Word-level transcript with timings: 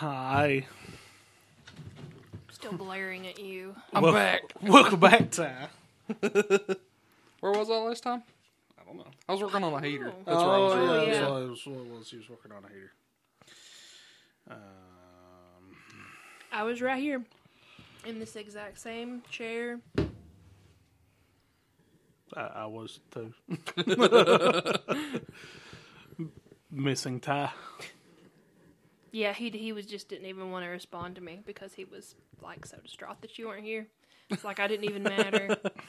Hi. 0.00 0.64
Still 2.50 2.72
glaring 2.72 3.26
at 3.26 3.38
you. 3.38 3.74
I'm 3.92 4.02
Wel- 4.02 4.14
back. 4.14 4.40
Welcome 4.62 4.98
back, 4.98 5.30
Ty. 5.30 5.68
Where 6.20 7.52
was 7.52 7.68
I 7.68 7.74
last 7.74 8.02
time? 8.04 8.22
I 8.80 8.84
don't 8.86 8.96
know. 8.96 9.04
I 9.28 9.32
was 9.32 9.42
working 9.42 9.62
on 9.62 9.74
a 9.74 9.86
heater. 9.86 10.10
Oh. 10.10 10.22
That's 10.24 10.42
where 10.42 10.54
I 10.54 10.58
was. 10.58 10.74
yeah, 10.74 10.80
Oh, 10.80 10.94
that's 11.04 11.18
yeah. 11.18 11.28
what 11.28 11.42
it 11.42 11.50
was, 11.50 11.66
what 11.66 11.76
it 11.80 11.86
was. 11.98 12.10
He 12.10 12.16
was 12.16 12.30
working 12.30 12.52
on 12.52 12.64
a 12.64 12.68
heater. 12.68 12.92
Um, 14.50 15.76
I 16.50 16.62
was 16.62 16.80
right 16.80 17.02
here 17.02 17.22
in 18.06 18.18
this 18.18 18.36
exact 18.36 18.80
same 18.80 19.20
chair. 19.30 19.80
I, 22.34 22.40
I 22.40 22.64
was 22.64 23.00
too. 23.10 23.34
Missing 26.70 27.20
Ty. 27.20 27.50
Yeah, 29.12 29.32
he 29.32 29.50
he 29.50 29.72
was 29.72 29.86
just 29.86 30.08
didn't 30.08 30.26
even 30.26 30.50
want 30.50 30.64
to 30.64 30.68
respond 30.68 31.16
to 31.16 31.20
me 31.20 31.42
because 31.44 31.74
he 31.74 31.84
was 31.84 32.14
like 32.42 32.64
so 32.64 32.76
distraught 32.82 33.20
that 33.22 33.38
you 33.38 33.48
weren't 33.48 33.64
here. 33.64 33.86
It's 34.30 34.44
like 34.44 34.60
I 34.60 34.68
didn't 34.68 34.88
even 34.88 35.02
matter. 35.02 35.56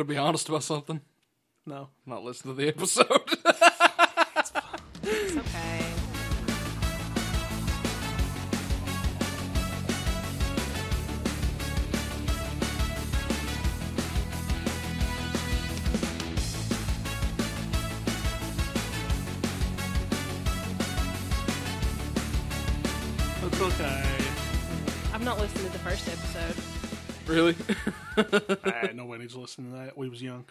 I 0.00 0.02
be 0.04 0.16
honest 0.16 0.48
about 0.48 0.62
something? 0.62 1.00
No. 1.66 1.88
Not 2.06 2.22
listen 2.24 2.48
to 2.50 2.54
the 2.54 2.68
episode. 2.68 3.08
really? 27.38 27.56
ah, 28.64 28.88
nobody 28.94 29.22
needs 29.22 29.34
to 29.34 29.40
listen 29.40 29.70
to 29.70 29.78
that. 29.78 29.96
We 29.96 30.08
was 30.08 30.22
young. 30.22 30.44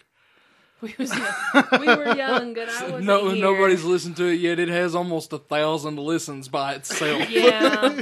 We 0.80 0.94
was 0.96 1.12
young. 1.16 1.64
we 1.80 1.86
were 1.86 2.14
young 2.14 2.56
and 2.56 2.70
I 2.70 2.82
wasn't 2.84 3.04
no, 3.04 3.30
here. 3.30 3.42
nobody's 3.42 3.82
listened 3.82 4.16
to 4.18 4.26
it 4.26 4.38
yet. 4.38 4.60
It 4.60 4.68
has 4.68 4.94
almost 4.94 5.32
a 5.32 5.38
thousand 5.38 5.96
listens 5.96 6.48
by 6.48 6.74
itself. 6.74 7.28
Yeah, 7.28 8.00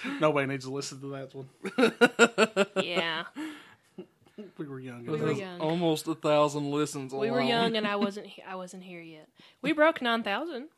Nobody 0.20 0.48
needs 0.48 0.64
to 0.64 0.72
listen 0.72 1.00
to 1.02 1.06
that 1.08 1.32
one. 1.34 2.84
yeah. 2.84 3.24
We 4.58 4.66
were 4.66 4.80
young. 4.80 5.06
We 5.06 5.18
were 5.18 5.32
young. 5.32 5.60
Almost 5.60 6.08
a 6.08 6.14
thousand 6.16 6.70
listens. 6.70 7.14
We 7.14 7.30
were 7.30 7.38
alone. 7.38 7.48
young 7.48 7.76
and 7.76 7.86
I 7.86 7.96
wasn't. 7.96 8.26
he- 8.26 8.42
I 8.42 8.56
wasn't 8.56 8.82
here 8.82 9.00
yet. 9.00 9.28
We 9.62 9.72
broke 9.72 10.02
nine 10.02 10.22
thousand. 10.22 10.68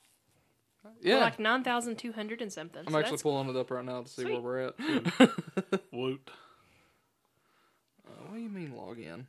Yeah, 1.00 1.18
like 1.18 1.38
nine 1.38 1.64
thousand 1.64 1.96
two 1.96 2.12
hundred 2.12 2.40
and 2.40 2.52
something. 2.52 2.82
I'm 2.86 2.92
so 2.92 2.98
actually 2.98 3.18
pulling 3.18 3.48
it 3.48 3.56
up 3.56 3.70
right 3.70 3.84
now 3.84 4.02
to 4.02 4.08
see 4.08 4.22
Sweet. 4.22 4.40
where 4.40 4.74
we're 4.78 5.28
at. 5.28 5.30
Woot. 5.92 6.30
What 8.28 8.36
do 8.36 8.42
you 8.42 8.48
mean 8.48 8.74
log 8.76 8.98
in? 8.98 9.26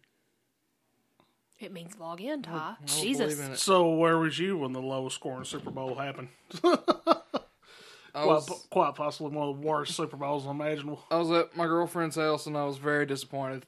It 1.60 1.74
means 1.74 1.98
log 2.00 2.22
in, 2.22 2.42
Ty. 2.42 2.52
I 2.54 2.76
don't 2.80 2.88
Jesus. 2.88 3.34
believe 3.34 3.46
in 3.46 3.52
it. 3.54 3.60
So 3.60 3.90
where 3.96 4.18
was 4.18 4.40
you 4.40 4.58
when 4.58 4.72
the 4.72 4.82
lowest 4.82 5.16
scoring 5.16 5.44
Super 5.44 5.72
Bowl 5.72 5.96
happened? 5.96 6.30
I 6.64 8.24
Quite, 8.24 8.26
was, 8.26 8.68
quite 8.72 8.96
possibly 8.96 9.32
one 9.32 9.50
of 9.50 9.62
the 9.62 9.68
worst 9.68 9.96
Super 9.96 10.18
Bowls 10.18 10.46
imaginable. 10.46 11.04
I 11.12 11.18
was 11.18 11.30
at 11.32 11.56
my 11.56 11.68
girlfriend's 11.68 12.16
house 12.16 12.48
and 12.48 12.58
I 12.58 12.66
was 12.66 12.78
very 12.78 13.06
disappointed. 13.06 13.66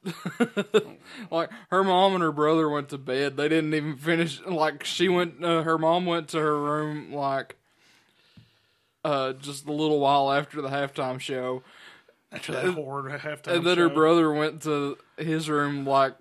like 1.31 1.49
her 1.69 1.83
mom 1.83 2.15
and 2.15 2.23
her 2.23 2.31
brother 2.31 2.67
went 2.67 2.89
to 2.89 2.97
bed. 2.97 3.37
They 3.37 3.47
didn't 3.47 3.73
even 3.73 3.97
finish. 3.97 4.41
Like 4.45 4.83
she 4.83 5.09
went, 5.09 5.43
uh, 5.43 5.61
her 5.63 5.77
mom 5.77 6.05
went 6.05 6.27
to 6.29 6.39
her 6.39 6.59
room 6.59 7.13
like 7.13 7.55
uh, 9.05 9.33
just 9.33 9.67
a 9.67 9.71
little 9.71 9.99
while 9.99 10.31
after 10.31 10.61
the 10.61 10.69
halftime 10.69 11.19
show, 11.19 11.61
After 12.31 12.53
that 12.53 12.65
horrid 12.73 13.19
halftime 13.21 13.57
and 13.57 13.65
then 13.65 13.77
her 13.77 13.89
brother 13.89 14.31
went 14.31 14.61
to 14.63 14.97
his 15.17 15.49
room 15.49 15.85
like 15.85 16.15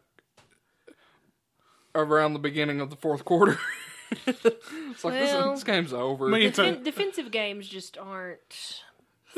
around 1.95 2.33
the 2.33 2.39
beginning 2.41 2.81
of 2.81 2.91
the 2.91 2.97
fourth 2.97 3.25
quarter. 3.25 3.59
it's 4.27 5.05
like 5.05 5.15
Well, 5.15 5.51
this, 5.53 5.61
this 5.61 5.65
game's 5.65 5.93
over. 5.93 6.29
Me 6.29 6.51
Defen- 6.51 6.79
too. 6.79 6.85
defensive 6.85 7.31
games 7.31 7.69
just 7.69 7.97
aren't 7.97 8.83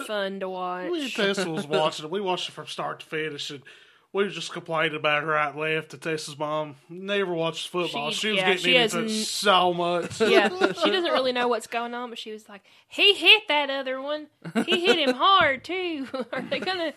fun 0.07 0.41
to 0.41 0.49
watch. 0.49 0.91
Me 0.91 1.03
and 1.05 1.13
Tessa 1.13 1.51
was 1.51 1.67
watching 1.67 2.07
it. 2.07 2.11
We 2.11 2.21
watched 2.21 2.49
it 2.49 2.53
from 2.53 2.67
start 2.67 3.01
to 3.01 3.07
finish, 3.07 3.51
and 3.51 3.63
we 4.13 4.25
was 4.25 4.35
just 4.35 4.53
complaining 4.53 4.97
about 4.97 5.25
right 5.25 5.49
and 5.51 5.59
left. 5.59 5.91
To 5.91 5.97
Tessa's 5.99 6.39
mom 6.39 6.77
never 6.89 7.33
watches 7.33 7.65
football. 7.65 8.11
She- 8.11 8.19
She, 8.21 8.29
was 8.29 8.37
yeah, 8.39 8.47
getting 8.49 8.63
she 8.65 8.75
has 8.77 8.95
into 8.95 9.07
it 9.07 9.11
n- 9.11 9.25
so 9.25 9.73
much. 9.73 10.21
yeah, 10.21 10.49
she 10.85 10.91
doesn't 10.91 11.13
really 11.13 11.33
know 11.33 11.49
what's 11.49 11.67
going 11.67 11.95
on, 11.95 12.11
but 12.11 12.19
she 12.19 12.31
was 12.33 12.49
like, 12.49 12.63
"He 12.89 13.15
hit 13.15 13.43
that 13.49 13.71
other 13.71 14.01
one. 14.03 14.27
He 14.67 14.85
hit 14.85 14.99
him 14.99 15.15
hard 15.15 15.65
too. 15.65 16.07
Are 16.33 16.43
they 16.43 16.59
gonna? 16.61 16.93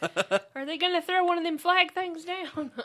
Are 0.56 0.66
they 0.66 0.78
gonna 0.78 1.02
throw 1.02 1.24
one 1.24 1.38
of 1.38 1.44
them 1.44 1.58
flag 1.58 1.94
things 1.94 2.26
down?" 2.26 2.72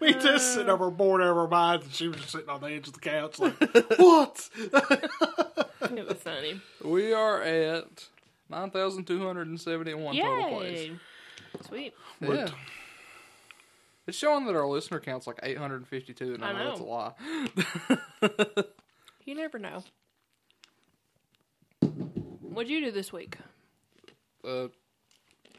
we 0.00 0.08
and 0.12 0.20
Tessa 0.20 0.34
uh. 0.34 0.38
sitting 0.38 0.68
over 0.68 0.90
bored 0.90 1.22
out 1.22 1.28
of 1.30 1.36
our 1.38 1.48
minds, 1.48 1.86
and 1.86 1.94
she 1.94 2.08
was 2.08 2.18
just 2.18 2.30
sitting 2.30 2.48
on 2.50 2.60
the 2.60 2.66
edge 2.68 2.86
of 2.88 2.92
the 2.94 3.00
couch, 3.00 3.38
like, 3.38 3.54
"What?" 3.98 4.48
it 4.58 6.06
was 6.08 6.18
funny. 6.18 6.60
we 6.84 7.12
are 7.12 7.40
at 7.42 8.08
nine 8.50 8.70
thousand 8.70 9.06
two 9.06 9.24
hundred 9.26 9.46
and 9.48 9.60
seventy-one 9.60 10.16
total 10.16 10.48
plays. 10.58 10.90
Yay! 11.54 11.60
Sweet. 11.66 11.94
Yeah. 12.20 12.48
It's 14.06 14.16
showing 14.16 14.46
that 14.46 14.56
our 14.56 14.66
listener 14.66 15.00
count's 15.00 15.26
like 15.26 15.38
852, 15.42 16.34
and 16.34 16.44
I, 16.44 16.50
I 16.50 16.52
know 16.52 16.68
that's 16.68 16.80
a 16.80 16.84
lie. 16.84 17.12
You 19.24 19.34
never 19.34 19.58
know. 19.58 19.84
What'd 22.40 22.70
you 22.70 22.80
do 22.80 22.90
this 22.90 23.12
week? 23.12 23.36
Uh, 24.42 24.68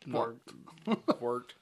worked. 0.07 0.51
worked. 1.21 1.53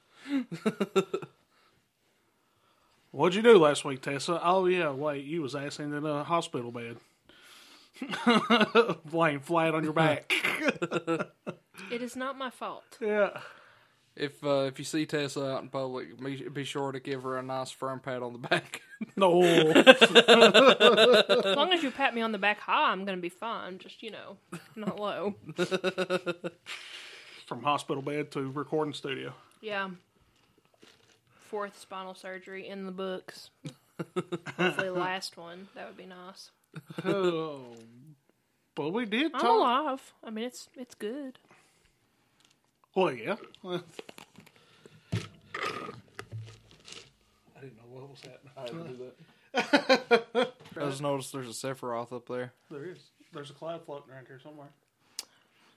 What'd 3.10 3.34
you 3.34 3.42
do 3.42 3.58
last 3.58 3.84
week, 3.84 4.00
Tessa? 4.00 4.40
Oh 4.42 4.66
yeah, 4.66 4.90
wait, 4.90 5.24
you 5.24 5.42
was 5.42 5.54
asking 5.54 5.92
in 5.92 6.06
a 6.06 6.24
hospital 6.24 6.72
bed, 6.72 6.96
laying 9.12 9.40
flat 9.40 9.74
on 9.74 9.84
your 9.84 9.92
back. 9.92 10.32
It 11.90 12.02
is 12.02 12.16
not 12.16 12.36
my 12.36 12.50
fault. 12.50 12.84
yeah. 13.00 13.40
If 14.18 14.42
uh, 14.42 14.64
if 14.66 14.78
you 14.80 14.84
see 14.84 15.06
Tessa 15.06 15.46
out 15.46 15.62
in 15.62 15.68
public, 15.68 16.20
be, 16.20 16.48
be 16.48 16.64
sure 16.64 16.90
to 16.90 16.98
give 16.98 17.22
her 17.22 17.38
a 17.38 17.42
nice 17.42 17.70
firm 17.70 18.00
pat 18.00 18.22
on 18.22 18.32
the 18.32 18.38
back. 18.38 18.82
No. 19.14 19.40
As 19.44 20.00
long 21.56 21.72
as 21.72 21.84
you 21.84 21.92
pat 21.92 22.16
me 22.16 22.20
on 22.20 22.32
the 22.32 22.38
back 22.38 22.58
high, 22.58 22.90
I'm 22.90 23.04
gonna 23.04 23.18
be 23.18 23.28
fine. 23.28 23.78
Just 23.78 24.02
you 24.02 24.10
know, 24.10 24.38
not 24.74 24.98
low. 24.98 25.36
From 27.46 27.62
hospital 27.62 28.02
bed 28.02 28.32
to 28.32 28.50
recording 28.50 28.92
studio. 28.92 29.34
Yeah. 29.60 29.90
Fourth 31.28 31.78
spinal 31.78 32.16
surgery 32.16 32.66
in 32.66 32.86
the 32.86 32.92
books. 32.92 33.50
Hopefully, 34.58 34.90
last 34.90 35.36
one. 35.36 35.68
That 35.76 35.86
would 35.86 35.96
be 35.96 36.06
nice. 36.06 36.50
Oh. 37.04 37.66
But 38.74 38.90
we 38.90 39.06
did 39.06 39.32
I'm 39.34 39.40
talk. 39.40 39.58
alive. 39.60 40.12
I 40.24 40.30
mean, 40.30 40.44
it's 40.46 40.68
it's 40.76 40.96
good. 40.96 41.38
Well, 42.98 43.12
yeah. 43.12 43.36
I 43.64 43.78
didn't 47.60 47.76
know 47.76 47.84
what 47.90 48.10
was 48.10 48.20
happening. 48.22 48.52
I 48.56 48.66
didn't 48.66 48.98
do 48.98 49.12
that. 50.34 50.52
I 50.76 50.80
just 50.90 51.00
noticed 51.00 51.32
there's 51.32 51.46
a 51.46 51.52
Sephiroth 51.52 52.12
up 52.12 52.26
there. 52.26 52.52
There 52.72 52.86
is. 52.86 52.98
There's 53.32 53.50
a 53.50 53.52
cloud 53.52 53.84
floating 53.86 54.12
around 54.12 54.26
here 54.26 54.40
somewhere. 54.42 54.70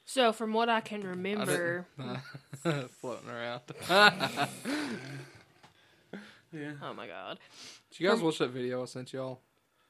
So, 0.04 0.34
from 0.34 0.52
what 0.52 0.68
I 0.68 0.82
can 0.82 1.02
remember, 1.02 1.86
didn't- 2.66 2.90
floating 3.02 3.30
around. 3.30 3.62
Yeah. 6.54 6.72
oh 6.84 6.94
my 6.94 7.08
god, 7.08 7.40
Did 7.92 8.00
you 8.02 8.10
guys 8.10 8.20
watch 8.20 8.40
that 8.40 8.50
video 8.50 8.82
I 8.82 8.86
sent 8.86 9.14
y'all? 9.14 9.40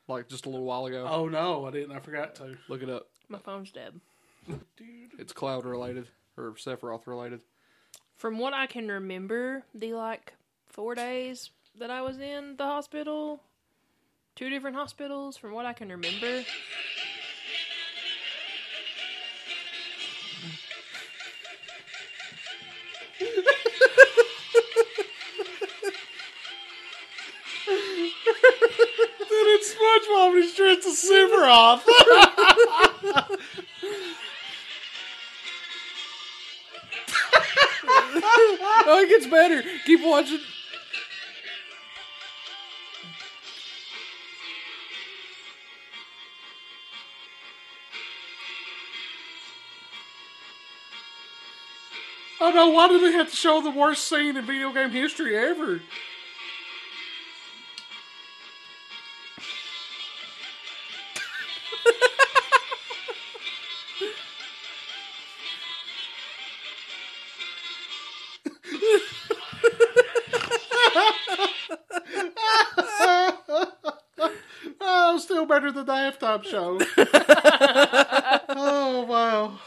Like 0.08 0.28
just 0.28 0.46
a 0.46 0.50
little 0.50 0.66
while 0.66 0.86
ago. 0.86 1.08
Oh 1.10 1.28
no, 1.28 1.66
I 1.66 1.72
didn't. 1.72 1.96
I 1.96 2.00
forgot 2.00 2.36
to. 2.36 2.56
Look 2.68 2.84
it 2.84 2.90
up. 2.90 3.08
my 3.30 3.40
phone's 3.40 3.72
dead. 3.72 4.00
Dude. 4.48 5.14
It's 5.18 5.34
cloud 5.34 5.66
related 5.66 6.08
or 6.42 6.52
Sephiroth 6.54 7.08
related. 7.08 7.42
From 8.18 8.38
what 8.38 8.54
I 8.54 8.68
can 8.68 8.88
remember, 8.88 9.64
the 9.74 9.94
like 9.94 10.34
four 10.68 10.96
days 10.96 11.52
that 11.78 11.90
I 11.90 12.02
was 12.02 12.20
in 12.20 12.56
the 12.58 12.66
hospital, 12.66 13.42
two 14.36 14.50
different 14.50 14.76
hospitals. 14.76 15.38
From 15.38 15.54
what 15.54 15.66
I 15.66 15.74
can 15.74 15.90
remember, 15.90 16.44
Dude, 29.30 29.48
it's 29.56 29.74
SpongeBob 29.74 30.34
and 30.34 30.44
he's 30.44 30.56
dressed 30.56 30.88
as 30.88 30.98
Sephiroth. 31.00 31.82
oh, 38.14 39.02
it 39.04 39.10
gets 39.10 39.28
better. 39.28 39.64
Keep 39.86 40.04
watching. 40.04 40.40
Oh 52.44 52.50
no, 52.50 52.70
why 52.72 52.88
do 52.88 53.00
they 53.00 53.12
have 53.12 53.30
to 53.30 53.36
show 53.36 53.62
the 53.62 53.70
worst 53.70 54.08
scene 54.08 54.36
in 54.36 54.44
video 54.44 54.74
game 54.74 54.90
history 54.90 55.38
ever? 55.38 55.80
Better 75.52 75.72
than 75.72 75.86
the 75.86 75.92
halftime 75.92 76.44
show. 76.46 76.80
oh 78.50 79.06
wow! 79.06 79.60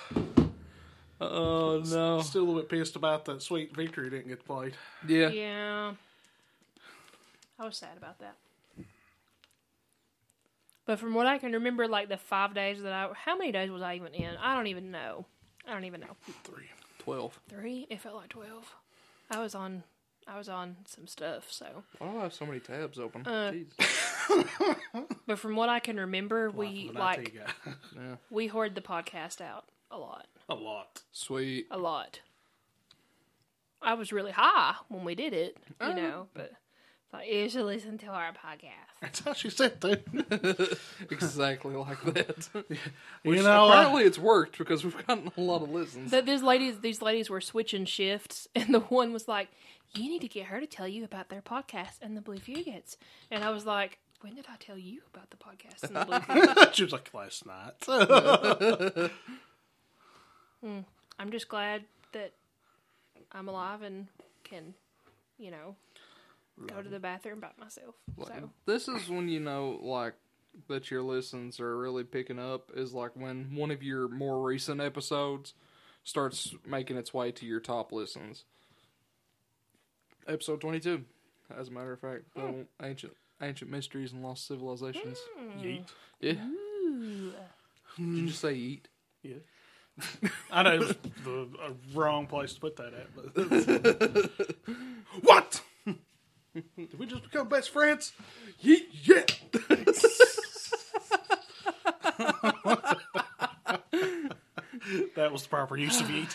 Oh 1.21 1.83
no. 1.85 2.23
Still 2.23 2.43
a 2.43 2.45
little 2.45 2.61
bit 2.63 2.71
pissed 2.71 2.97
about 2.97 3.27
that 3.27 3.43
sweet 3.43 3.77
victory 3.77 4.09
didn't 4.09 4.29
get 4.29 4.45
played. 4.45 4.77
Yeah. 5.07 5.29
Yeah. 5.29 5.93
I 7.59 7.65
was 7.65 7.77
sad 7.77 7.97
about 7.99 8.19
that. 8.21 8.37
But 10.87 10.99
from 10.99 11.15
what 11.15 11.27
I 11.27 11.39
can 11.39 11.53
remember, 11.53 11.87
like 11.87 12.09
the 12.09 12.17
five 12.17 12.55
days 12.55 12.83
that 12.83 12.93
I, 12.93 13.09
how 13.15 13.37
many 13.37 13.53
days 13.53 13.71
was 13.71 13.83
I 13.83 13.97
even 13.97 14.13
in? 14.15 14.37
I 14.37 14.55
don't 14.55 14.67
even 14.67 14.91
know. 14.91 15.27
I 15.69 15.73
don't 15.73 15.85
even 15.85 16.01
know. 16.01 16.17
Three. 16.45 16.69
Twelve. 16.99 17.39
Three? 17.49 17.87
It 17.91 18.01
felt 18.01 18.17
like 18.17 18.31
twelve. 18.31 18.75
I 19.31 19.41
was 19.41 19.55
on, 19.55 19.83
I 20.27 20.37
was 20.39 20.49
on 20.49 20.77
some 20.87 21.07
stuff. 21.07 21.51
So, 21.51 21.67
Why 21.99 22.11
do 22.11 22.19
I 22.19 22.23
have 22.23 22.35
so 22.35 22.45
many 22.47 22.61
tabs 22.61 22.99
open? 22.99 23.27
Uh, 23.27 23.53
Jeez. 23.53 23.67
but 25.27 25.39
from 25.39 25.57
what 25.57 25.69
I 25.69 25.81
can 25.81 25.99
remember, 25.99 26.51
we 26.51 26.67
Life 26.67 26.89
of 26.91 26.97
an 26.97 27.01
like 27.01 27.19
IT 27.29 27.35
guy. 27.35 27.73
Yeah. 27.97 28.17
we 28.31 28.47
hoard 28.47 28.75
the 28.75 28.81
podcast 28.81 29.41
out 29.41 29.65
a 29.91 29.99
lot, 29.99 30.27
a 30.49 30.55
lot. 30.55 31.03
Sweet. 31.13 31.67
a 31.71 31.79
lot. 31.79 32.21
I 33.83 33.95
was 33.95 34.13
really 34.13 34.33
high 34.33 34.75
when 34.89 35.05
we 35.05 35.15
did 35.15 35.33
it, 35.33 35.57
you 35.81 35.87
Oh. 35.89 35.93
know, 35.93 36.27
but 36.35 36.53
like 37.13 37.29
you 37.31 37.49
should 37.49 37.65
listen 37.67 37.99
to 37.99 38.07
our 38.07 38.33
podcast. 38.33 38.71
That's 39.03 39.21
how 39.21 39.35
she 39.35 39.51
said 39.51 39.81
that. 39.83 40.79
exactly 41.11 41.75
like 41.75 42.03
that. 42.15 42.49
you 43.23 43.43
know, 43.43 43.69
Apparently, 43.69 44.05
it's 44.05 44.19
worked 44.19 44.57
because 44.57 44.83
we've 44.83 45.07
gotten 45.07 45.31
a 45.37 45.41
lot 45.41 45.63
of 45.63 45.71
listens. 45.71 46.11
That 46.11 46.25
these 46.25 46.43
ladies, 46.43 46.81
these 46.81 47.03
ladies 47.03 47.29
were 47.29 47.43
switching 47.43 47.85
shifts, 47.85 48.49
and 48.55 48.75
the 48.75 48.81
one 48.81 49.13
was 49.13 49.29
like, 49.29 49.49
"You 49.95 50.09
need 50.09 50.23
to 50.23 50.29
get 50.29 50.47
her 50.47 50.59
to 50.61 50.67
tell 50.67 50.89
you 50.89 51.05
about 51.05 51.29
their 51.29 51.43
podcast 51.43 52.01
and 52.01 52.17
the 52.17 52.23
Blue 52.23 52.39
Fugates." 52.39 52.97
And 53.31 53.45
I 53.45 53.51
was 53.51 53.67
like, 53.67 53.99
"When 54.25 54.35
did 54.35 54.47
I 54.49 54.57
tell 54.59 54.79
you 54.79 55.03
about 55.13 55.29
the 55.29 55.37
podcast 55.37 55.83
and 55.83 55.95
the 55.95 56.73
she 56.73 56.85
was 56.85 56.93
like 56.93 57.13
last 57.13 57.45
night. 57.45 59.11
Hmm. 60.63 60.79
I'm 61.19 61.31
just 61.31 61.51
glad 61.51 61.85
that 62.13 62.33
I'm 63.33 63.49
alive 63.49 63.83
and 63.83 64.07
can, 64.45 64.73
you 65.37 65.51
know, 65.51 65.77
go 66.67 66.81
to 66.81 66.89
the 66.89 66.99
bathroom 66.99 67.41
by 67.41 67.51
myself. 67.61 67.97
So 68.27 68.51
This 68.65 68.89
is 68.89 69.11
when 69.11 69.29
you 69.29 69.41
know, 69.41 69.79
like, 69.83 70.15
that 70.69 70.91
your 70.91 71.03
listens 71.03 71.61
are 71.61 71.77
really 71.77 72.03
picking 72.03 72.39
up. 72.39 72.71
Is 72.75 72.95
like 72.95 73.11
when 73.15 73.55
one 73.55 73.71
of 73.71 73.83
your 73.83 74.09
more 74.09 74.41
recent 74.43 74.81
episodes 74.81 75.53
starts 76.03 76.55
making 76.67 76.97
its 76.97 77.13
way 77.13 77.31
to 77.33 77.45
your 77.45 77.61
top 77.61 77.93
listens. 77.93 78.45
Episode 80.27 80.63
twenty-two, 80.63 81.05
as 81.55 81.69
a 81.69 81.73
matter 81.73 81.93
of 81.93 82.01
fact, 82.01 82.23
hmm. 82.35 82.41
the 82.41 82.87
ancient 82.87 83.13
ancient 83.45 83.71
mysteries 83.71 84.13
and 84.13 84.23
lost 84.23 84.47
civilizations. 84.47 85.19
Yeet. 85.61 85.87
Yeah, 86.21 86.33
Ooh. 86.33 87.33
did 87.97 88.07
you 88.07 88.27
just 88.27 88.41
say 88.41 88.55
eat? 88.55 88.89
Yeah. 89.23 89.35
I 90.51 90.63
know 90.65 90.75
it 90.75 90.81
was 90.81 90.95
the 91.25 91.49
uh, 91.63 91.71
wrong 91.95 92.27
place 92.27 92.55
to 92.55 92.61
put 92.61 92.77
that 92.77 92.93
at. 92.95 93.15
But 93.15 93.33
what? 95.23 95.61
Did 96.55 96.99
we 96.99 97.07
just 97.07 97.23
become 97.25 97.49
best 97.49 97.71
friends? 97.71 98.13
Yeet, 98.63 98.87
yeah. 99.05 99.25
that 105.17 105.33
was 105.33 105.43
the 105.43 105.49
proper 105.49 105.77
use 105.77 106.01
of 106.01 106.09
yeet. 106.09 106.35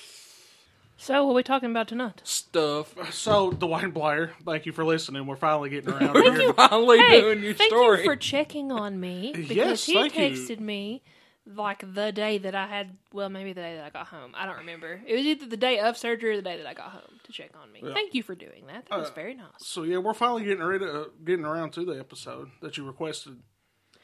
So 1.08 1.24
what 1.24 1.32
are 1.32 1.36
we 1.36 1.44
talking 1.44 1.72
about 1.72 1.88
tonight? 1.88 2.20
Stuff. 2.26 2.94
So, 3.14 3.54
Dwayne 3.54 3.94
Blair, 3.94 4.34
thank 4.46 4.66
you 4.66 4.74
for 4.74 4.84
listening. 4.84 5.26
We're 5.26 5.38
finally 5.38 5.70
getting 5.70 5.90
around 5.94 6.12
Thank 6.16 6.36
here. 6.36 6.52
Finally 6.54 6.98
Hey, 6.98 7.22
doing 7.22 7.44
your 7.44 7.54
thank 7.54 7.70
story. 7.72 7.96
Thank 8.00 8.06
you 8.06 8.12
for 8.12 8.16
checking 8.18 8.72
on 8.74 9.00
me 9.00 9.32
because 9.34 9.56
Yes, 9.56 9.86
he 9.86 9.94
thank 9.94 10.18
you. 10.18 10.24
texted 10.32 10.60
me 10.60 11.02
like 11.46 11.82
the 11.94 12.12
day 12.12 12.40
that 12.40 12.56
I 12.56 12.68
had. 12.68 12.98
Well, 13.14 13.30
maybe 13.30 13.54
the 13.54 13.62
day 13.62 13.78
that 13.78 13.86
I 13.86 13.90
got 13.90 14.08
home. 14.08 14.34
I 14.36 14.46
don't 14.46 14.58
remember. 14.58 15.00
It 15.08 15.16
was 15.16 15.26
either 15.26 15.46
the 15.46 15.56
day 15.56 15.80
of 15.80 15.98
surgery 15.98 16.32
or 16.32 16.36
the 16.36 16.42
day 16.42 16.58
that 16.58 16.68
I 16.68 16.74
got 16.74 16.92
home 16.92 17.22
to 17.24 17.32
check 17.32 17.52
on 17.64 17.72
me. 17.72 17.80
Yeah. 17.86 17.94
Thank 17.94 18.14
you 18.14 18.22
for 18.22 18.36
doing 18.36 18.66
that. 18.68 18.88
That 18.90 19.00
was 19.00 19.08
Uh, 19.08 19.14
very 19.14 19.34
nice. 19.34 19.46
So 19.60 19.84
yeah, 19.84 20.00
we're 20.00 20.14
finally 20.14 20.44
getting 20.44 20.60
rid 20.62 20.82
of, 20.82 20.94
uh, 20.94 21.06
getting 21.24 21.46
around 21.46 21.72
to 21.76 21.86
the 21.86 21.94
episode 21.98 22.50
that 22.62 22.76
you 22.76 22.84
requested 22.86 23.38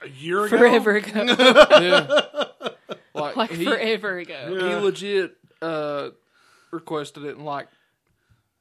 a 0.02 0.08
year 0.08 0.46
ago. 0.46 0.58
Forever 0.58 0.96
ago, 0.96 1.26
yeah. 1.82 2.70
Like, 3.14 3.36
like 3.36 3.52
he, 3.52 3.66
forever 3.66 4.20
ago. 4.20 4.56
he 4.58 4.76
legit 4.76 5.36
uh, 5.62 6.12
requested 6.74 7.24
it 7.24 7.38
in 7.38 7.44
like 7.46 7.68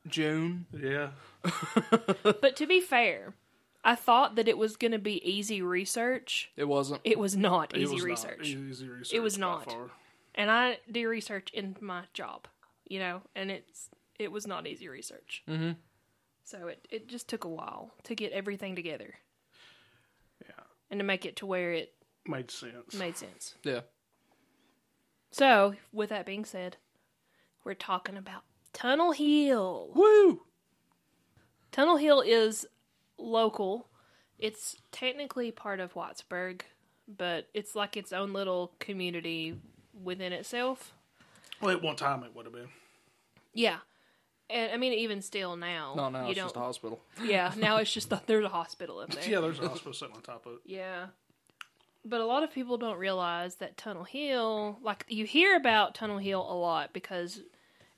June. 0.06 0.66
Yeah. 0.72 1.10
But 2.22 2.54
to 2.56 2.66
be 2.66 2.80
fair, 2.80 3.34
I 3.84 3.94
thought 3.96 4.36
that 4.36 4.46
it 4.48 4.56
was 4.58 4.76
going 4.76 4.92
to 4.92 4.98
be 4.98 5.20
easy 5.28 5.60
research. 5.62 6.50
It 6.56 6.64
wasn't. 6.68 7.00
It 7.04 7.18
was 7.18 7.36
not 7.36 7.74
It 7.74 7.80
easy 7.82 7.94
was 7.94 8.02
not 8.04 8.08
research. 8.10 8.46
easy 8.48 8.88
research. 8.88 9.14
It 9.14 9.20
was 9.20 9.38
not. 9.38 9.64
far. 9.64 9.90
and 10.34 10.50
I 10.50 10.78
do 10.90 11.08
research 11.08 11.50
in 11.52 11.76
my 11.80 12.04
job, 12.14 12.46
you 12.88 12.98
know, 13.00 13.22
and 13.34 13.50
it's 13.50 13.88
it 14.18 14.30
was 14.30 14.46
not 14.46 14.66
easy 14.66 14.88
research. 14.88 15.42
Mhm. 15.48 15.76
So 16.44 16.68
it 16.68 16.86
it 16.90 17.08
just 17.08 17.28
took 17.28 17.44
a 17.44 17.48
while 17.48 17.92
to 18.04 18.14
get 18.14 18.32
everything 18.32 18.76
together 18.76 19.14
Yeah. 20.46 20.64
and 20.90 21.00
to 21.00 21.04
make 21.04 21.24
it 21.26 21.36
to 21.36 21.46
where 21.46 21.72
it 21.72 21.94
Made 22.26 22.50
sense. 22.50 22.94
made 22.94 23.16
sense. 23.16 23.54
Yeah. 23.64 23.80
So, 25.30 25.74
with 25.92 26.10
that 26.10 26.26
being 26.26 26.44
said, 26.44 26.76
we're 27.64 27.74
talking 27.74 28.16
about 28.16 28.42
Tunnel 28.72 29.12
Hill. 29.12 29.90
Woo! 29.94 30.42
Tunnel 31.70 31.96
Hill 31.96 32.20
is 32.20 32.66
local. 33.18 33.88
It's 34.38 34.76
technically 34.90 35.50
part 35.52 35.80
of 35.80 35.94
Whitesburg, 35.94 36.62
but 37.08 37.48
it's 37.54 37.74
like 37.74 37.96
its 37.96 38.12
own 38.12 38.32
little 38.32 38.72
community 38.80 39.56
within 40.02 40.32
itself. 40.32 40.92
Well, 41.60 41.70
at 41.70 41.82
one 41.82 41.96
time 41.96 42.24
it 42.24 42.34
would 42.34 42.46
have 42.46 42.54
been. 42.54 42.68
Yeah. 43.54 43.78
And 44.50 44.72
I 44.72 44.76
mean, 44.76 44.92
even 44.92 45.22
still 45.22 45.56
now, 45.56 45.94
No, 45.96 46.10
no, 46.10 46.24
you 46.24 46.30
it's 46.30 46.36
don't. 46.36 46.46
just 46.46 46.56
a 46.56 46.60
hospital. 46.60 47.00
yeah, 47.24 47.54
now 47.56 47.76
it's 47.78 47.92
just 47.92 48.10
that 48.10 48.26
there's 48.26 48.44
a 48.44 48.48
hospital 48.50 48.98
up 48.98 49.10
there. 49.14 49.26
Yeah, 49.26 49.40
there's 49.40 49.60
a 49.60 49.68
hospital 49.68 49.92
sitting 49.94 50.14
on 50.16 50.20
top 50.22 50.44
of 50.46 50.54
it. 50.54 50.58
Yeah. 50.66 51.06
But 52.04 52.20
a 52.20 52.26
lot 52.26 52.42
of 52.42 52.52
people 52.52 52.78
don't 52.78 52.98
realize 52.98 53.56
that 53.56 53.76
Tunnel 53.76 54.04
Hill, 54.04 54.78
like 54.82 55.04
you 55.08 55.24
hear 55.24 55.56
about 55.56 55.94
Tunnel 55.94 56.18
Hill 56.18 56.40
a 56.40 56.54
lot 56.54 56.92
because 56.92 57.42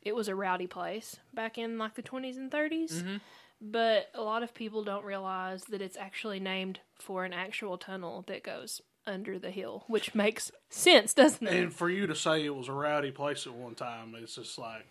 it 0.02 0.14
was 0.14 0.28
a 0.28 0.34
rowdy 0.34 0.66
place 0.66 1.16
back 1.32 1.56
in 1.56 1.78
like 1.78 1.94
the 1.94 2.02
20s 2.02 2.37
and 2.37 2.50
30s. 2.50 2.92
Mm-hmm. 2.92 3.16
But 3.61 4.11
a 4.14 4.20
lot 4.20 4.42
of 4.42 4.52
people 4.52 4.84
don't 4.84 5.04
realize 5.04 5.64
that 5.64 5.80
it's 5.80 5.96
actually 5.96 6.38
named 6.38 6.80
for 6.96 7.25
an 7.25 7.32
actual 7.32 7.78
tunnel 7.78 8.25
that 8.26 8.42
goes 8.42 8.82
under 9.06 9.38
the 9.38 9.50
hill, 9.50 9.84
which 9.87 10.14
makes 10.14 10.50
sense, 10.68 11.14
doesn't 11.14 11.46
it? 11.46 11.54
And 11.54 11.73
for 11.73 11.88
you 11.88 12.06
to 12.06 12.14
say 12.14 12.44
it 12.44 12.54
was 12.54 12.68
a 12.68 12.73
rowdy 12.73 13.11
place 13.11 13.46
at 13.46 13.54
one 13.54 13.75
time, 13.75 14.14
it's 14.18 14.34
just 14.34 14.58
like, 14.58 14.87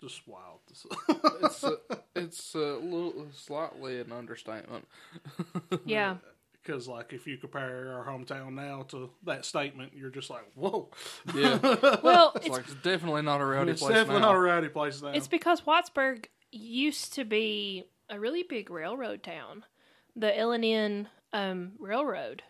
just 0.00 0.22
wild. 0.26 0.60
It's 1.44 1.64
a, 1.64 1.76
it's 2.14 2.54
a 2.54 2.76
little 2.76 3.26
slightly 3.34 4.00
an 4.00 4.12
understatement. 4.12 4.86
yeah. 5.84 6.16
Because, 6.64 6.86
like, 6.86 7.12
if 7.12 7.26
you 7.26 7.36
compare 7.38 7.92
our 7.92 8.04
hometown 8.06 8.52
now 8.54 8.82
to 8.90 9.10
that 9.24 9.44
statement, 9.44 9.92
you're 9.96 10.10
just 10.10 10.30
like, 10.30 10.44
whoa. 10.54 10.88
Yeah, 11.34 11.58
Well, 12.02 12.32
it's 12.36 12.46
it's, 12.46 12.54
like 12.56 12.64
it's 12.66 12.74
definitely 12.76 13.22
not 13.22 13.40
a 13.40 13.44
rowdy 13.44 13.72
It's 13.72 13.80
place 13.82 13.94
definitely 13.94 14.20
now. 14.20 14.28
not 14.28 14.36
a 14.36 14.40
rowdy 14.40 14.68
place 14.68 15.02
now. 15.02 15.08
it's 15.08 15.26
because 15.28 15.62
Whitesburg 15.62 16.26
used 16.52 17.14
to 17.14 17.24
be 17.24 17.84
a 18.08 18.20
really 18.20 18.42
big 18.44 18.70
railroad 18.70 19.22
town. 19.22 19.64
The 20.14 20.36
L 20.38 20.52
and 20.52 20.64
N 20.64 21.08
um, 21.32 21.72
Railroad 21.80 22.42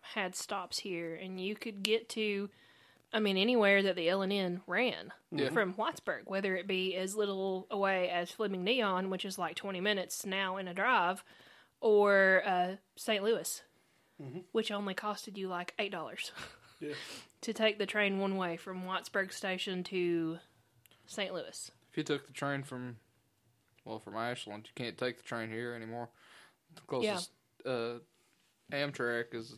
had 0.00 0.34
stops 0.34 0.78
here, 0.80 1.14
and 1.14 1.38
you 1.40 1.54
could 1.54 1.82
get 1.84 2.08
to, 2.10 2.48
I 3.12 3.20
mean, 3.20 3.36
anywhere 3.36 3.82
that 3.84 3.94
the 3.94 4.08
L 4.08 4.22
and 4.22 4.32
N 4.32 4.62
ran 4.66 5.12
Yeah. 5.30 5.50
from 5.50 5.74
Whitesburg, 5.74 6.22
whether 6.24 6.56
it 6.56 6.66
be 6.66 6.96
as 6.96 7.14
little 7.14 7.66
away 7.70 8.08
as 8.08 8.30
Fleming 8.32 8.64
Neon, 8.64 9.10
which 9.10 9.24
is 9.24 9.38
like 9.38 9.54
twenty 9.54 9.80
minutes 9.80 10.24
now 10.26 10.56
in 10.56 10.66
a 10.66 10.74
drive, 10.74 11.22
or 11.80 12.42
uh, 12.46 12.76
St. 12.96 13.22
Louis, 13.22 13.62
which 14.52 14.70
only 14.70 14.94
costed 14.94 15.36
you 15.36 15.48
like 15.48 15.74
eight 15.78 15.92
dollars 15.92 16.32
yeah. 16.80 16.94
to 17.40 17.52
take 17.52 17.78
the 17.78 17.86
train 17.86 18.18
one 18.18 18.36
way 18.36 18.56
from 18.56 18.84
Whitesburg 18.84 19.32
Station 19.32 19.82
to 19.84 20.38
St. 21.06 21.32
Louis. 21.32 21.70
If 21.90 21.96
you 21.96 22.04
took 22.04 22.26
the 22.26 22.32
train 22.32 22.62
from, 22.62 22.96
well, 23.84 23.98
from 23.98 24.16
Ashland, 24.16 24.66
you 24.66 24.72
can't 24.74 24.96
take 24.96 25.16
the 25.16 25.22
train 25.22 25.48
here 25.50 25.74
anymore. 25.74 26.08
The 26.74 26.82
closest 26.82 27.30
uh, 27.66 27.94
Amtrak 28.70 29.34
is 29.34 29.54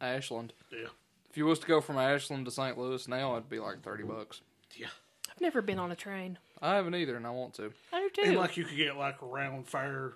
Ashland. 0.00 0.52
Yeah. 0.72 0.88
If 1.30 1.36
you 1.36 1.46
was 1.46 1.58
to 1.58 1.66
go 1.66 1.80
from 1.80 1.98
Ashland 1.98 2.44
to 2.46 2.50
St. 2.50 2.78
Louis 2.78 3.06
now, 3.08 3.32
it'd 3.32 3.50
be 3.50 3.58
like 3.58 3.82
thirty 3.82 4.04
bucks. 4.04 4.40
Yeah. 4.76 4.86
I've 5.30 5.40
never 5.40 5.60
been 5.62 5.80
on 5.80 5.90
a 5.90 5.96
train. 5.96 6.38
I 6.62 6.76
haven't 6.76 6.94
either, 6.94 7.16
and 7.16 7.26
I 7.26 7.30
want 7.30 7.54
to. 7.54 7.72
I 7.92 8.00
do 8.00 8.10
too. 8.10 8.28
And 8.28 8.36
like 8.36 8.56
you 8.56 8.64
could 8.64 8.76
get 8.76 8.96
like 8.96 9.20
a 9.20 9.26
round 9.26 9.66
fare, 9.66 10.14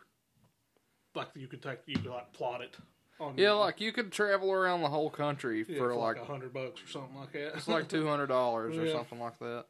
like 1.19 1.29
you 1.35 1.47
could 1.49 1.63
take, 1.63 1.81
you 1.87 1.97
could 1.97 2.07
like 2.11 2.33
plot 2.33 2.63
it. 2.63 2.77
On 3.21 3.35
Yeah, 3.37 3.53
like 3.53 3.81
you 3.81 3.93
could 3.93 4.13
travel 4.13 4.53
around 4.53 4.83
the 4.83 4.89
whole 4.89 5.11
country 5.11 5.65
yeah, 5.69 5.79
for 5.79 5.95
like 5.95 6.17
a 6.17 6.25
hundred 6.25 6.55
bucks 6.55 6.83
or 6.83 6.87
something 6.87 7.17
like 7.17 7.33
that. 7.33 7.57
it's 7.57 7.69
like 7.69 7.89
two 7.95 8.07
hundred 8.07 8.29
dollars 8.29 8.79
or 8.79 8.87
Yeah. 8.87 8.93
something 8.93 9.19
like 9.21 9.39
that. 9.41 9.65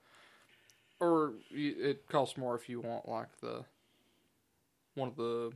Or 1.00 1.32
you, 1.50 1.74
it 1.78 2.08
costs 2.08 2.36
more 2.36 2.54
if 2.56 2.68
you 2.68 2.80
want 2.80 3.08
like 3.08 3.28
the 3.40 3.64
one 4.94 5.08
of 5.08 5.16
the 5.16 5.52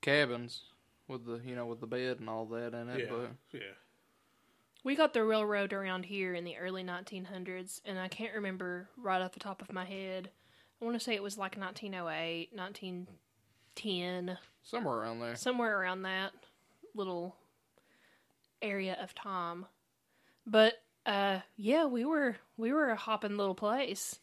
cabins 0.00 0.62
with 1.08 1.24
the 1.26 1.40
you 1.44 1.54
know 1.56 1.66
with 1.66 1.80
the 1.80 1.86
bed 1.86 2.18
and 2.20 2.28
all 2.28 2.44
that 2.46 2.74
in 2.74 2.88
it. 2.88 3.02
yeah, 3.02 3.06
But 3.08 3.30
yeah. 3.58 3.60
We 4.84 4.96
got 4.96 5.14
the 5.14 5.24
railroad 5.24 5.72
around 5.72 6.06
here 6.06 6.34
in 6.34 6.42
the 6.44 6.56
early 6.56 6.82
1900s, 6.82 7.80
and 7.84 8.00
I 8.00 8.08
can't 8.08 8.34
remember 8.34 8.88
right 8.96 9.22
off 9.22 9.30
the 9.32 9.38
top 9.38 9.62
of 9.62 9.72
my 9.72 9.84
head. 9.84 10.30
I 10.80 10.84
want 10.84 10.96
to 10.98 11.00
say 11.04 11.14
it 11.14 11.22
was 11.22 11.38
like 11.38 11.56
1908, 11.56 12.50
1910, 13.76 14.38
somewhere 14.62 14.96
around 14.98 15.20
there. 15.20 15.36
somewhere 15.36 15.80
around 15.80 16.02
that 16.02 16.32
little 16.94 17.36
area 18.60 18.96
of 19.02 19.14
time. 19.14 19.66
But 20.46 20.74
uh, 21.06 21.40
yeah, 21.56 21.86
we 21.86 22.04
were 22.04 22.36
we 22.56 22.72
were 22.72 22.90
a 22.90 22.96
hopping 22.96 23.36
little 23.36 23.54
place. 23.54 24.18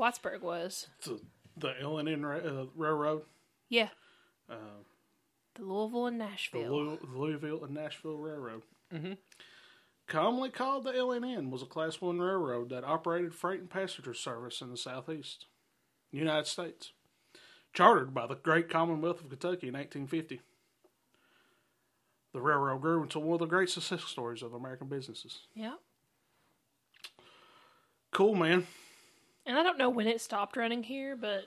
Whitesburg 0.00 0.40
was, 0.42 0.88
The, 1.04 1.20
the 1.56 1.74
L 1.80 1.98
and 1.98 2.08
N 2.08 2.24
uh, 2.24 2.64
Railroad, 2.74 3.22
yeah, 3.68 3.88
uh, 4.50 4.54
the 5.54 5.62
Louisville 5.64 6.06
and 6.06 6.20
the 6.20 6.24
Nashville. 6.24 6.70
Lou- 6.70 6.98
Louisville 7.14 7.64
and 7.64 7.74
Nashville 7.74 8.16
Railroad. 8.18 8.62
Mhm. 8.92 9.18
Commonly 10.08 10.50
called 10.50 10.84
the 10.84 10.92
LNN, 10.92 11.50
was 11.50 11.62
a 11.62 11.66
Class 11.66 12.00
One 12.00 12.18
railroad 12.20 12.68
that 12.70 12.84
operated 12.84 13.34
freight 13.34 13.60
and 13.60 13.70
passenger 13.70 14.12
service 14.12 14.60
in 14.60 14.70
the 14.70 14.76
Southeast 14.76 15.46
United 16.10 16.46
States. 16.48 16.92
Chartered 17.72 18.12
by 18.12 18.26
the 18.26 18.34
Great 18.34 18.68
Commonwealth 18.68 19.20
of 19.22 19.28
Kentucky 19.30 19.68
in 19.68 19.74
1850. 19.74 20.40
The 22.34 22.40
railroad 22.40 22.80
grew 22.80 23.02
into 23.02 23.18
one 23.18 23.34
of 23.34 23.38
the 23.40 23.46
great 23.46 23.70
success 23.70 24.02
stories 24.04 24.42
of 24.42 24.54
American 24.54 24.88
businesses. 24.88 25.40
yeah, 25.54 25.74
Cool, 28.10 28.34
man. 28.34 28.66
and 29.46 29.58
I 29.58 29.62
don't 29.62 29.78
know 29.78 29.88
when 29.90 30.06
it 30.06 30.20
stopped 30.20 30.56
running 30.56 30.82
here, 30.82 31.16
but 31.16 31.44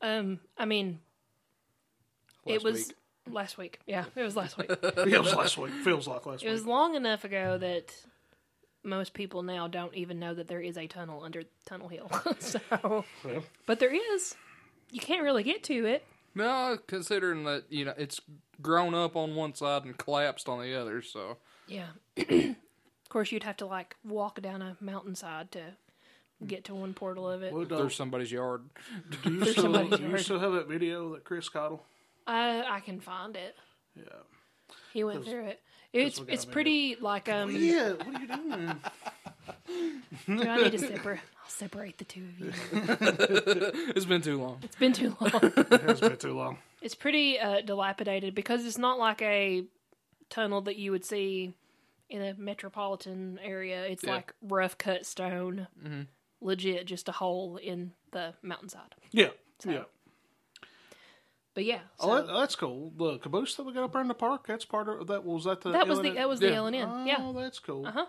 um, 0.00 0.38
I 0.56 0.64
mean, 0.64 1.00
it 2.46 2.62
was 2.62 2.88
week. 2.88 3.34
last 3.34 3.58
week. 3.58 3.80
Yeah, 3.86 4.04
it 4.14 4.22
was 4.22 4.36
last 4.36 4.56
week. 4.58 4.70
Yeah, 4.82 5.16
it 5.16 5.22
was 5.22 5.34
last 5.34 5.58
week. 5.58 5.72
Feels 5.84 6.06
like 6.06 6.24
last 6.26 6.42
week. 6.42 6.48
It 6.48 6.52
was 6.52 6.66
long 6.66 6.94
enough 6.94 7.24
ago 7.24 7.58
that 7.58 7.94
most 8.84 9.12
people 9.14 9.42
now 9.42 9.66
don't 9.68 9.94
even 9.94 10.18
know 10.18 10.34
that 10.34 10.46
there 10.48 10.60
is 10.60 10.76
a 10.78 10.86
tunnel 10.86 11.22
under 11.24 11.42
Tunnel 11.64 11.88
Hill. 11.88 12.10
so, 12.38 12.60
Well, 12.82 13.04
but 13.66 13.78
there 13.80 13.92
is. 14.14 14.34
You 14.92 15.00
can't 15.00 15.22
really 15.22 15.42
get 15.42 15.64
to 15.64 15.84
it. 15.86 16.04
No, 16.34 16.78
considering 16.86 17.44
that 17.44 17.64
you 17.68 17.84
know 17.84 17.94
it's 17.98 18.20
grown 18.60 18.94
up 18.94 19.16
on 19.16 19.34
one 19.34 19.54
side 19.54 19.84
and 19.84 19.96
collapsed 19.98 20.48
on 20.48 20.60
the 20.62 20.74
other, 20.80 21.02
so 21.02 21.38
Yeah. 21.66 21.88
of 22.16 22.54
course, 23.08 23.32
you'd 23.32 23.42
have 23.42 23.56
to 23.58 23.66
like 23.66 23.96
walk 24.04 24.40
down 24.40 24.62
a 24.62 24.76
mountainside 24.80 25.50
to 25.52 25.62
get 26.46 26.64
to 26.64 26.74
one 26.74 26.94
portal 26.94 27.28
of 27.30 27.42
it. 27.42 27.52
well, 27.52 27.64
there's 27.64 27.94
somebody's 27.94 28.30
yard. 28.32 28.62
do 29.10 29.30
you, 29.30 29.38
there's 29.44 29.50
still, 29.52 29.62
somebody's 29.64 29.98
do 29.98 30.02
you 30.04 30.08
yard. 30.10 30.20
still 30.20 30.38
have 30.40 30.52
that 30.52 30.68
video 30.68 31.12
that 31.14 31.24
Chris 31.24 31.48
Cottle? 31.48 31.84
I 32.26 32.62
I 32.68 32.80
can 32.80 33.00
find 33.00 33.34
it. 33.36 33.56
Yeah. 33.96 34.04
He 34.92 35.04
went 35.04 35.24
through 35.24 35.46
it. 35.46 35.60
It's 35.92 36.18
we 36.20 36.26
got 36.26 36.32
it's 36.34 36.44
a 36.44 36.46
video. 36.46 36.52
pretty 36.52 36.96
like 37.00 37.28
um. 37.28 37.50
Yeah, 37.54 37.92
what 37.92 38.06
are 38.06 38.20
you 38.20 38.26
doing? 38.28 38.80
Do 40.26 40.48
I 40.48 40.62
need 40.62 40.72
to 40.72 40.78
separate? 40.90 41.20
I'll 41.44 41.50
separate 41.50 41.98
the 41.98 42.04
two 42.04 42.22
of 42.24 42.40
you. 42.40 42.52
it's 43.96 44.04
been 44.06 44.22
too 44.22 44.40
long. 44.40 44.58
It's 44.62 44.76
been 44.76 44.92
too 44.92 45.16
long. 45.20 45.30
it 45.42 45.82
has 45.82 46.00
been 46.00 46.16
too 46.16 46.34
long. 46.34 46.58
It's 46.80 46.94
pretty 46.94 47.38
uh, 47.38 47.60
dilapidated 47.62 48.34
because 48.34 48.64
it's 48.64 48.78
not 48.78 48.98
like 48.98 49.20
a 49.22 49.64
tunnel 50.30 50.60
that 50.62 50.76
you 50.76 50.90
would 50.92 51.04
see 51.04 51.54
in 52.08 52.22
a 52.22 52.34
metropolitan 52.34 53.38
area. 53.42 53.84
It's 53.86 54.04
Yeah. 54.04 54.14
like 54.16 54.34
rough 54.42 54.76
cut 54.78 55.06
stone, 55.06 55.66
Mhm. 55.84 56.06
legit, 56.40 56.86
just 56.86 57.08
a 57.08 57.12
hole 57.12 57.56
in 57.56 57.92
the 58.12 58.34
mountainside. 58.42 58.94
Yeah, 59.12 59.30
So, 59.58 59.70
yeah. 59.70 59.84
But 61.54 61.64
yeah, 61.66 61.80
so 62.00 62.10
Oh, 62.10 62.16
that, 62.16 62.32
that's 62.32 62.56
cool. 62.56 62.92
The 62.96 63.18
caboose 63.18 63.54
that 63.56 63.64
we 63.64 63.74
got 63.74 63.84
up 63.84 63.92
there 63.92 64.00
in 64.00 64.08
the 64.08 64.14
park, 64.14 64.46
that's 64.46 64.64
part 64.64 64.88
of 64.88 65.06
that. 65.08 65.22
Was 65.24 65.44
that 65.44 65.60
the 65.60 65.72
that 65.72 65.86
was 65.86 65.98
the 66.00 66.04
L&N? 66.08 66.14
that 66.16 66.28
was 66.28 66.40
the 66.40 66.48
Yeah. 66.48 66.54
L 66.54 66.66
and 66.66 66.76
N. 66.76 66.88
Oh, 66.90 67.04
Yeah, 67.04 67.32
that's 67.42 67.58
cool. 67.58 67.86
uh 67.86 67.90
huh. 67.92 68.06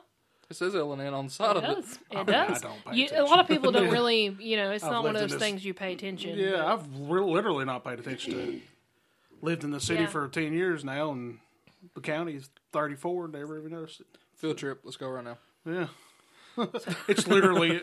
It 0.49 0.55
says 0.55 0.75
L 0.75 0.91
and 0.93 1.01
N 1.01 1.13
on 1.13 1.25
the 1.27 1.31
side 1.31 1.57
It 1.57 1.63
of 1.63 1.63
it. 1.63 1.75
does. 1.75 1.93
It 1.95 1.99
I 2.11 2.23
mean, 2.23 2.35
I 2.35 2.47
does. 2.49 2.61
don't 2.61 2.85
pay 2.85 2.95
You, 2.95 3.07
a 3.15 3.23
lot 3.23 3.39
of 3.39 3.47
people 3.47 3.71
don't 3.71 3.89
really, 3.91 4.35
you 4.39 4.57
know, 4.57 4.71
it's 4.71 4.83
I've 4.83 4.91
not 4.91 5.03
one 5.03 5.15
of 5.15 5.21
those 5.21 5.31
this- 5.31 5.39
things 5.39 5.63
you 5.65 5.73
pay 5.73 5.93
attention. 5.93 6.35
To. 6.35 6.41
Yeah, 6.41 6.57
but- 6.57 6.65
I've 6.67 7.09
re- 7.09 7.21
literally 7.21 7.65
not 7.65 7.83
paid 7.83 7.99
attention 7.99 8.33
to 8.33 8.39
it. 8.39 8.61
Lived 9.41 9.63
in 9.63 9.71
the 9.71 9.79
city 9.79 10.01
Yeah. 10.03 10.07
for 10.09 10.27
ten 10.27 10.53
years 10.53 10.85
now, 10.85 11.11
and 11.11 11.39
the 11.95 12.01
county's 12.01 12.49
thirty 12.71 12.95
four. 12.95 13.27
Never 13.27 13.57
even 13.59 13.71
noticed 13.71 13.99
it. 14.01 14.07
Field 14.35 14.57
trip. 14.57 14.81
Let's 14.83 14.95
go 14.97 15.09
right 15.09 15.23
now. 15.23 15.37
Yeah, 15.65 15.87
it's 17.07 17.27
literally 17.27 17.81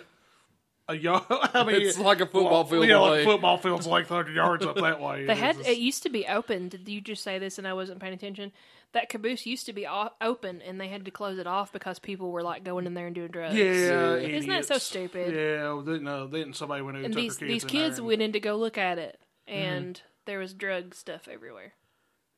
a 0.88 0.94
yard. 0.96 1.24
I 1.30 1.64
mean, 1.64 1.76
It's 1.82 1.98
like 1.98 2.20
a 2.20 2.26
football 2.26 2.64
field 2.64 2.86
Yeah, 2.86 2.96
away. 2.96 3.10
like 3.18 3.24
football 3.24 3.58
field's 3.58 3.86
like 3.86 4.06
thirty 4.06 4.32
yards 4.32 4.64
up 4.64 4.76
that 4.76 5.00
way. 5.00 5.26
They 5.26 5.32
It 5.32 5.38
had 5.38 5.56
is- 5.60 5.66
it 5.66 5.78
used 5.78 6.02
to 6.04 6.08
be 6.08 6.26
open. 6.26 6.68
Did 6.68 6.88
you 6.88 7.00
just 7.00 7.22
say 7.22 7.38
this 7.38 7.58
and 7.58 7.66
I 7.68 7.72
wasn't 7.74 8.00
paying 8.00 8.14
attention? 8.14 8.52
That 8.92 9.08
caboose 9.08 9.46
used 9.46 9.66
to 9.66 9.72
be 9.72 9.86
o- 9.86 10.10
open 10.20 10.60
and 10.62 10.80
they 10.80 10.88
had 10.88 11.04
to 11.04 11.10
close 11.12 11.38
it 11.38 11.46
off 11.46 11.72
because 11.72 12.00
people 12.00 12.32
were 12.32 12.42
like 12.42 12.64
going 12.64 12.86
in 12.86 12.94
there 12.94 13.06
and 13.06 13.14
doing 13.14 13.30
drugs. 13.30 13.54
Yeah, 13.54 14.14
Isn't 14.16 14.50
that 14.50 14.66
so 14.66 14.78
stupid? 14.78 15.32
Yeah, 15.32 15.62
well, 15.74 15.82
didn't 15.82 16.08
uh, 16.08 16.52
somebody 16.54 16.82
went 16.82 16.96
in 16.98 17.04
and 17.04 17.14
And 17.14 17.14
took 17.14 17.22
these 17.22 17.36
kids 17.38 17.48
these 17.52 17.62
in 17.62 17.68
kids 17.68 17.96
there 17.96 18.00
and- 18.00 18.06
went 18.08 18.22
in 18.22 18.32
to 18.32 18.40
go 18.40 18.56
look 18.56 18.76
at 18.78 18.98
it 18.98 19.20
and 19.46 20.00
there 20.26 20.40
was 20.40 20.54
drug 20.54 20.94
stuff 20.96 21.28
everywhere. 21.28 21.74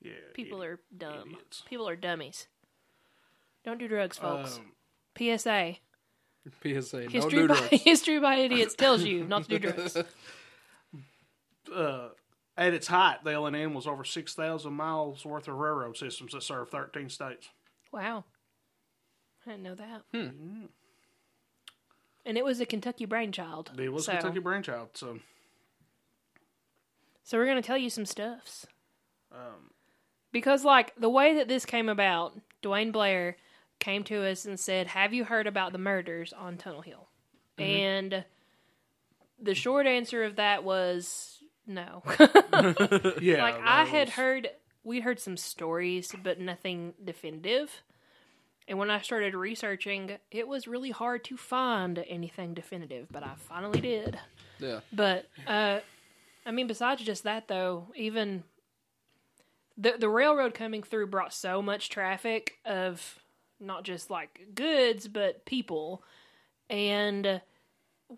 Yeah, 0.02 0.12
People 0.34 0.58
idi- 0.58 0.66
are 0.66 0.80
dumb. 0.96 1.28
idiots. 1.30 1.62
People 1.70 1.88
are 1.88 1.96
dummies. 1.96 2.48
Don't 3.64 3.78
do 3.78 3.88
drugs, 3.88 4.18
folks. 4.18 4.58
Um, 4.58 4.72
PSA. 5.16 5.76
PSA. 6.62 7.02
No 7.04 7.08
History 7.08 7.30
do 7.38 7.48
by 7.48 7.54
drugs. 7.56 7.68
history 7.84 8.18
by 8.20 8.34
idiots 8.36 8.74
tells 8.74 9.04
you 9.04 9.24
not 9.24 9.44
to 9.44 9.58
do 9.58 9.70
drugs. 9.70 9.96
uh, 11.74 12.08
at 12.66 12.74
its 12.74 12.86
height, 12.86 13.24
the 13.24 13.30
LNN 13.30 13.74
was 13.74 13.86
over 13.86 14.04
6,000 14.04 14.72
miles 14.72 15.24
worth 15.24 15.48
of 15.48 15.54
railroad 15.56 15.96
systems 15.96 16.32
that 16.32 16.42
served 16.42 16.70
13 16.70 17.08
states. 17.08 17.48
Wow. 17.92 18.24
I 19.46 19.50
didn't 19.50 19.62
know 19.62 19.74
that. 19.74 20.02
Hmm. 20.12 20.64
And 22.24 22.38
it 22.38 22.44
was 22.44 22.60
a 22.60 22.66
Kentucky 22.66 23.04
brainchild. 23.04 23.72
It 23.78 23.92
was 23.92 24.04
so, 24.06 24.12
Kentucky 24.12 24.38
brainchild, 24.38 24.90
so 24.94 25.18
So 27.24 27.38
we're 27.38 27.46
gonna 27.46 27.62
tell 27.62 27.78
you 27.78 27.90
some 27.90 28.06
stuffs. 28.06 28.66
um, 29.32 29.70
Because 30.30 30.64
like 30.64 30.94
the 30.96 31.08
way 31.08 31.34
that 31.34 31.48
this 31.48 31.64
came 31.66 31.88
about, 31.88 32.38
Dwayne 32.62 32.92
Blair 32.92 33.36
came 33.80 34.04
to 34.04 34.24
us 34.24 34.44
and 34.44 34.58
said, 34.60 34.86
"Have 34.88 35.12
you 35.12 35.24
heard 35.24 35.46
about 35.48 35.72
the 35.72 35.78
murders 35.78 36.32
on 36.32 36.56
Tunnel 36.58 36.82
Hill?" 36.82 37.08
And 37.58 38.24
the 39.40 39.54
short 39.54 39.86
answer 39.86 40.22
of 40.24 40.36
that 40.36 40.62
was 40.62 41.31
no. 41.66 42.02
yeah. 43.20 43.42
like 43.42 43.60
I 43.60 43.84
that 43.84 43.88
had 43.88 44.08
was- 44.08 44.14
heard 44.14 44.50
we'd 44.84 45.02
heard 45.02 45.20
some 45.20 45.36
stories 45.36 46.14
but 46.22 46.40
nothing 46.40 46.94
definitive. 47.02 47.82
And 48.68 48.78
when 48.78 48.90
I 48.90 49.00
started 49.00 49.34
researching, 49.34 50.18
it 50.30 50.46
was 50.46 50.68
really 50.68 50.90
hard 50.90 51.24
to 51.24 51.36
find 51.36 51.98
anything 52.08 52.54
definitive, 52.54 53.08
but 53.10 53.24
I 53.24 53.32
finally 53.36 53.80
did. 53.80 54.18
Yeah. 54.60 54.80
But 54.92 55.26
uh, 55.48 55.80
I 56.46 56.50
mean, 56.52 56.68
besides 56.68 57.02
just 57.02 57.24
that, 57.24 57.48
though, 57.48 57.88
even 57.96 58.44
the 59.76 59.94
the 59.98 60.08
railroad 60.08 60.54
coming 60.54 60.82
through 60.84 61.08
brought 61.08 61.34
so 61.34 61.60
much 61.60 61.88
traffic 61.90 62.58
of 62.64 63.18
not 63.58 63.82
just 63.84 64.10
like 64.10 64.46
goods 64.54 65.08
but 65.08 65.44
people, 65.44 66.02
and 66.70 67.40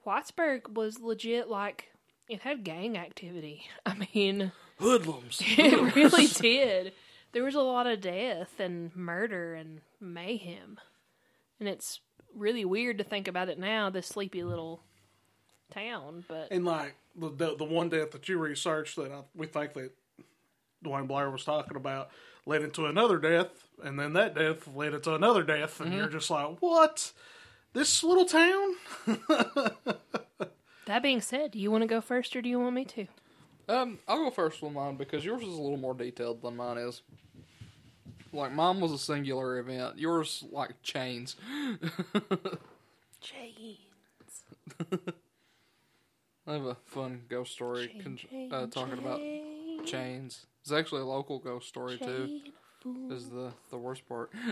Wattsburg 0.06 0.74
was 0.74 1.00
legit 1.00 1.48
like 1.48 1.90
it 2.28 2.40
had 2.40 2.64
gang 2.64 2.96
activity. 2.96 3.64
I 3.86 4.06
mean, 4.14 4.52
hoodlums. 4.78 5.40
it 5.44 5.94
really 5.94 6.26
did. 6.26 6.92
There 7.32 7.44
was 7.44 7.54
a 7.54 7.60
lot 7.60 7.86
of 7.86 8.00
death 8.00 8.60
and 8.60 8.94
murder 8.94 9.54
and 9.54 9.80
mayhem, 10.00 10.78
and 11.58 11.68
it's 11.68 12.00
really 12.34 12.64
weird 12.64 12.98
to 12.98 13.04
think 13.04 13.28
about 13.28 13.48
it 13.48 13.58
now. 13.58 13.90
This 13.90 14.06
sleepy 14.06 14.44
little 14.44 14.82
town, 15.72 16.24
but 16.28 16.48
And 16.50 16.64
like 16.64 16.94
the, 17.16 17.30
the 17.30 17.56
the 17.56 17.64
one 17.64 17.88
death 17.88 18.12
that 18.12 18.28
you 18.28 18.38
researched 18.38 18.96
that 18.96 19.10
I, 19.10 19.22
we 19.34 19.46
think 19.46 19.72
that 19.74 19.90
Dwayne 20.84 21.08
Blair 21.08 21.30
was 21.30 21.44
talking 21.44 21.76
about 21.76 22.10
led 22.46 22.62
into 22.62 22.86
another 22.86 23.18
death, 23.18 23.68
and 23.82 23.98
then 23.98 24.12
that 24.12 24.34
death 24.34 24.68
led 24.68 24.94
into 24.94 25.14
another 25.14 25.42
death, 25.42 25.80
and 25.80 25.92
you're 25.92 26.04
mm-hmm. 26.04 26.12
just 26.12 26.30
like, 26.30 26.56
what? 26.60 27.12
This 27.72 28.04
little 28.04 28.26
town? 28.26 28.74
That 30.86 31.02
being 31.02 31.20
said, 31.20 31.52
do 31.52 31.58
you 31.58 31.70
want 31.70 31.82
to 31.82 31.88
go 31.88 32.00
first 32.00 32.34
or 32.36 32.42
do 32.42 32.48
you 32.48 32.60
want 32.60 32.74
me 32.74 32.84
to? 32.84 33.06
Um, 33.68 33.98
I'll 34.06 34.18
go 34.24 34.30
first 34.30 34.60
with 34.62 34.72
mine 34.72 34.96
because 34.96 35.24
yours 35.24 35.42
is 35.42 35.48
a 35.54 35.60
little 35.62 35.78
more 35.78 35.94
detailed 35.94 36.42
than 36.42 36.56
mine 36.56 36.76
is. 36.78 37.00
like 38.32 38.52
mine 38.52 38.80
was 38.80 38.92
a 38.92 38.98
singular 38.98 39.58
event. 39.58 39.98
Yours 39.98 40.44
like 40.52 40.82
chains. 40.82 41.36
Chain. 43.22 43.76
I 46.46 46.52
have 46.52 46.64
a 46.66 46.74
fun 46.84 47.22
ghost 47.30 47.52
story 47.52 47.88
con- 48.02 48.18
uh, 48.52 48.66
talking 48.66 48.98
about 48.98 49.20
chains. 49.86 50.44
It's 50.62 50.72
actually 50.72 51.00
a 51.00 51.06
local 51.06 51.38
ghost 51.38 51.68
story 51.68 51.96
too. 51.96 52.40
Is 53.10 53.30
the 53.30 53.52
the 53.70 53.78
worst 53.78 54.06
part. 54.06 54.30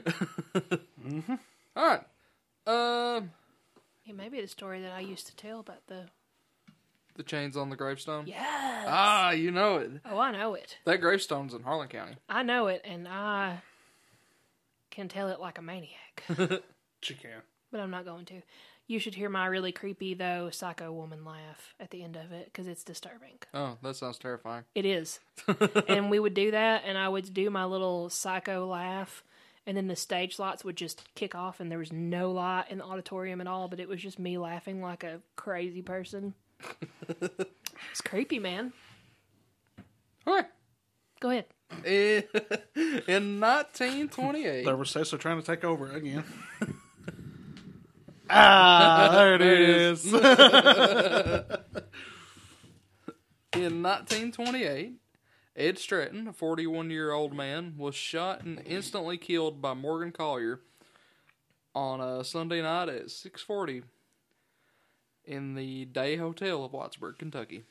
Mm-hmm. 1.05 1.35
All 1.77 1.85
right. 1.85 2.03
Um, 3.17 3.33
It 4.07 4.15
may 4.15 4.29
be 4.29 4.41
the 4.41 4.47
story 4.47 4.81
that 4.83 4.93
I 4.93 5.01
used 5.01 5.27
to 5.27 5.35
tell 5.37 5.59
about 5.61 5.87
the. 5.89 6.05
The 7.14 7.23
chains 7.23 7.57
on 7.57 7.71
the 7.71 7.76
gravestone. 7.76 8.26
Yes. 8.26 8.87
Ah, 8.88 9.31
you 9.31 9.50
know 9.50 9.76
it. 9.78 9.90
Oh, 10.04 10.19
I 10.19 10.33
know 10.33 10.54
it. 10.54 10.78
That 10.87 11.00
gravestone's 11.00 11.54
in 11.54 11.62
Harlan 11.62 11.88
County. 11.88 12.16
I 12.28 12.42
know 12.42 12.66
it, 12.69 12.83
and 12.85 13.07
I 13.09 13.62
can 14.90 15.09
tell 15.09 15.28
it 15.28 15.40
like 15.40 15.59
a 15.59 15.62
maniac. 15.62 16.25
She 17.00 17.14
can. 17.14 17.42
but 17.73 17.81
I'm 17.81 17.90
not 17.90 18.04
going 18.04 18.26
to. 18.26 18.42
You 18.87 19.00
should 19.00 19.16
hear 19.16 19.28
my 19.28 19.47
really 19.47 19.73
creepy 19.73 20.14
though 20.14 20.50
psycho 20.50 20.92
woman 20.92 21.25
laugh 21.25 21.75
at 21.81 21.90
the 21.90 22.04
end 22.04 22.14
of 22.14 22.31
it 22.31 22.45
because 22.45 22.69
it's 22.69 22.85
disturbing. 22.85 23.38
Oh, 23.52 23.76
that 23.83 23.97
sounds 23.97 24.19
terrifying. 24.19 24.62
It 24.76 24.85
is, 24.87 25.19
and 25.88 26.11
we 26.11 26.21
would 26.21 26.35
do 26.35 26.52
that, 26.52 26.83
and 26.87 26.97
I 26.97 27.09
would 27.09 27.35
do 27.35 27.50
my 27.50 27.64
little 27.64 28.09
psycho 28.09 28.69
laugh, 28.69 29.25
and 29.66 29.76
then 29.76 29.88
the 29.88 29.97
stage 29.97 30.38
lights 30.38 30.64
would 30.64 30.76
just 30.76 31.02
kick 31.16 31.35
off, 31.35 31.59
and 31.59 31.73
there 31.73 31.78
was 31.81 31.92
no 31.92 32.31
light 32.31 32.66
in 32.71 32.78
the 32.78 32.85
auditorium 32.85 33.40
at 33.40 33.49
all, 33.49 33.66
but 33.66 33.81
it 33.81 33.88
was 33.88 34.00
just 34.00 34.21
me 34.21 34.38
laughing 34.38 34.81
like 34.81 35.02
a 35.02 35.23
crazy 35.35 35.83
person. 35.83 36.35
It's 37.90 38.00
creepy, 38.00 38.38
man. 38.38 38.73
Okay. 40.26 40.47
Go 41.21 41.31
ahead. 41.31 41.47
In, 41.87 42.25
in 43.09 43.40
1928, 43.40 44.66
There 44.66 44.76
was 44.76 44.90
Cecil 44.90 45.16
trying 45.16 45.40
to 45.40 45.47
take 45.47 45.64
over 45.64 45.90
again. 45.90 46.23
ah, 48.31 49.09
there 49.11 49.38
There 49.38 49.54
it 49.54 49.61
is. 49.71 50.04
in 53.54 53.83
1928, 53.83 54.92
Ed 55.57 55.78
Stratton, 55.78 56.28
a 56.28 56.33
41 56.35 56.90
year 56.90 57.12
old 57.12 57.33
man, 57.33 57.75
was 57.78 57.95
shot 57.95 58.42
and 58.42 58.61
instantly 58.66 59.16
killed 59.16 59.62
by 59.62 59.73
Morgan 59.73 60.12
Collier 60.12 60.61
on 61.75 62.02
a 62.02 62.23
Sunday 62.23 62.61
night 62.61 62.90
at 62.90 63.07
6:40 63.07 63.85
in 65.25 65.55
the 65.55 65.85
Day 65.87 66.17
Hotel 66.17 66.64
of 66.64 66.73
Whitesburg, 66.73 67.19
Kentucky. 67.19 67.64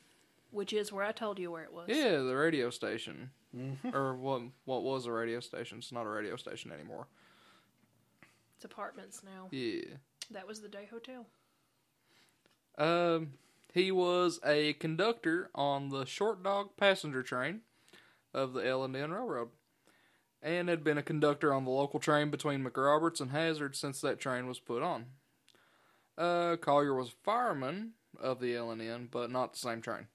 Which 0.52 0.74
is 0.74 0.92
where 0.92 1.06
I 1.06 1.12
told 1.12 1.40
you 1.40 1.52
where 1.52 1.64
it 1.64 1.74
was. 1.74 1.86
Yeah, 1.88 2.18
the 2.18 2.36
radio 2.36 2.70
station, 2.70 3.32
Mm-hmm. 3.56 3.96
or 3.96 4.16
what? 4.16 4.42
What 4.66 4.84
was 4.84 5.06
a 5.06 5.12
radio 5.12 5.40
station? 5.42 5.78
It's 5.80 5.92
not 5.92 6.06
a 6.06 6.10
radio 6.10 6.36
station 6.38 6.72
anymore. 6.72 7.08
It's 8.56 8.64
apartments 8.66 9.22
now. 9.24 9.48
Yeah. 9.52 9.96
That 10.32 10.48
was 10.48 10.62
the 10.62 10.70
day 10.70 10.88
hotel. 10.90 11.26
Um, 12.78 13.34
he 13.74 13.92
was 13.92 14.40
a 14.46 14.74
conductor 14.74 15.50
on 15.54 15.90
the 15.90 16.06
Short 16.06 16.44
Dog 16.44 16.78
passenger 16.78 17.24
train 17.24 17.62
of 18.34 18.54
the 18.54 18.66
L 18.66 18.84
and 18.84 18.96
N 18.96 19.12
Railroad, 19.12 19.50
and 20.42 20.70
had 20.70 20.84
been 20.84 20.98
a 20.98 21.04
conductor 21.04 21.54
on 21.54 21.66
the 21.66 21.72
local 21.72 22.00
train 22.00 22.32
between 22.32 22.64
McRoberts 22.64 23.20
and 23.20 23.32
Hazard 23.32 23.76
since 23.76 24.00
that 24.02 24.20
train 24.20 24.48
was 24.48 24.60
put 24.60 24.82
on. 24.82 25.06
Uh, 26.22 26.56
Collier 26.58 26.94
was 26.94 27.16
fireman 27.24 27.94
of 28.22 28.40
the 28.40 28.56
L 28.56 28.70
and 28.70 28.80
N, 28.80 29.08
but 29.10 29.32
not 29.32 29.54
the 29.54 29.60
same 29.60 29.82
train. 29.82 30.06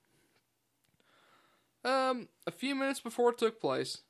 Um, 1.84 2.28
a 2.46 2.52
few 2.52 2.76
minutes 2.76 3.00
before 3.00 3.30
it 3.30 3.38
took 3.38 3.60
place, 3.60 4.02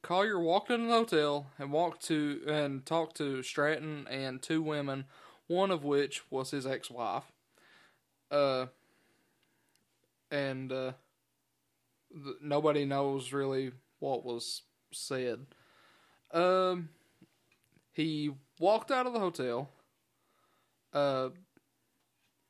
Collier 0.00 0.40
walked 0.40 0.70
into 0.70 0.86
the 0.86 0.94
hotel 0.94 1.48
and 1.58 1.70
walked 1.70 2.02
to 2.06 2.40
and 2.46 2.86
talked 2.86 3.18
to 3.18 3.42
Stratton 3.42 4.06
and 4.10 4.40
two 4.40 4.62
women, 4.62 5.04
one 5.46 5.70
of 5.70 5.84
which 5.84 6.22
was 6.30 6.52
his 6.52 6.66
ex-wife. 6.66 7.24
Uh, 8.30 8.66
and 10.30 10.72
uh, 10.72 10.92
th- 12.14 12.36
nobody 12.40 12.86
knows 12.86 13.34
really 13.34 13.72
what 13.98 14.24
was 14.24 14.62
said. 14.90 15.44
Um, 16.32 16.88
he 17.92 18.30
walked 18.58 18.90
out 18.90 19.06
of 19.06 19.12
the 19.12 19.20
hotel. 19.20 19.68
Uh, 20.92 21.30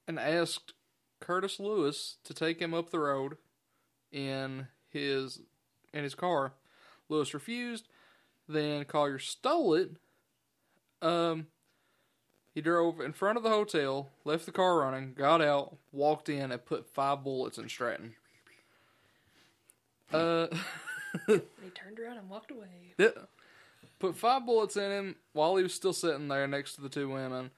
and 0.06 0.18
asked 0.18 0.72
Curtis 1.20 1.60
Lewis 1.60 2.16
to 2.24 2.34
take 2.34 2.60
him 2.60 2.74
up 2.74 2.90
the 2.90 2.98
road 2.98 3.36
in 4.10 4.66
his 4.88 5.40
in 5.92 6.04
his 6.04 6.14
car. 6.14 6.54
Lewis 7.08 7.34
refused. 7.34 7.88
Then 8.48 8.84
Collier 8.84 9.18
stole 9.18 9.74
it. 9.74 9.90
Um, 11.02 11.46
he 12.52 12.60
drove 12.60 13.00
in 13.00 13.12
front 13.12 13.36
of 13.36 13.44
the 13.44 13.50
hotel, 13.50 14.10
left 14.24 14.46
the 14.46 14.52
car 14.52 14.78
running, 14.78 15.14
got 15.14 15.40
out, 15.40 15.76
walked 15.92 16.28
in, 16.28 16.50
and 16.50 16.64
put 16.64 16.92
five 16.92 17.22
bullets 17.22 17.58
in 17.58 17.68
Stratton. 17.68 18.14
Uh, 20.12 20.48
he 21.28 21.70
turned 21.74 22.00
around 22.00 22.18
and 22.18 22.28
walked 22.28 22.50
away. 22.50 22.66
yeah. 22.98 23.08
put 24.00 24.16
five 24.16 24.44
bullets 24.44 24.76
in 24.76 24.90
him 24.90 25.16
while 25.32 25.56
he 25.56 25.62
was 25.62 25.72
still 25.72 25.92
sitting 25.92 26.26
there 26.26 26.48
next 26.48 26.74
to 26.74 26.80
the 26.80 26.88
two 26.88 27.08
women. 27.08 27.52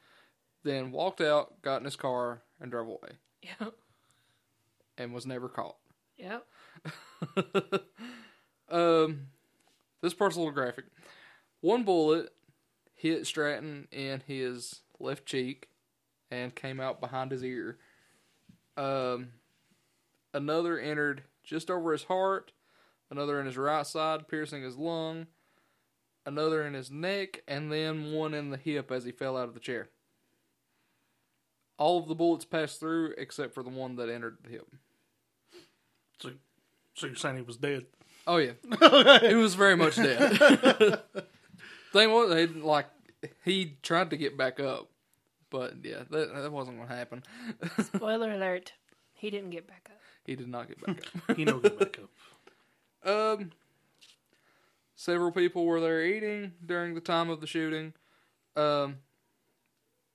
Then 0.64 0.92
walked 0.92 1.20
out, 1.20 1.60
got 1.62 1.78
in 1.78 1.84
his 1.84 1.96
car, 1.96 2.42
and 2.60 2.70
drove 2.70 2.86
away, 2.86 3.18
Yep. 3.42 3.74
and 4.96 5.12
was 5.12 5.26
never 5.26 5.48
caught. 5.48 5.76
Yep. 6.16 6.46
um, 8.70 9.26
this 10.00 10.14
part's 10.14 10.36
a 10.36 10.38
little 10.38 10.52
graphic. 10.52 10.84
One 11.60 11.82
bullet 11.84 12.30
hit 12.94 13.26
Stratton 13.26 13.88
in 13.90 14.22
his 14.26 14.80
left 15.00 15.26
cheek 15.26 15.68
and 16.30 16.54
came 16.54 16.80
out 16.80 17.00
behind 17.00 17.30
his 17.32 17.42
ear. 17.44 17.78
Um, 18.76 19.28
another 20.32 20.78
entered 20.78 21.24
just 21.42 21.70
over 21.70 21.92
his 21.92 22.04
heart. 22.04 22.52
Another 23.10 23.38
in 23.40 23.46
his 23.46 23.58
right 23.58 23.86
side, 23.86 24.28
piercing 24.28 24.62
his 24.62 24.76
lung. 24.76 25.26
Another 26.24 26.64
in 26.64 26.72
his 26.74 26.90
neck, 26.90 27.42
and 27.48 27.70
then 27.70 28.12
one 28.12 28.32
in 28.32 28.50
the 28.50 28.56
hip 28.56 28.90
as 28.92 29.04
he 29.04 29.10
fell 29.10 29.36
out 29.36 29.48
of 29.48 29.54
the 29.54 29.60
chair. 29.60 29.88
All 31.78 31.98
of 31.98 32.08
the 32.08 32.14
bullets 32.14 32.44
passed 32.44 32.78
through 32.80 33.14
except 33.18 33.54
for 33.54 33.62
the 33.62 33.70
one 33.70 33.96
that 33.96 34.08
entered 34.08 34.38
the 34.44 34.50
hip. 34.50 34.66
So, 36.20 36.30
so 36.94 37.06
you're 37.06 37.16
saying 37.16 37.36
he 37.36 37.42
was 37.42 37.56
dead? 37.56 37.86
Oh 38.26 38.36
yeah, 38.36 38.52
he 39.20 39.34
was 39.34 39.54
very 39.54 39.76
much 39.76 39.96
dead. 39.96 40.38
Thing 41.92 42.10
was, 42.10 42.34
he 42.34 42.46
like 42.46 42.86
he 43.44 43.76
tried 43.82 44.10
to 44.10 44.16
get 44.16 44.36
back 44.36 44.60
up, 44.60 44.88
but 45.50 45.74
yeah, 45.82 46.04
that 46.10 46.32
that 46.34 46.52
wasn't 46.52 46.76
going 46.76 46.88
to 46.88 46.94
happen. 46.94 47.22
Spoiler 47.82 48.32
alert. 48.32 48.74
He 49.14 49.30
didn't 49.30 49.50
get 49.50 49.66
back 49.66 49.88
up. 49.90 49.98
he 50.24 50.36
did 50.36 50.48
not 50.48 50.68
get 50.68 50.84
back 50.84 51.04
up. 51.28 51.36
He 51.36 51.44
no 51.44 51.58
get 51.58 51.78
back 51.78 51.98
up. 51.98 52.10
Um, 53.04 53.50
several 54.94 55.32
people 55.32 55.64
were 55.66 55.80
there 55.80 56.04
eating 56.04 56.52
during 56.64 56.94
the 56.94 57.00
time 57.00 57.28
of 57.28 57.40
the 57.40 57.46
shooting. 57.46 57.92
Um, 58.54 58.98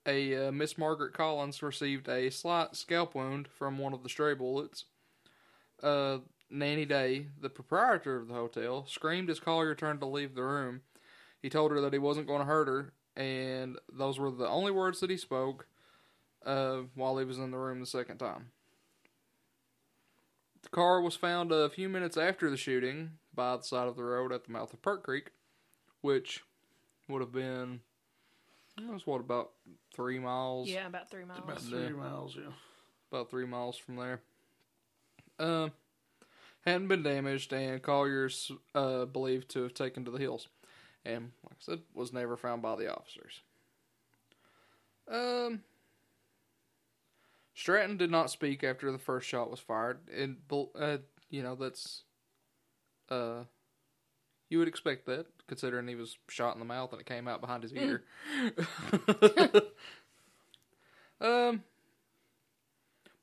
a 0.08 0.48
uh, 0.48 0.52
Miss 0.52 0.78
Margaret 0.78 1.13
Collins 1.13 1.62
received 1.62 2.08
a 2.08 2.32
slight 2.32 2.76
scalp 2.76 3.13
wound 3.13 3.48
from 3.48 3.78
one 3.78 3.93
of 3.93 4.04
the 4.04 4.10
stray 4.10 4.34
bullets. 4.34 4.86
Uh, 5.84 6.20
Nanny 6.50 6.86
Day, 6.86 7.28
the 7.41 7.50
proprietor 7.50 8.17
of 8.17 8.30
the 8.30 8.34
hotel, 8.34 8.86
screamed 8.88 9.30
as 9.30 9.39
Collier 9.39 9.76
turned 9.76 10.00
to 10.00 10.06
leave 10.06 10.34
the 10.34 10.43
room. 10.43 10.82
He 11.41 11.50
told 11.50 11.72
her 11.72 11.82
that 11.82 11.93
he 11.93 12.00
wasn't 12.00 12.28
going 12.28 12.39
to 12.39 12.46
hurt 12.46 12.67
her, 12.67 12.93
and 13.15 13.78
those 13.91 14.17
were 14.17 14.32
the 14.32 14.48
only 14.48 14.72
words 14.72 15.02
that 15.02 15.10
he 15.10 15.17
spoke 15.17 15.67
uh, 16.46 16.80
while 16.96 17.17
he 17.17 17.26
was 17.26 17.38
in 17.38 17.52
the 17.52 17.58
room 17.58 17.80
the 17.80 17.86
second 17.86 18.17
time. 18.17 18.52
The 20.63 20.70
car 20.70 21.02
was 21.02 21.15
found 21.15 21.52
a 21.52 21.70
few 21.70 21.89
minutes 21.89 22.17
after 22.17 22.50
the 22.50 22.58
shooting 22.58 23.12
by 23.34 23.58
the 23.58 23.63
side 23.63 23.88
of 23.88 23.96
the 23.96 24.04
road 24.04 24.32
at 24.32 24.46
the 24.46 24.52
mouth 24.52 24.74
of 24.74 24.82
Perk 24.82 25.04
Creek, 25.04 25.32
which 26.02 26.43
would 27.08 27.22
have 27.22 27.32
been, 27.32 27.82
it 28.78 28.92
was 28.92 29.08
what, 29.08 29.22
about 29.22 29.52
three 29.94 30.20
miles? 30.20 30.68
Yeah, 30.68 30.88
about 30.88 31.10
three 31.10 31.26
miles. 31.26 31.40
About 31.44 31.63
Yeah. 31.63 31.88
three 31.88 31.96
miles, 31.98 32.36
yeah. 32.36 32.52
about 33.12 33.30
three 33.30 33.46
miles 33.46 33.78
from 33.78 33.96
there. 33.96 34.22
Um, 35.40 35.72
hadn't 36.66 36.88
been 36.88 37.04
damaged, 37.04 37.54
and 37.54 37.82
Collier's 37.82 38.52
uh, 38.76 39.06
believed 39.06 39.50
to 39.50 39.63
have 39.63 39.74
taken 39.74 40.04
to 40.06 40.12
the 40.12 40.18
hills, 40.18 40.48
and 41.06 41.32
like 41.44 41.54
I 41.54 41.60
said, 41.60 41.82
was 41.94 42.12
never 42.12 42.36
found 42.38 42.62
by 42.62 42.76
the 42.76 42.92
officers. 42.94 43.42
Um, 45.10 45.63
Stratton 47.54 47.98
did 47.98 48.12
not 48.12 48.30
speak 48.30 48.63
after 48.63 48.92
the 48.92 48.98
first 48.98 49.28
shot 49.28 49.50
was 49.50 49.60
fired, 49.60 50.00
and 50.16 50.38
uh, 50.52 50.98
you 51.30 51.42
know 51.44 51.56
that's 51.56 52.04
uh, 53.10 53.44
you 54.49 54.60
would 54.60 54.67
expect 54.67 55.05
that 55.05 55.25
considering 55.47 55.88
he 55.88 55.95
was 55.95 56.17
shot 56.29 56.53
in 56.53 56.60
the 56.60 56.65
mouth 56.65 56.91
and 56.91 57.01
it 57.01 57.07
came 57.07 57.27
out 57.27 57.41
behind 57.41 57.63
his 57.63 57.73
ear. 57.73 58.03
um. 61.21 61.63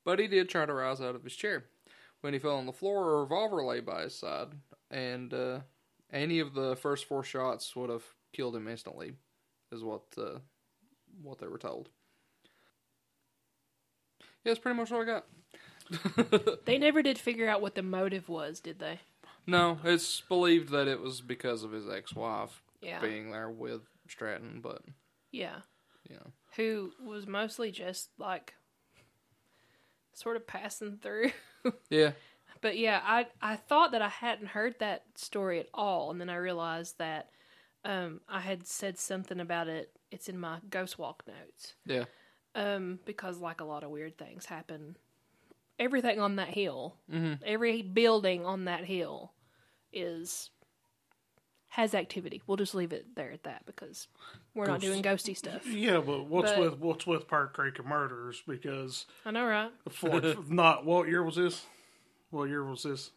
But 0.03 0.19
he 0.19 0.27
did 0.27 0.49
try 0.49 0.65
to 0.67 0.73
rise 0.73 1.01
out 1.01 1.15
of 1.15 1.23
his 1.23 1.35
chair. 1.35 1.65
When 2.21 2.33
he 2.33 2.39
fell 2.39 2.57
on 2.57 2.67
the 2.67 2.73
floor, 2.73 3.15
a 3.15 3.21
revolver 3.21 3.63
lay 3.63 3.79
by 3.79 4.03
his 4.03 4.15
side, 4.17 4.49
and 4.91 5.33
uh, 5.33 5.59
any 6.13 6.39
of 6.39 6.53
the 6.53 6.75
first 6.75 7.05
four 7.05 7.23
shots 7.23 7.75
would 7.75 7.89
have 7.89 8.03
killed 8.31 8.55
him 8.55 8.67
instantly, 8.67 9.13
is 9.71 9.83
what 9.83 10.03
uh, 10.17 10.39
what 11.21 11.39
they 11.39 11.47
were 11.47 11.57
told. 11.57 11.89
Yeah, 14.43 14.51
that's 14.51 14.59
pretty 14.59 14.77
much 14.77 14.91
what 14.91 15.01
I 15.01 15.05
got. 15.05 15.25
They 16.65 16.77
never 16.77 17.03
did 17.03 17.17
figure 17.19 17.47
out 17.47 17.61
what 17.61 17.75
the 17.75 17.83
motive 17.83 18.27
was, 18.29 18.59
did 18.59 18.79
they? 18.79 18.99
No, 19.47 19.79
it's 19.83 20.21
believed 20.21 20.69
that 20.69 20.87
it 20.87 20.99
was 21.01 21.21
because 21.21 21.63
of 21.63 21.71
his 21.71 21.87
ex-wife 21.87 22.63
Yeah. 22.81 22.99
being 23.01 23.31
there 23.31 23.49
with 23.49 23.81
Stratton, 24.07 24.59
but 24.61 24.81
Yeah. 25.31 25.61
you 26.09 26.15
know, 26.15 26.31
Who 26.55 26.93
was 26.99 27.27
mostly 27.27 27.71
just 27.71 28.09
like 28.17 28.55
sort 30.13 30.35
of 30.35 30.47
passing 30.47 30.97
through. 30.97 31.31
yeah, 31.89 32.13
But 32.61 32.77
yeah, 32.77 33.01
I 33.03 33.27
I 33.41 33.55
thought 33.57 33.91
that 33.91 34.01
I 34.01 34.09
hadn't 34.09 34.47
heard 34.47 34.79
that 34.79 35.03
story 35.15 35.59
at 35.59 35.69
all, 35.73 36.09
and 36.11 36.19
then 36.21 36.29
I 36.29 36.35
realized 36.35 36.97
that 36.99 37.29
um, 37.83 38.21
I 38.27 38.39
had 38.39 38.65
said 38.65 38.97
something 38.97 39.39
about 39.39 39.67
it. 39.67 39.91
It's 40.09 40.27
in 40.29 40.39
my 40.39 40.59
Ghost 40.69 40.97
Walk 40.97 41.23
notes. 41.27 41.75
yeah, 41.85 42.05
Um, 42.55 42.99
because 43.05 43.37
like 43.37 43.61
a 43.61 43.65
lot 43.65 43.83
of 43.83 43.91
weird 43.91 44.17
things 44.17 44.45
happen. 44.45 44.97
Everything 45.77 46.19
on 46.19 46.37
that 46.37 46.47
hill, 46.49 46.97
Mhm. 47.11 47.39
every 47.43 47.81
building 47.83 48.43
on 48.45 48.65
that 48.65 48.85
hill, 48.85 49.33
is 49.95 50.51
has 51.69 51.93
activity. 51.93 52.41
We'll 52.47 52.55
just 52.55 52.73
leave 52.73 52.93
it 52.93 53.15
there 53.15 53.31
at 53.31 53.43
that 53.43 53.65
because 53.65 54.07
we're 54.53 54.65
not 54.67 54.79
doing 54.79 55.03
ghosty 55.03 55.35
stuff. 55.35 55.67
Yeah, 55.67 55.99
but 55.99 56.25
what's 56.25 56.51
But- 56.51 56.59
with 56.59 56.79
what's 56.79 57.05
with 57.07 57.27
Park 57.27 57.53
Creek 57.53 57.79
and 57.79 57.87
murders? 57.87 58.41
Because 58.47 59.05
I 59.25 59.31
know, 59.31 59.45
right? 59.45 59.71
for 59.89 60.21
not 60.47 60.85
what 60.85 61.09
year 61.09 61.23
was 61.23 61.35
this? 61.35 61.65
What 62.29 62.45
year 62.45 62.63
was 62.63 62.83
this? 62.83 63.11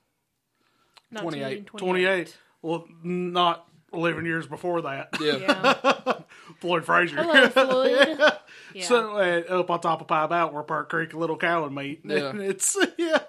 28. 1.16 1.66
28. 1.66 2.36
Well, 2.60 2.86
not 3.02 3.66
11 3.92 4.26
years 4.26 4.46
before 4.46 4.82
that. 4.82 5.08
yeah. 5.20 5.36
Yeah. 5.36 6.12
Floyd 6.60 6.84
Frazier. 6.84 7.22
Hello, 7.22 7.48
Floyd. 7.48 8.20
Yeah. 8.74 8.84
So 8.84 9.16
uh, 9.16 9.60
up 9.60 9.70
on 9.70 9.80
top 9.80 10.02
of 10.02 10.08
Pie 10.08 10.28
Out 10.30 10.52
where 10.52 10.62
Park 10.62 10.90
Creek 10.90 11.12
and 11.12 11.20
Little 11.20 11.38
Cowan 11.38 11.72
meet. 11.72 12.02
Yeah. 12.04 12.28
And 12.28 12.42
it's 12.42 12.76
yeah. 12.98 13.20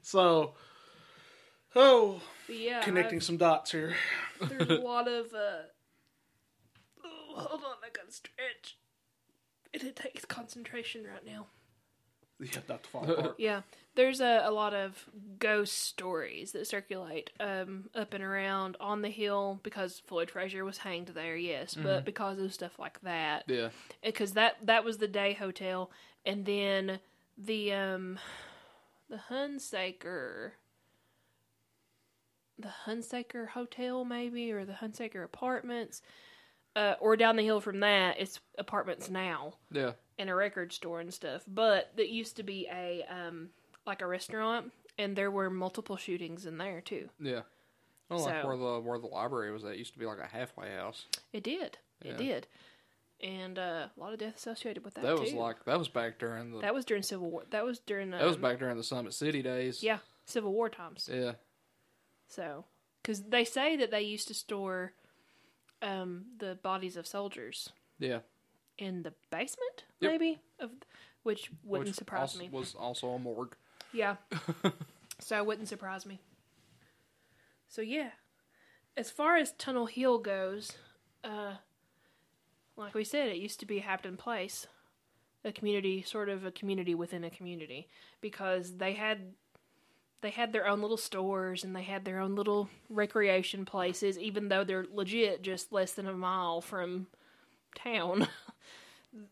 so 0.00 0.54
oh 1.76 2.20
yeah, 2.48 2.80
connecting 2.82 3.20
some 3.20 3.36
dots 3.36 3.70
here. 3.70 3.94
There's 4.40 4.70
a 4.70 4.74
lot 4.82 5.08
of. 5.08 5.26
Uh, 5.32 5.68
oh, 7.04 7.34
hold 7.34 7.62
on, 7.62 7.76
I 7.84 7.88
gotta 7.92 8.12
stretch. 8.12 8.78
It, 9.72 9.84
it 9.84 9.96
takes 9.96 10.24
concentration 10.24 11.04
right 11.04 11.24
now. 11.24 11.46
Yeah, 12.38 12.60
not 12.68 12.82
to 12.82 12.88
fall 12.88 13.10
apart. 13.10 13.34
Yeah, 13.38 13.62
there's 13.94 14.20
a, 14.20 14.42
a 14.44 14.50
lot 14.50 14.74
of 14.74 15.06
ghost 15.38 15.78
stories 15.82 16.52
that 16.52 16.66
circulate 16.66 17.30
um, 17.40 17.88
up 17.94 18.12
and 18.12 18.22
around 18.22 18.76
on 18.78 19.00
the 19.00 19.08
hill 19.08 19.58
because 19.62 20.02
Floyd 20.06 20.30
Frazier 20.30 20.64
was 20.64 20.78
hanged 20.78 21.08
there, 21.08 21.36
yes, 21.36 21.74
but 21.74 22.04
because 22.04 22.38
of 22.38 22.52
stuff 22.52 22.78
like 22.78 23.00
that, 23.02 23.44
yeah. 23.46 23.68
because 24.04 24.32
that 24.32 24.56
that 24.66 24.84
was 24.84 24.98
the 24.98 25.08
day 25.08 25.32
hotel, 25.32 25.90
and 26.26 26.44
then 26.44 27.00
the 27.38 27.72
um 27.72 28.18
the 29.08 29.20
Hunsaker 29.30 30.52
the 32.58 32.72
Hunsaker 32.86 33.48
Hotel 33.48 34.04
maybe 34.04 34.50
or 34.52 34.64
the 34.64 34.72
Hunsaker 34.74 35.22
Apartments, 35.24 36.02
uh, 36.74 36.94
or 37.00 37.16
down 37.16 37.36
the 37.36 37.42
hill 37.44 37.60
from 37.60 37.80
that 37.80 38.16
it's 38.18 38.40
apartments 38.58 39.08
now 39.10 39.54
Yeah. 39.70 39.92
and 40.18 40.28
a 40.30 40.34
record 40.34 40.72
store 40.72 41.00
and 41.00 41.12
stuff. 41.12 41.42
But 41.46 41.92
that 41.96 42.08
used 42.08 42.36
to 42.36 42.42
be 42.42 42.66
a 42.70 43.04
um 43.10 43.50
like 43.86 44.02
a 44.02 44.06
restaurant, 44.06 44.72
and 44.98 45.14
there 45.16 45.30
were 45.30 45.48
multiple 45.50 45.96
shootings 45.96 46.44
in 46.46 46.58
there 46.58 46.80
too. 46.80 47.08
Yeah. 47.20 47.42
Well, 48.08 48.20
like 48.20 48.42
So- 48.42 48.46
where 48.48 48.56
the 48.56 48.80
where 48.80 48.98
the 48.98 49.06
library 49.06 49.52
was 49.52 49.64
at 49.64 49.78
used 49.78 49.92
to 49.94 49.98
be 49.98 50.06
like 50.06 50.18
a 50.18 50.26
halfway 50.26 50.72
house. 50.74 51.06
It 51.32 51.42
did, 51.42 51.78
it 52.04 52.16
did, 52.16 52.46
and 53.22 53.58
uh, 53.58 53.88
a 53.96 54.00
lot 54.00 54.12
of 54.12 54.18
death 54.18 54.36
associated 54.36 54.84
with 54.84 54.94
that. 54.94 55.02
That 55.04 55.18
was 55.18 55.30
too. 55.30 55.36
like 55.38 55.64
that 55.64 55.78
was 55.78 55.88
back 55.88 56.18
during 56.18 56.50
the 56.52 56.56
that, 56.58 56.62
that 56.66 56.74
was 56.74 56.84
during 56.84 57.02
Civil 57.02 57.30
War. 57.30 57.42
That 57.50 57.64
was 57.64 57.78
during 57.80 58.12
um, 58.12 58.18
that 58.20 58.26
was 58.26 58.36
back 58.36 58.58
during 58.58 58.76
the 58.76 58.84
Summit 58.84 59.12
City 59.14 59.42
days. 59.42 59.82
yeah 59.82 59.98
Civil 60.26 60.52
War 60.52 60.68
times. 60.68 61.08
Yeah. 61.12 61.32
So 62.28 62.64
because 63.02 63.22
they 63.22 63.44
say 63.44 63.76
that 63.76 63.90
they 63.90 64.02
used 64.02 64.28
to 64.28 64.34
store 64.34 64.92
um 65.82 66.24
the 66.38 66.54
bodies 66.62 66.96
of 66.96 67.06
soldiers 67.06 67.70
Yeah. 67.98 68.20
in 68.78 69.02
the 69.02 69.12
basement, 69.30 69.84
Yep. 70.00 70.10
maybe 70.12 70.38
of 70.58 70.70
which 71.22 71.50
wouldn't 71.64 71.88
Which 71.88 71.96
surprise 71.96 72.20
also, 72.34 72.38
me. 72.38 72.48
Was 72.50 72.74
also 72.74 73.08
a 73.10 73.18
morgue. 73.18 73.56
Yeah. 73.92 74.16
so 75.20 75.36
it 75.36 75.46
wouldn't 75.46 75.68
surprise 75.68 76.06
me. 76.06 76.20
So 77.68 77.82
yeah. 77.82 78.10
As 78.96 79.10
far 79.10 79.36
as 79.36 79.52
Tunnel 79.52 79.86
Hill 79.86 80.18
goes, 80.18 80.72
uh 81.24 81.54
like 82.76 82.94
we 82.94 83.04
said, 83.04 83.28
it 83.28 83.36
used 83.38 83.60
to 83.60 83.66
be 83.66 83.78
a 83.78 83.82
Hampton 83.82 84.16
Place. 84.16 84.66
A 85.44 85.52
community 85.52 86.02
sort 86.02 86.28
of 86.28 86.44
a 86.44 86.50
community 86.50 86.94
within 86.94 87.24
a 87.24 87.30
community. 87.30 87.88
Because 88.20 88.76
they 88.78 88.94
had 88.94 89.34
they 90.22 90.30
had 90.30 90.52
their 90.52 90.66
own 90.66 90.80
little 90.80 90.96
stores 90.96 91.62
and 91.64 91.74
they 91.74 91.82
had 91.82 92.04
their 92.04 92.20
own 92.20 92.34
little 92.34 92.68
recreation 92.88 93.64
places, 93.64 94.18
even 94.18 94.48
though 94.48 94.64
they're 94.64 94.86
legit 94.92 95.42
just 95.42 95.72
less 95.72 95.92
than 95.92 96.06
a 96.06 96.12
mile 96.12 96.60
from 96.60 97.06
town. 97.74 98.28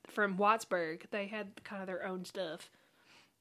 from 0.08 0.36
Whitesburg. 0.36 1.02
They 1.10 1.26
had 1.26 1.62
kind 1.64 1.82
of 1.82 1.86
their 1.86 2.06
own 2.06 2.24
stuff. 2.24 2.70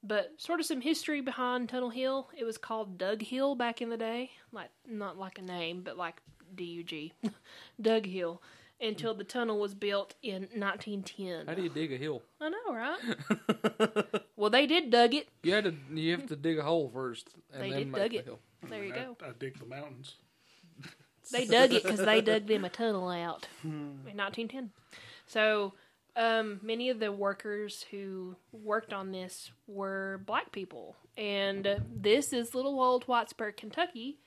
But 0.03 0.33
sort 0.37 0.59
of 0.59 0.65
some 0.65 0.81
history 0.81 1.21
behind 1.21 1.69
Tunnel 1.69 1.89
Hill. 1.89 2.29
It 2.37 2.43
was 2.43 2.57
called 2.57 2.97
Dug 2.97 3.21
Hill 3.21 3.55
back 3.55 3.81
in 3.81 3.89
the 3.89 3.97
day, 3.97 4.31
like 4.51 4.69
not 4.87 5.17
like 5.17 5.39
a 5.39 5.41
name, 5.41 5.81
but 5.81 5.97
like 5.97 6.21
D 6.53 6.65
U 6.65 6.83
G, 6.83 7.13
Dug 7.81 8.05
Hill, 8.05 8.41
until 8.83 9.13
the 9.13 9.23
tunnel 9.23 9.59
was 9.59 9.73
built 9.73 10.15
in 10.21 10.49
1910. 10.53 11.47
How 11.47 11.53
do 11.53 11.61
you 11.63 11.69
dig 11.69 11.93
a 11.93 11.97
hill? 11.97 12.21
I 12.41 12.49
know, 12.49 12.73
right? 12.73 14.21
well, 14.35 14.49
they 14.49 14.67
did 14.67 14.89
dug 14.91 15.13
it. 15.13 15.29
You 15.43 15.53
had 15.53 15.63
to 15.63 15.75
you 15.93 16.11
have 16.11 16.27
to 16.27 16.35
dig 16.35 16.59
a 16.59 16.63
hole 16.63 16.89
first 16.93 17.29
and 17.51 17.63
They 17.63 17.69
then 17.69 17.79
did 17.79 17.87
make 17.91 18.01
dug 18.01 18.11
the 18.11 18.17
it. 18.17 18.25
hill. 18.25 18.39
There 18.69 18.83
you 18.83 18.93
I, 18.93 18.97
go. 18.97 19.17
I 19.21 19.31
dig 19.39 19.59
the 19.59 19.65
mountains. 19.65 20.15
They 21.31 21.45
dug 21.45 21.71
it 21.73 21.83
because 21.83 21.99
they 21.99 22.21
dug 22.21 22.47
them 22.47 22.65
a 22.65 22.69
tunnel 22.69 23.09
out 23.09 23.47
in 23.63 24.17
1910. 24.17 24.71
So 25.25 25.73
um, 26.15 26.59
many 26.61 26.89
of 26.89 26.99
the 26.99 27.11
workers 27.11 27.85
who 27.89 28.35
worked 28.51 28.93
on 28.93 29.11
this 29.11 29.51
were 29.67 30.21
black 30.25 30.51
people, 30.51 30.95
and 31.17 31.65
uh, 31.65 31.75
this 31.89 32.33
is 32.33 32.53
little 32.53 32.79
old 32.81 33.07
Whitesburg, 33.07 33.57
Kentucky, 33.57 34.19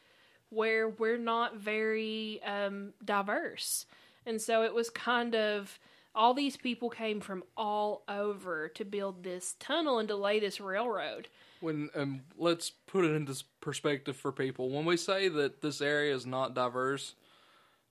where 0.48 0.88
we're 0.88 1.18
not 1.18 1.56
very 1.56 2.40
um, 2.44 2.92
diverse, 3.04 3.86
and 4.26 4.40
so 4.40 4.62
it 4.62 4.74
was 4.74 4.90
kind 4.90 5.34
of 5.34 5.78
all 6.14 6.32
these 6.32 6.56
people 6.56 6.88
came 6.88 7.20
from 7.20 7.44
all 7.56 8.02
over 8.08 8.68
to 8.68 8.84
build 8.84 9.22
this 9.22 9.54
tunnel 9.60 9.98
and 9.98 10.08
to 10.08 10.16
lay 10.16 10.40
this 10.40 10.60
railroad. 10.60 11.28
When 11.60 11.90
um, 11.94 12.22
let's 12.38 12.70
put 12.70 13.04
it 13.04 13.14
into 13.14 13.42
perspective 13.60 14.16
for 14.16 14.32
people. 14.32 14.70
When 14.70 14.86
we 14.86 14.96
say 14.96 15.28
that 15.28 15.60
this 15.60 15.80
area 15.80 16.14
is 16.14 16.26
not 16.26 16.54
diverse, 16.54 17.14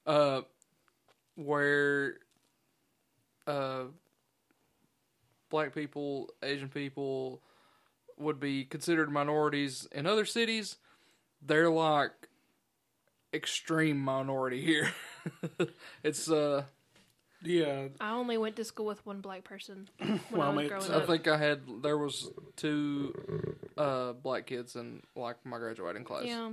uh, 0.08 0.42
where 1.36 2.18
uh, 3.46 3.84
black 5.50 5.74
people, 5.76 6.30
Asian 6.42 6.70
people 6.70 7.42
would 8.18 8.40
be 8.40 8.66
considered 8.66 9.12
minorities 9.12 9.88
in 9.92 10.08
other 10.08 10.26
cities, 10.26 10.78
they're 11.42 11.70
like 11.70 12.12
extreme 13.34 14.00
minority 14.00 14.62
here. 14.62 14.92
it's 16.04 16.30
uh, 16.30 16.64
Yeah, 17.44 17.88
I 18.02 18.12
only 18.14 18.38
went 18.38 18.56
to 18.58 18.64
school 18.64 18.86
with 18.88 19.06
one 19.06 19.22
black 19.22 19.44
person 19.44 19.90
when 20.00 20.20
Well, 20.32 20.42
I 20.42 20.50
was 20.50 20.56
mate, 20.58 20.70
growing 20.70 20.92
I 20.92 20.96
up. 20.96 21.08
think 21.08 21.28
I 21.28 21.38
had 21.38 21.62
there 21.82 21.98
was 21.98 22.30
two 22.56 23.56
uh, 23.78 24.14
black 24.14 24.46
kids 24.48 24.76
in 24.76 25.02
like 25.16 25.38
my 25.46 25.58
graduating 25.58 26.04
class. 26.04 26.24
yeah. 26.26 26.52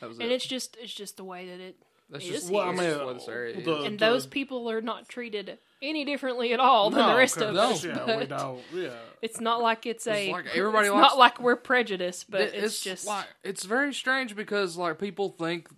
That 0.00 0.08
was 0.10 0.18
and 0.20 0.30
it. 0.30 0.34
it's 0.34 0.46
just 0.46 0.76
it's 0.80 0.92
just 0.94 1.16
the 1.16 1.24
way 1.24 1.46
that 1.48 1.60
it 1.60 1.76
That's 2.10 2.24
it 2.24 2.28
just 2.32 2.44
is 2.46 2.50
Well, 2.50 2.62
I 2.68 2.72
mean, 2.72 2.78
just 2.90 3.14
this 3.26 3.28
area 3.28 3.60
the- 3.64 3.78
is. 3.80 3.84
and 3.86 3.98
the- 3.98 4.06
those 4.06 4.26
people 4.26 4.70
are 4.70 4.80
not 4.80 5.08
treated 5.08 5.58
any 5.80 6.04
differently 6.04 6.52
at 6.52 6.60
all 6.60 6.90
than 6.90 7.00
No, 7.00 7.10
the 7.10 7.16
rest 7.16 7.36
of 7.38 7.54
No. 7.54 7.70
us. 7.70 7.84
Yeah, 7.84 8.18
we 8.18 8.26
don't. 8.26 8.60
Yeah, 8.74 8.90
It's 9.22 9.40
not 9.40 9.60
like 9.62 9.86
it's, 9.86 10.06
a. 10.08 10.30
like 10.32 10.46
everybody 10.54 10.88
it's 10.88 10.94
likes- 10.94 11.02
not 11.10 11.18
like 11.18 11.40
we're 11.40 11.56
prejudiced, 11.56 12.30
but 12.30 12.40
It- 12.42 12.54
it's, 12.54 12.80
just 12.80 13.06
like 13.06 13.26
it's 13.44 13.64
very 13.64 13.92
strange 13.94 14.36
because 14.36 14.76
like 14.76 14.98
people 14.98 15.30
think 15.30 15.68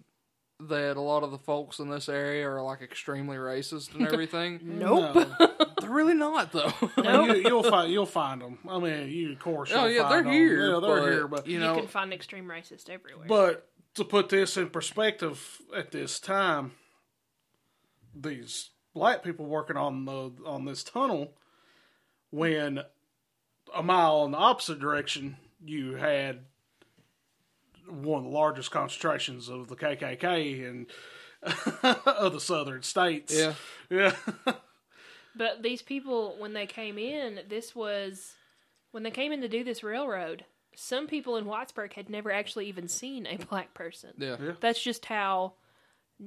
that 0.69 0.97
a 0.97 1.01
lot 1.01 1.23
of 1.23 1.31
the 1.31 1.39
folks 1.39 1.79
in 1.79 1.89
this 1.91 2.09
area 2.09 2.49
are 2.49 2.63
like 2.63 2.83
extremely 2.83 3.37
racist 3.37 3.95
and 3.95 4.07
everything. 4.13 4.61
Nope. 4.63 5.15
No. 5.15 5.67
They're 5.81 5.91
really 5.91 6.15
not 6.15 6.53
though. 6.53 6.73
Nope. 6.99 7.37
you, 7.37 7.43
you'll 7.45 7.63
find 7.63 7.91
you'll 7.93 8.07
find 8.07 8.43
them. 8.43 8.59
I 8.69 8.79
mean, 8.79 9.09
you 9.09 9.33
of 9.33 9.39
course. 9.39 9.71
oh 9.73 9.87
you'll 9.87 9.95
yeah, 10.03 10.09
they're 10.09 10.23
find 10.23 10.27
'em. 10.27 10.33
here. 10.33 10.67
Yeah, 10.75 10.81
they're 10.81 11.01
but, 11.01 11.03
here. 11.11 11.29
But 11.29 11.47
you 11.47 11.55
you 11.55 11.61
know, 11.61 11.75
can 11.77 11.87
find 11.89 12.13
extreme 12.13 12.47
racist 12.47 12.91
everywhere. 12.91 13.27
But 13.27 13.67
to 13.95 14.05
put 14.05 14.29
this 14.29 14.57
in 14.57 14.69
perspective, 14.71 15.63
at 15.75 15.91
this 15.91 16.21
time, 16.21 16.73
these 18.15 18.71
black 18.95 19.23
people 19.23 19.47
working 19.47 19.77
on 19.77 20.05
the 20.05 20.33
on 20.45 20.65
this 20.67 20.85
tunnel, 20.85 21.33
when 22.31 22.81
a 23.75 23.83
mile 23.83 24.25
in 24.27 24.33
the 24.33 24.39
opposite 24.39 24.79
direction, 24.79 25.37
you 25.65 25.95
had 25.95 26.41
one 27.93 28.19
of 28.19 28.25
the 28.25 28.37
largest 28.37 28.71
concentrations 28.71 29.49
of 29.49 29.69
the 29.69 29.77
KKK 29.77 30.69
and 30.69 30.87
of 32.07 32.33
the 32.33 32.41
southern 32.41 32.83
states. 32.83 33.37
Yeah. 33.37 33.55
yeah. 33.89 34.15
But 35.35 35.63
these 35.63 35.83
people, 35.83 36.37
when 36.39 36.53
they 36.53 36.67
came 36.67 36.99
in, 36.99 37.41
this 37.49 37.75
was 37.75 38.35
when 38.91 39.03
they 39.03 39.11
came 39.11 39.33
in 39.33 39.41
to 39.43 39.49
do 39.49 39.65
this 39.65 39.83
railroad. 39.83 40.45
Some 40.75 41.07
people 41.07 41.37
in 41.37 41.45
Whitesburg 41.45 41.95
had 41.95 42.09
never 42.09 42.31
actually 42.31 42.67
even 42.67 42.89
seen 42.89 43.27
a 43.27 43.37
black 43.37 43.75
person. 43.75 44.11
Yeah. 44.19 44.37
Yeah. 44.41 44.53
That's 44.61 44.83
just 44.83 45.07
how 45.07 45.55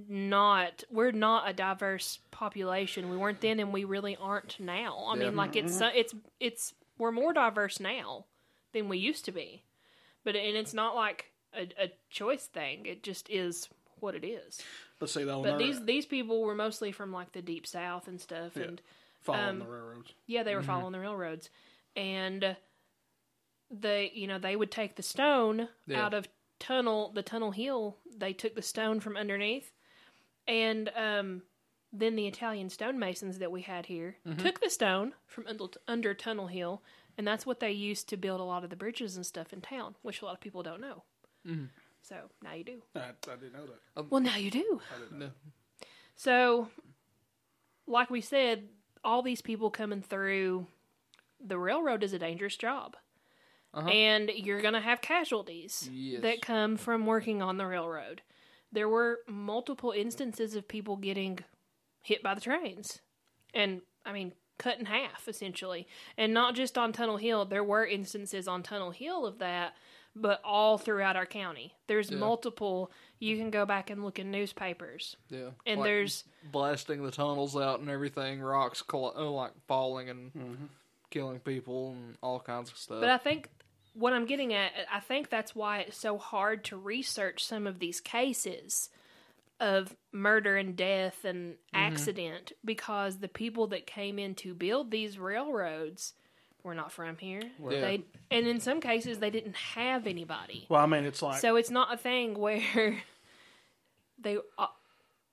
not 0.10 0.84
we're 0.90 1.12
not 1.12 1.50
a 1.50 1.54
diverse 1.54 2.20
population. 2.32 3.10
We 3.10 3.18
weren't 3.18 3.42
then, 3.42 3.60
and 3.60 3.72
we 3.72 3.84
really 3.84 4.18
aren't 4.20 4.60
now. 4.60 4.98
I 5.08 5.16
Yeah. 5.16 5.26
mean, 5.26 5.36
like 5.36 5.56
it's 5.56 5.78
mm-hmm. 5.78 5.96
it's 5.98 6.16
it's 6.40 6.74
we're 6.98 7.12
more 7.12 7.34
diverse 7.34 7.80
now 7.80 8.26
than 8.74 8.90
we 8.90 8.98
used 8.98 9.26
to 9.26 9.32
be, 9.32 9.64
but 10.24 10.36
and 10.36 10.58
it's 10.58 10.74
not 10.74 10.96
like 10.96 11.32
a, 11.56 11.84
a 11.86 11.92
choice 12.10 12.46
thing. 12.48 12.86
It 12.86 13.04
just 13.04 13.30
is 13.30 13.70
what 14.00 14.16
it 14.16 14.26
is. 14.26 14.60
Let's 15.00 15.14
see 15.14 15.24
though. 15.24 15.44
But 15.44 15.58
these 15.58 15.84
these 15.86 16.06
people 16.06 16.42
were 16.42 16.56
mostly 16.56 16.92
from 16.92 17.12
like 17.12 17.32
the 17.34 17.42
deep 17.42 17.66
south 17.68 18.08
and 18.08 18.20
stuff, 18.20 18.56
and 18.56 18.82
following 19.22 19.50
um, 19.50 19.60
the 19.60 19.66
railroads. 19.66 20.14
yeah, 20.28 20.44
they 20.44 20.56
were 20.56 20.64
following 20.64 20.92
the 20.94 21.00
railroads, 21.00 21.50
and 21.96 22.56
they, 23.70 24.12
you 24.14 24.28
know, 24.28 24.40
they 24.40 24.56
would 24.56 24.72
take 24.72 24.96
the 24.96 25.04
stone 25.04 25.68
Yeah. 25.88 26.06
out 26.06 26.14
of 26.14 26.28
tunnel, 26.60 27.12
the 27.14 27.24
tunnel 27.24 27.52
hill. 27.52 27.98
They 28.16 28.34
took 28.34 28.56
the 28.56 28.62
stone 28.62 29.00
from 29.00 29.18
underneath, 29.18 29.72
and 30.48 30.90
um, 30.96 31.42
then 31.92 32.16
the 32.16 32.28
Italian 32.28 32.70
stonemasons 32.70 33.40
that 33.40 33.52
we 33.52 33.62
had 33.62 33.86
here 33.88 34.18
took 34.38 34.62
the 34.62 34.70
stone 34.70 35.14
from 35.28 35.48
under, 35.48 35.66
under 35.88 36.14
Tunnel 36.14 36.48
Hill, 36.48 36.82
and 37.18 37.26
that's 37.28 37.46
what 37.46 37.60
they 37.60 37.72
used 37.72 38.10
to 38.10 38.18
build 38.18 38.40
a 38.40 38.44
lot 38.44 38.64
of 38.64 38.70
the 38.70 38.76
bridges 38.76 39.16
and 39.16 39.26
stuff 39.26 39.54
in 39.54 39.62
town, 39.62 39.96
which 40.02 40.22
a 40.22 40.26
lot 40.26 40.34
of 40.36 40.42
people 40.42 40.64
don't 40.64 40.82
know. 40.82 41.04
So 42.02 42.16
now 42.44 42.54
you 42.54 42.64
do. 42.64 42.82
I, 42.96 43.00
I 43.00 43.36
didn't 43.36 43.54
know 43.54 43.66
that. 43.96 44.10
Well, 44.10 44.22
now 44.22 44.36
you 44.36 44.52
do. 44.52 44.82
I 44.96 45.00
didn't 45.04 45.20
No. 45.20 45.30
So, 46.16 46.68
like 47.88 48.10
we 48.10 48.22
said, 48.22 48.68
all 49.04 49.22
these 49.22 49.42
people 49.42 49.70
coming 49.72 50.02
through 50.02 50.68
the 51.46 51.58
railroad 51.58 52.04
is 52.04 52.14
a 52.14 52.20
dangerous 52.20 52.56
job. 52.56 52.96
Uh-huh. 53.74 53.88
And 53.90 54.30
you're 54.36 54.62
going 54.62 54.76
to 54.76 54.80
have 54.80 55.02
casualties 55.02 55.90
Yes. 55.92 56.22
that 56.22 56.42
come 56.42 56.78
from 56.78 57.06
working 57.06 57.42
on 57.42 57.58
the 57.58 57.66
railroad. 57.66 58.22
There 58.72 58.88
were 58.90 59.20
multiple 59.28 59.92
instances 59.92 60.56
of 60.56 60.68
people 60.68 60.96
getting 60.98 61.40
hit 62.02 62.22
by 62.22 62.36
the 62.36 62.42
trains. 62.42 63.02
And, 63.54 63.82
I 64.06 64.14
mean, 64.14 64.34
cut 64.60 64.78
in 64.80 64.86
half, 64.86 65.28
essentially. 65.28 65.88
And 66.18 66.34
not 66.34 66.54
just 66.56 66.78
on 66.78 66.94
Tunnel 66.94 67.18
Hill. 67.18 67.46
There 67.46 67.64
were 67.64 67.86
instances 67.86 68.48
on 68.48 68.62
Tunnel 68.62 68.92
Hill 68.92 69.26
of 69.26 69.40
that, 69.40 69.74
but 70.16 70.40
all 70.44 70.78
throughout 70.78 71.16
our 71.16 71.26
county. 71.26 71.74
There's 71.88 72.12
Yeah. 72.12 72.18
multiple. 72.18 72.92
You 73.20 73.38
can 73.38 73.50
go 73.50 73.66
back 73.66 73.90
and 73.90 74.04
look 74.04 74.20
in 74.20 74.30
newspapers. 74.32 75.18
Yeah. 75.30 75.52
And 75.66 75.80
Like, 75.80 75.88
there's 75.88 76.24
blasting 76.44 77.04
the 77.04 77.12
tunnels 77.12 77.56
out 77.56 77.80
and 77.80 77.90
everything, 77.90 78.42
rocks 78.42 78.82
coll- 78.82 79.14
uh, 79.18 79.24
like 79.30 79.54
falling 79.68 80.10
and 80.10 80.32
Mm-hmm. 80.34 80.66
killing 81.10 81.40
people 81.40 81.92
and 81.92 82.18
all 82.22 82.40
kinds 82.40 82.70
of 82.72 82.78
stuff. 82.78 83.00
But 83.00 83.10
I 83.10 83.18
think 83.18 83.50
what 83.94 84.14
I'm 84.14 84.26
getting 84.26 84.54
at, 84.54 84.72
I 84.92 85.00
think 85.00 85.30
that's 85.30 85.56
why 85.56 85.80
it's 85.80 85.98
so 85.98 86.18
hard 86.18 86.64
to 86.66 86.78
research 86.78 87.44
some 87.44 87.66
of 87.68 87.80
these 87.80 88.00
cases 88.02 88.90
of 89.60 89.96
murder 90.12 90.58
and 90.58 90.76
death 90.76 91.24
and 91.24 91.58
accident 91.74 92.52
because 92.66 93.20
the 93.20 93.28
people 93.28 93.68
that 93.68 93.86
came 93.88 94.18
in 94.20 94.36
to 94.36 94.54
build 94.54 94.92
these 94.92 95.18
railroads 95.20 96.14
were 96.64 96.74
not 96.74 96.92
from 96.92 97.18
here. 97.18 97.42
Yeah. 97.62 97.82
They 97.82 98.04
and 98.32 98.48
in 98.48 98.60
some 98.60 98.80
cases 98.80 99.20
they 99.20 99.30
didn't 99.30 99.56
have 99.56 100.08
anybody. 100.08 100.66
Well, 100.70 100.82
I 100.82 100.86
mean, 100.86 101.04
it's 101.06 101.22
like 101.22 101.40
So 101.40 101.56
it's 101.56 101.70
not 101.70 101.94
a 101.94 101.98
thing 101.98 102.40
where 102.40 103.04
they 104.20 104.38
uh, 104.58 104.68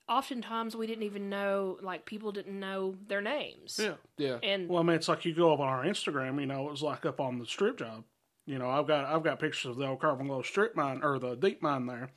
oftentimes 0.07 0.75
we 0.75 0.87
didn't 0.87 1.03
even 1.03 1.29
know 1.29 1.77
like 1.81 2.05
people 2.05 2.31
didn't 2.31 2.59
know 2.59 2.95
their 3.07 3.21
names. 3.21 3.79
yeah. 3.81 3.93
yeah. 4.17 4.37
And 4.43 4.69
Well, 4.69 4.81
I 4.81 4.85
mean, 4.85 4.95
it's 4.95 5.07
like 5.07 5.25
you 5.25 5.33
go 5.33 5.53
up 5.53 5.59
on 5.59 5.67
our 5.69 5.85
Instagram. 5.85 6.39
You 6.39 6.47
know, 6.47 6.67
it 6.67 6.71
was 6.71 6.83
like 6.83 7.05
up 7.05 7.19
on 7.19 7.39
the 7.39 7.45
strip 7.45 7.79
job. 7.79 8.03
You 8.45 8.57
know, 8.59 8.69
I've 8.69 8.87
got 8.87 9.05
I've 9.05 9.23
got 9.23 9.39
pictures 9.39 9.71
of 9.71 9.77
the 9.77 9.87
old 9.87 10.01
Carbon 10.01 10.27
Glow 10.27 10.41
strip 10.41 10.75
mine 10.75 11.01
or 11.03 11.19
the 11.19 11.35
deep 11.35 11.61
mine 11.61 11.85
there, 11.85 12.09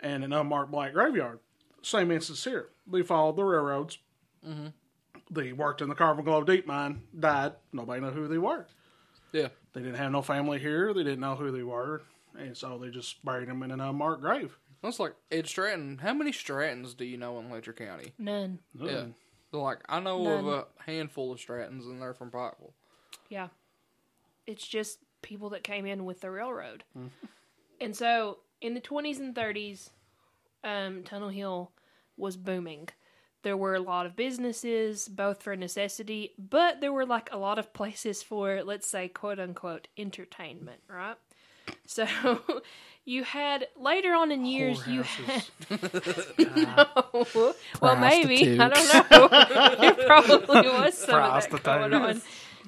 and 0.00 0.24
an 0.24 0.32
unmarked 0.32 0.70
black 0.70 0.92
graveyard. 0.92 1.38
Same 1.82 2.10
instance 2.10 2.44
here. 2.44 2.68
They 2.86 3.02
followed 3.02 3.36
the 3.36 3.44
railroads. 3.44 3.98
Mm-hmm. 4.46 4.68
They 5.32 5.52
worked 5.52 5.80
in 5.80 5.88
the 5.88 5.94
Carbon 5.94 6.24
Glow 6.24 6.44
deep 6.44 6.66
mine. 6.66 7.02
Died. 7.18 7.52
Nobody 7.72 8.00
knew 8.00 8.10
who 8.10 8.28
they 8.28 8.38
were. 8.38 8.66
Yeah. 9.32 9.48
They 9.72 9.80
didn't 9.80 9.96
have 9.96 10.12
no 10.12 10.20
family 10.22 10.58
here. 10.58 10.92
They 10.92 11.02
didn't 11.02 11.20
know 11.20 11.34
who 11.36 11.50
they 11.50 11.62
were, 11.62 12.02
and 12.38 12.54
so 12.56 12.76
they 12.78 12.90
just 12.90 13.24
buried 13.24 13.48
them 13.48 13.62
in 13.62 13.70
an 13.70 13.80
unmarked 13.80 14.20
grave. 14.20 14.58
That's 14.82 15.00
like 15.00 15.14
Ed 15.30 15.46
Stratton. 15.46 15.98
How 16.02 16.12
many 16.12 16.32
Strattons 16.32 16.94
do 16.96 17.04
you 17.06 17.16
know 17.16 17.38
in 17.38 17.50
Letcher 17.50 17.72
County? 17.72 18.12
none. 18.18 18.58
Yeah. 18.74 19.04
So 19.50 19.62
like 19.62 19.78
I 19.88 20.00
know 20.00 20.22
None. 20.22 20.38
of 20.40 20.46
a 20.48 20.66
handful 20.84 21.32
of 21.32 21.38
Strattons 21.38 21.84
and 21.86 22.00
they're 22.02 22.14
from 22.14 22.30
Pikeville. 22.30 22.72
Yeah. 23.28 23.48
It's 24.46 24.66
just 24.66 24.98
people 25.22 25.50
that 25.50 25.62
came 25.62 25.86
in 25.86 26.04
with 26.04 26.20
the 26.20 26.30
railroad. 26.30 26.84
And 27.80 27.94
so 27.96 28.38
in 28.60 28.74
the 28.74 28.80
20s 28.80 29.18
and 29.20 29.34
30s, 29.34 29.90
um, 30.64 31.02
Tunnel 31.04 31.28
Hill 31.28 31.70
was 32.16 32.36
booming. 32.36 32.88
There 33.42 33.56
were 33.56 33.74
a 33.74 33.80
lot 33.80 34.06
of 34.06 34.14
businesses, 34.14 35.08
both 35.08 35.42
for 35.42 35.56
necessity, 35.56 36.32
but 36.38 36.80
there 36.80 36.92
were 36.92 37.06
like 37.06 37.28
a 37.32 37.38
lot 37.38 37.58
of 37.58 37.72
places 37.72 38.22
for, 38.22 38.62
let's 38.62 38.86
say, 38.88 39.08
quote 39.08 39.40
unquote, 39.40 39.88
entertainment, 39.96 40.80
right? 40.88 41.16
So 41.86 42.06
you 43.04 43.24
had 43.24 43.66
later 43.76 44.12
on 44.14 44.30
in 44.30 44.44
years, 44.44 44.86
you 44.86 45.02
had. 45.02 45.44
no. 46.56 46.86
Well, 47.80 47.96
maybe. 47.96 48.58
I 48.60 48.68
don't 48.68 49.10
know. 49.10 49.28
it 49.32 50.06
probably 50.06 50.68
was 50.68 50.96
some 50.98 51.22
of 51.22 51.50
that 51.50 51.62
going 51.62 51.94
on. 51.94 52.22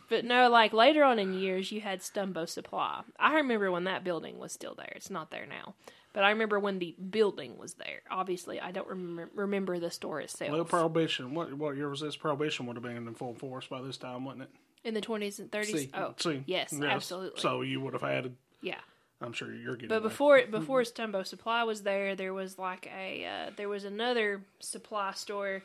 But 0.08 0.24
no, 0.24 0.50
like 0.50 0.72
later 0.72 1.02
on 1.02 1.18
in 1.18 1.34
years, 1.34 1.72
you 1.72 1.80
had 1.80 2.00
Stumbo 2.00 2.48
Supply. 2.48 3.02
I 3.18 3.36
remember 3.36 3.70
when 3.70 3.84
that 3.84 4.04
building 4.04 4.38
was 4.38 4.52
still 4.52 4.74
there. 4.74 4.92
It's 4.94 5.10
not 5.10 5.30
there 5.30 5.46
now. 5.46 5.74
But 6.14 6.24
I 6.24 6.30
remember 6.30 6.58
when 6.58 6.78
the 6.78 6.94
building 7.10 7.58
was 7.58 7.74
there. 7.74 8.00
Obviously, 8.10 8.60
I 8.60 8.70
don't 8.70 8.88
remember, 8.88 9.30
remember 9.34 9.78
the 9.78 9.90
store 9.90 10.20
itself. 10.20 10.52
Well, 10.52 10.64
prohibition. 10.64 11.34
What 11.34 11.52
what 11.52 11.76
year 11.76 11.90
was 11.90 12.00
this? 12.00 12.16
Prohibition 12.16 12.64
would 12.66 12.76
have 12.76 12.82
been 12.82 12.96
in 12.96 13.14
full 13.14 13.34
force 13.34 13.66
by 13.66 13.82
this 13.82 13.98
time, 13.98 14.24
wouldn't 14.24 14.44
it? 14.44 14.50
in 14.84 14.94
the 14.94 15.00
20s 15.00 15.38
and 15.38 15.50
30s? 15.50 15.66
See. 15.66 15.90
oh, 15.94 16.14
See, 16.18 16.42
yes, 16.46 16.72
absolutely. 16.80 17.40
So 17.40 17.62
you 17.62 17.80
would 17.80 17.94
have 17.94 18.02
had. 18.02 18.32
yeah. 18.60 18.76
I'm 19.20 19.32
sure 19.32 19.54
you're 19.54 19.74
getting. 19.74 19.88
But 19.88 20.02
that. 20.02 20.08
before 20.08 20.42
before 20.50 20.82
Stumbo 20.82 21.26
Supply 21.26 21.62
was 21.62 21.82
there, 21.82 22.14
there 22.14 22.34
was 22.34 22.58
like 22.58 22.90
a 22.94 23.24
uh, 23.24 23.50
there 23.56 23.68
was 23.68 23.84
another 23.84 24.44
supply 24.58 25.12
store, 25.12 25.62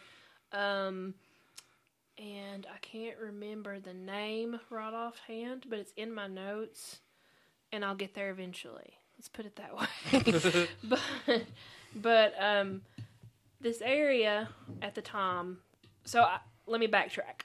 um, 0.53 1.15
and 2.17 2.65
I 2.73 2.77
can't 2.81 3.17
remember 3.17 3.79
the 3.79 3.93
name 3.93 4.59
right 4.69 4.93
offhand, 4.93 5.65
but 5.67 5.79
it's 5.79 5.91
in 5.97 6.13
my 6.13 6.27
notes, 6.27 6.99
and 7.73 7.83
I'll 7.83 7.95
get 7.95 8.13
there 8.13 8.29
eventually. 8.29 8.93
Let's 9.19 9.27
put 9.27 9.45
it 9.45 9.57
that 9.57 9.75
way. 9.75 10.67
but 11.25 11.43
but 11.93 12.33
um, 12.41 12.83
this 13.59 13.81
area 13.81 14.47
at 14.81 14.95
the 14.95 15.01
time. 15.01 15.57
So 16.05 16.21
I, 16.21 16.39
let 16.67 16.79
me 16.79 16.87
backtrack. 16.87 17.43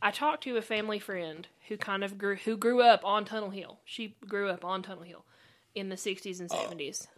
I 0.00 0.10
talked 0.10 0.42
to 0.44 0.56
a 0.56 0.62
family 0.62 0.98
friend 0.98 1.46
who 1.68 1.76
kind 1.76 2.02
of 2.02 2.16
grew 2.16 2.36
who 2.36 2.56
grew 2.56 2.80
up 2.80 3.04
on 3.04 3.26
Tunnel 3.26 3.50
Hill. 3.50 3.80
She 3.84 4.16
grew 4.26 4.48
up 4.48 4.64
on 4.64 4.82
Tunnel 4.82 5.02
Hill 5.02 5.26
in 5.74 5.90
the 5.90 5.96
60s 5.96 6.40
and 6.40 6.48
70s. 6.48 7.08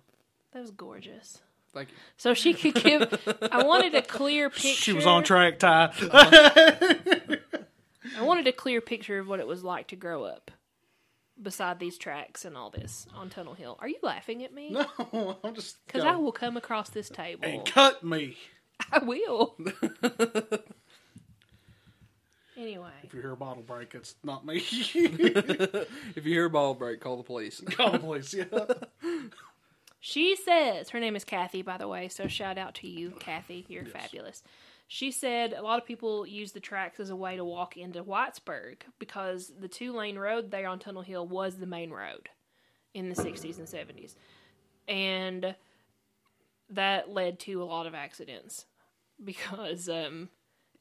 That 0.52 0.62
was 0.62 0.72
gorgeous. 0.72 1.40
Thank 1.72 1.90
you. 1.90 1.94
So 2.16 2.34
she 2.34 2.52
could 2.52 2.74
give 2.74 3.38
I 3.52 3.62
wanted 3.62 3.94
a 3.94 4.02
clear 4.02 4.50
picture. 4.50 4.68
she 4.74 4.92
was 4.92 5.06
on 5.06 5.22
track, 5.22 5.60
Ty. 5.60 5.92
I 8.18 8.22
wanted 8.22 8.48
a 8.48 8.52
clear 8.52 8.80
picture 8.80 9.20
of 9.20 9.28
what 9.28 9.38
it 9.38 9.46
was 9.46 9.62
like 9.62 9.86
to 9.88 9.96
grow 9.96 10.24
up 10.24 10.50
beside 11.40 11.78
these 11.78 11.98
tracks 11.98 12.44
and 12.44 12.56
all 12.56 12.70
this 12.70 13.06
on 13.14 13.30
Tunnel 13.30 13.54
Hill. 13.54 13.76
Are 13.80 13.88
you 13.88 13.98
laughing 14.02 14.44
at 14.44 14.52
me? 14.52 14.70
no, 15.12 15.36
I'm 15.42 15.54
just 15.54 15.76
Cuz 15.88 16.02
I 16.04 16.16
will 16.16 16.32
come 16.32 16.56
across 16.56 16.90
this 16.90 17.08
table. 17.08 17.44
and 17.44 17.64
cut 17.64 18.02
me. 18.04 18.36
I 18.90 18.98
will. 18.98 19.56
anyway, 22.56 22.90
If 23.02 23.14
you 23.14 23.20
hear 23.20 23.32
a 23.32 23.36
bottle 23.36 23.62
break, 23.62 23.94
it's 23.94 24.14
not 24.22 24.44
me. 24.46 24.56
If 24.72 26.24
you 26.24 26.32
hear 26.32 26.46
a 26.46 26.50
bottle 26.50 26.74
break, 26.74 27.00
call 27.00 27.16
the 27.16 27.22
police. 27.22 27.60
Call 27.70 27.92
the 27.92 27.98
police. 27.98 28.34
Yeah. 28.34 28.44
She 30.00 30.36
says, 30.36 30.90
her 30.90 31.00
name 31.00 31.16
is 31.16 31.24
Kathy, 31.24 31.62
by 31.62 31.78
the 31.78 31.88
way, 31.88 32.08
so 32.08 32.28
shout 32.28 32.58
out 32.58 32.74
to 32.76 32.86
you, 32.88 33.12
Kathy. 33.20 33.64
You're 33.68 33.86
fabulous. 33.86 34.42
She 34.86 35.10
said 35.10 35.52
a 35.54 35.62
lot 35.62 35.80
of 35.80 35.86
people 35.86 36.26
use 36.26 36.52
the 36.52 36.60
tracks 36.60 37.00
as 37.00 37.10
a 37.10 37.16
way 37.16 37.36
to 37.36 37.44
walk 37.44 37.76
into 37.76 38.04
Whitesburg 38.04 38.82
because 38.98 39.52
the 39.58 39.68
two 39.68 39.92
lane 39.92 40.18
road 40.18 40.50
there 40.50 40.68
on 40.68 40.78
Tunnel 40.78 41.02
Hill 41.02 41.26
was 41.26 41.56
the 41.56 41.66
main 41.66 41.90
road 41.90 42.28
in 42.92 43.08
the 43.08 43.14
60s 43.16 43.58
and 43.58 43.66
70s. 43.66 44.14
And 44.86 45.54
that 46.70 47.10
led 47.10 47.38
to 47.40 47.62
a 47.62 47.64
lot 47.64 47.86
of 47.86 47.94
accidents 47.94 48.66
because 49.22 49.88
um, 49.88 50.28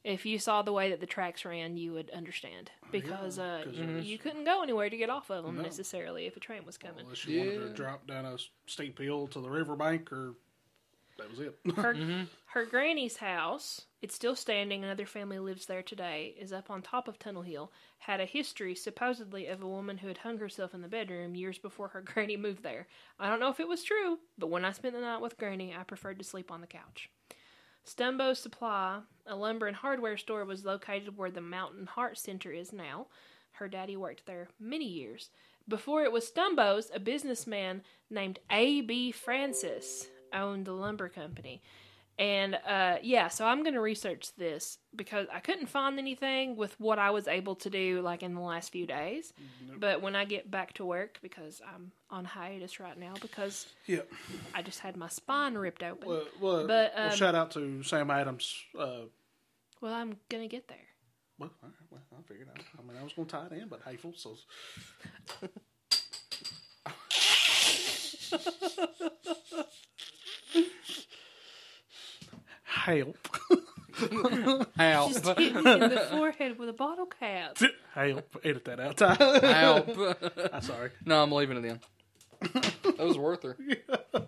If 0.04 0.26
you 0.26 0.38
saw 0.38 0.62
the 0.62 0.72
way 0.72 0.90
that 0.90 1.00
the 1.00 1.06
tracks 1.06 1.44
ran, 1.44 1.76
you 1.76 1.92
would 1.94 2.10
understand 2.10 2.70
because 2.92 3.38
uh, 3.38 3.62
'cause 3.64 3.74
you, 3.74 3.86
you 4.00 4.18
couldn't 4.18 4.44
go 4.44 4.62
anywhere 4.62 4.90
to 4.90 4.96
get 4.96 5.08
off 5.10 5.30
of 5.30 5.44
them 5.44 5.56
No. 5.56 5.62
necessarily 5.62 6.26
if 6.26 6.36
a 6.36 6.40
train 6.40 6.64
was 6.66 6.76
coming. 6.76 7.00
Unless 7.04 7.26
you 7.26 7.38
wanted 7.38 7.68
to 7.68 7.74
drop 7.74 8.06
down 8.06 8.26
a 8.26 8.36
steep 8.66 8.98
hill 8.98 9.26
to 9.28 9.40
the 9.40 9.48
riverbank, 9.48 10.12
or 10.12 10.34
that 11.18 11.30
was 11.30 11.40
it. 11.40 11.58
Her, 11.76 11.94
mm-hmm. 11.94 12.24
her 12.46 12.64
granny's 12.64 13.16
house, 13.16 13.82
it's 14.02 14.14
still 14.14 14.36
standing, 14.36 14.82
another 14.82 15.06
family 15.06 15.38
lives 15.38 15.66
there 15.66 15.82
today, 15.82 16.34
is 16.38 16.52
up 16.52 16.70
on 16.70 16.82
top 16.82 17.08
of 17.08 17.18
Tunnel 17.18 17.42
Hill, 17.42 17.72
had 17.98 18.20
a 18.20 18.26
history 18.26 18.74
supposedly 18.74 19.46
of 19.46 19.62
a 19.62 19.68
woman 19.68 19.98
who 19.98 20.08
had 20.08 20.18
hung 20.18 20.38
herself 20.38 20.74
in 20.74 20.82
the 20.82 20.88
bedroom 20.88 21.34
years 21.34 21.58
before 21.58 21.88
her 21.88 22.00
granny 22.04 22.36
moved 22.36 22.62
there. 22.62 22.86
I 23.18 23.28
don't 23.28 23.40
know 23.40 23.50
if 23.50 23.60
it 23.60 23.68
was 23.68 23.82
true, 23.82 24.18
but 24.38 24.50
when 24.50 24.64
I 24.64 24.72
spent 24.72 24.94
the 24.94 25.00
night 25.00 25.20
with 25.20 25.38
granny, 25.38 25.74
I 25.78 25.82
preferred 25.84 26.18
to 26.18 26.24
sleep 26.24 26.50
on 26.50 26.60
the 26.60 26.66
couch. 26.66 27.10
Stumbo 27.86 28.34
Supply, 28.34 29.00
a 29.26 29.36
lumber 29.36 29.66
and 29.66 29.76
hardware 29.76 30.16
store, 30.16 30.44
was 30.44 30.64
located 30.64 31.16
where 31.16 31.30
the 31.30 31.42
Mountain 31.42 31.86
Heart 31.86 32.16
Center 32.18 32.50
is 32.50 32.72
now. 32.72 33.08
Her 33.52 33.68
daddy 33.68 33.96
worked 33.96 34.26
there 34.26 34.48
many 34.58 34.86
years. 34.86 35.30
Before 35.68 36.02
it 36.02 36.12
was 36.12 36.30
Stumbo's, 36.30 36.90
a 36.94 37.00
businessman 37.00 37.82
named 38.10 38.38
A.B. 38.50 39.12
Francis 39.12 40.08
owned 40.34 40.66
the 40.66 40.72
lumber 40.72 41.08
company. 41.08 41.62
And 42.16 42.54
uh, 42.68 42.98
yeah, 43.02 43.26
so 43.26 43.44
I'm 43.44 43.64
going 43.64 43.74
to 43.74 43.80
research 43.80 44.36
this 44.36 44.78
because 44.94 45.26
I 45.32 45.40
couldn't 45.40 45.66
find 45.66 45.98
anything 45.98 46.54
with 46.54 46.78
what 46.78 46.96
I 47.00 47.10
was 47.10 47.26
able 47.26 47.56
to 47.56 47.70
do 47.70 48.02
like 48.02 48.22
in 48.22 48.34
the 48.34 48.40
last 48.40 48.70
few 48.70 48.86
days. 48.86 49.32
But 49.76 50.00
when 50.00 50.14
I 50.14 50.24
get 50.24 50.48
back 50.48 50.74
to 50.74 50.84
work, 50.84 51.18
because 51.22 51.60
I'm 51.74 51.90
on 52.10 52.24
hiatus 52.24 52.78
right 52.78 52.96
now, 52.96 53.14
because 53.20 53.66
yeah. 53.86 54.02
I 54.54 54.62
just 54.62 54.78
had 54.78 54.96
my 54.96 55.08
spine 55.08 55.54
ripped 55.56 55.82
open. 55.82 56.08
Well, 56.08 56.24
well, 56.40 56.66
But, 56.68 56.92
well, 56.96 57.10
um, 57.10 57.16
shout 57.16 57.34
out 57.34 57.50
to 57.52 57.82
Sam 57.82 58.08
Adams. 58.12 58.62
Uh, 58.78 59.06
well, 59.80 59.92
I'm 59.92 60.16
going 60.28 60.44
to 60.44 60.48
get 60.48 60.68
there. 60.68 60.78
well, 61.40 61.50
all 61.64 61.68
right, 61.68 61.74
well, 61.90 62.00
I 62.16 62.22
figured 62.28 62.48
out. 62.48 62.60
I 62.78 62.82
mean, 62.86 62.96
I 62.96 63.02
was 63.02 63.12
going 63.12 63.26
to 63.26 63.32
tie 63.32 63.46
it 63.46 63.52
in, 63.60 63.66
but 63.66 63.80
hateful. 63.84 64.12
So 64.14 64.36
help, 72.74 73.16
Help. 74.76 75.12
Just 75.12 75.26
hit 75.38 75.54
me 75.54 75.72
in 75.72 75.80
the 75.80 76.08
forehead 76.10 76.58
with 76.58 76.68
a 76.68 76.72
bottle 76.72 77.06
cap. 77.06 77.58
help. 77.94 78.36
Edit 78.42 78.64
that 78.64 78.80
out. 78.80 78.98
Help. 78.98 79.88
I'm 79.98 80.48
ah, 80.52 80.60
sorry. 80.60 80.90
no, 81.04 81.22
I'm 81.22 81.30
leaving 81.30 81.58
it 81.58 81.64
in. 81.64 81.80
That 82.96 82.98
was 82.98 83.18
worth 83.18 83.42
her. 83.42 83.56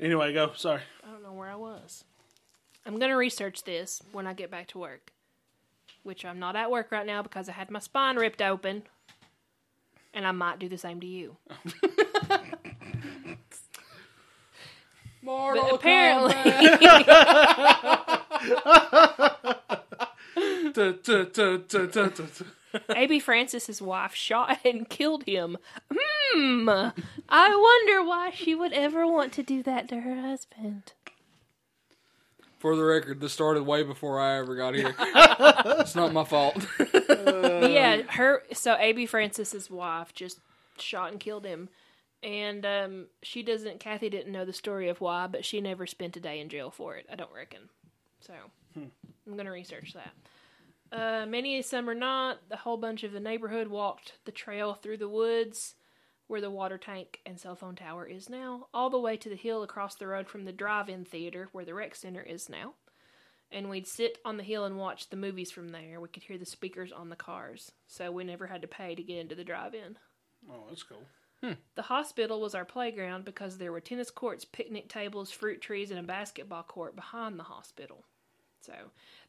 Anyway, 0.00 0.32
go. 0.32 0.52
Sorry. 0.54 0.80
I 1.04 1.10
don't 1.10 1.24
know 1.24 1.32
where 1.32 1.50
I 1.50 1.56
was. 1.56 2.04
I'm 2.86 3.00
going 3.00 3.10
to 3.10 3.16
research 3.16 3.64
this 3.64 4.00
when 4.12 4.28
I 4.28 4.32
get 4.32 4.48
back 4.48 4.68
to 4.68 4.78
work. 4.78 5.10
Which 6.04 6.24
I'm 6.24 6.38
not 6.38 6.54
at 6.54 6.70
work 6.70 6.92
right 6.92 7.04
now 7.04 7.20
because 7.20 7.48
I 7.48 7.52
had 7.52 7.68
my 7.68 7.80
spine 7.80 8.14
ripped 8.14 8.40
open. 8.40 8.84
And 10.14 10.24
I 10.24 10.30
might 10.30 10.60
do 10.60 10.68
the 10.68 10.78
same 10.78 11.00
to 11.00 11.06
you. 11.08 11.36
Mortal 15.22 15.64
But 15.64 15.74
apparently. 15.74 16.34
A.B. 22.90 23.18
Francis's 23.20 23.82
wife 23.82 24.14
shot 24.14 24.58
and 24.64 24.88
killed 24.88 25.24
him. 25.24 25.58
Hmm. 25.92 26.68
I 27.28 27.56
wonder 27.56 28.02
why 28.06 28.30
she 28.30 28.54
would 28.54 28.72
ever 28.72 29.06
want 29.06 29.32
to 29.34 29.42
do 29.42 29.62
that 29.64 29.88
to 29.88 30.00
her 30.00 30.20
husband. 30.20 30.92
For 32.58 32.74
the 32.74 32.84
record, 32.84 33.20
this 33.20 33.32
started 33.32 33.62
way 33.64 33.84
before 33.84 34.18
I 34.20 34.38
ever 34.38 34.56
got 34.56 34.74
here. 34.74 34.94
it's 34.98 35.94
not 35.94 36.12
my 36.12 36.24
fault. 36.24 36.66
Yeah, 37.08 38.02
her 38.10 38.42
so 38.52 38.76
A.B. 38.78 39.06
Francis's 39.06 39.70
wife 39.70 40.12
just 40.12 40.40
shot 40.76 41.12
and 41.12 41.20
killed 41.20 41.44
him, 41.44 41.68
and 42.22 42.64
um, 42.66 43.06
she 43.22 43.42
doesn't. 43.42 43.80
Kathy 43.80 44.10
didn't 44.10 44.32
know 44.32 44.44
the 44.44 44.52
story 44.52 44.88
of 44.88 45.00
why, 45.00 45.26
but 45.26 45.44
she 45.44 45.60
never 45.60 45.86
spent 45.86 46.16
a 46.16 46.20
day 46.20 46.40
in 46.40 46.48
jail 46.48 46.70
for 46.70 46.96
it. 46.96 47.06
I 47.10 47.16
don't 47.16 47.32
reckon. 47.34 47.68
So 48.20 48.32
I'm 48.76 49.36
gonna 49.36 49.52
research 49.52 49.94
that. 49.94 50.12
Uh, 50.90 51.26
many 51.26 51.58
a 51.58 51.62
summer 51.62 51.94
night, 51.94 52.36
the 52.48 52.56
whole 52.56 52.78
bunch 52.78 53.04
of 53.04 53.12
the 53.12 53.20
neighborhood 53.20 53.68
walked 53.68 54.14
the 54.24 54.32
trail 54.32 54.74
through 54.74 54.96
the 54.96 55.08
woods 55.08 55.74
where 56.26 56.40
the 56.40 56.50
water 56.50 56.76
tank 56.78 57.20
and 57.24 57.38
cell 57.38 57.54
phone 57.54 57.74
tower 57.74 58.06
is 58.06 58.28
now, 58.28 58.66
all 58.74 58.90
the 58.90 58.98
way 58.98 59.16
to 59.16 59.28
the 59.30 59.36
hill 59.36 59.62
across 59.62 59.94
the 59.94 60.06
road 60.06 60.28
from 60.28 60.44
the 60.44 60.52
drive-in 60.52 61.04
theater 61.04 61.48
where 61.52 61.64
the 61.64 61.74
rec 61.74 61.94
center 61.94 62.20
is 62.20 62.48
now 62.48 62.74
and 63.50 63.70
we'd 63.70 63.86
sit 63.86 64.18
on 64.24 64.36
the 64.36 64.42
hill 64.42 64.64
and 64.64 64.76
watch 64.76 65.08
the 65.08 65.16
movies 65.16 65.50
from 65.50 65.70
there. 65.70 66.00
We 66.00 66.08
could 66.08 66.22
hear 66.24 66.38
the 66.38 66.46
speakers 66.46 66.92
on 66.92 67.08
the 67.08 67.16
cars, 67.16 67.72
so 67.86 68.12
we 68.12 68.24
never 68.24 68.46
had 68.46 68.62
to 68.62 68.68
pay 68.68 68.94
to 68.94 69.02
get 69.02 69.18
into 69.18 69.34
the 69.34 69.44
drive-in. 69.44 69.96
Oh, 70.50 70.64
that's 70.68 70.82
cool. 70.82 71.02
The 71.76 71.82
hospital 71.82 72.40
was 72.40 72.54
our 72.54 72.64
playground 72.64 73.24
because 73.24 73.58
there 73.58 73.72
were 73.72 73.80
tennis 73.80 74.10
courts, 74.10 74.44
picnic 74.44 74.88
tables, 74.88 75.30
fruit 75.30 75.60
trees, 75.60 75.90
and 75.90 76.00
a 76.00 76.02
basketball 76.02 76.64
court 76.64 76.96
behind 76.96 77.38
the 77.38 77.44
hospital. 77.44 78.04
So 78.60 78.72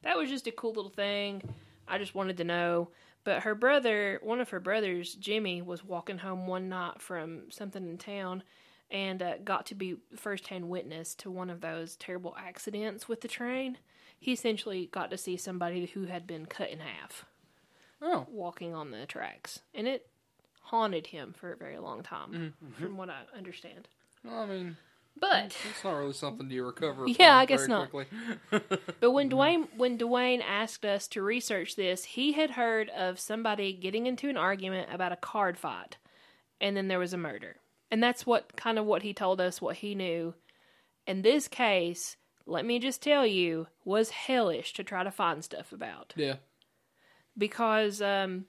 that 0.01 0.17
was 0.17 0.29
just 0.29 0.47
a 0.47 0.51
cool 0.51 0.73
little 0.73 0.89
thing. 0.89 1.43
I 1.87 1.97
just 1.97 2.15
wanted 2.15 2.37
to 2.37 2.43
know. 2.43 2.89
But 3.23 3.43
her 3.43 3.53
brother, 3.53 4.19
one 4.23 4.41
of 4.41 4.49
her 4.49 4.59
brothers, 4.59 5.13
Jimmy, 5.15 5.61
was 5.61 5.83
walking 5.83 6.17
home 6.17 6.47
one 6.47 6.69
night 6.69 7.01
from 7.01 7.51
something 7.51 7.87
in 7.87 7.97
town 7.97 8.43
and 8.89 9.21
uh, 9.21 9.37
got 9.43 9.67
to 9.67 9.75
be 9.75 9.97
firsthand 10.15 10.67
witness 10.67 11.13
to 11.15 11.29
one 11.29 11.49
of 11.49 11.61
those 11.61 11.95
terrible 11.95 12.35
accidents 12.39 13.07
with 13.07 13.21
the 13.21 13.27
train. 13.27 13.77
He 14.19 14.33
essentially 14.33 14.89
got 14.91 15.11
to 15.11 15.17
see 15.17 15.37
somebody 15.37 15.85
who 15.85 16.05
had 16.05 16.25
been 16.25 16.45
cut 16.47 16.69
in 16.71 16.79
half 16.79 17.25
oh, 18.01 18.25
walking 18.29 18.73
on 18.73 18.91
the 18.91 19.05
tracks. 19.05 19.59
And 19.73 19.87
it 19.87 20.07
haunted 20.69 21.07
him 21.07 21.33
for 21.37 21.51
a 21.51 21.57
very 21.57 21.77
long 21.79 22.03
time, 22.03 22.53
from 22.79 22.97
what 22.97 23.09
I 23.09 23.21
understand. 23.37 23.87
well, 24.23 24.39
I 24.41 24.45
mean, 24.45 24.77
But 25.19 25.55
it's 25.69 25.83
not 25.83 25.93
really 25.97 26.13
something 26.13 26.49
you 26.49 26.65
recover. 26.65 27.05
Yeah, 27.07 27.15
from 27.33 27.39
I 27.39 27.45
guess 27.45 27.59
very 27.61 27.69
not. 27.69 27.89
Quickly. 27.91 28.17
But 28.99 29.11
when 29.11 29.29
Dwayne 29.29 29.67
when 29.77 29.97
Dwayne 29.97 30.41
asked 30.45 30.85
us 30.85 31.07
to 31.09 31.21
research 31.21 31.75
this, 31.75 32.03
he 32.03 32.33
had 32.33 32.51
heard 32.51 32.89
of 32.89 33.19
somebody 33.19 33.73
getting 33.73 34.05
into 34.07 34.29
an 34.29 34.37
argument 34.37 34.89
about 34.93 35.11
a 35.11 35.15
card 35.17 35.57
fight, 35.57 35.97
and 36.61 36.75
then 36.77 36.87
there 36.87 36.99
was 36.99 37.13
a 37.13 37.17
murder, 37.17 37.57
and 37.91 38.01
that's 38.03 38.25
what 38.25 38.55
kind 38.55 38.77
of 38.79 38.85
what 38.85 39.01
he 39.03 39.13
told 39.13 39.41
us 39.41 39.61
what 39.61 39.77
he 39.77 39.95
knew. 39.95 40.33
And 41.07 41.23
this 41.23 41.47
case, 41.47 42.17
let 42.45 42.65
me 42.65 42.77
just 42.79 43.01
tell 43.01 43.25
you, 43.25 43.67
was 43.83 44.09
hellish 44.11 44.73
to 44.73 44.83
try 44.83 45.03
to 45.03 45.11
find 45.11 45.43
stuff 45.43 45.71
about 45.71 46.13
Yeah. 46.15 46.35
because 47.37 48.01
um, 48.01 48.45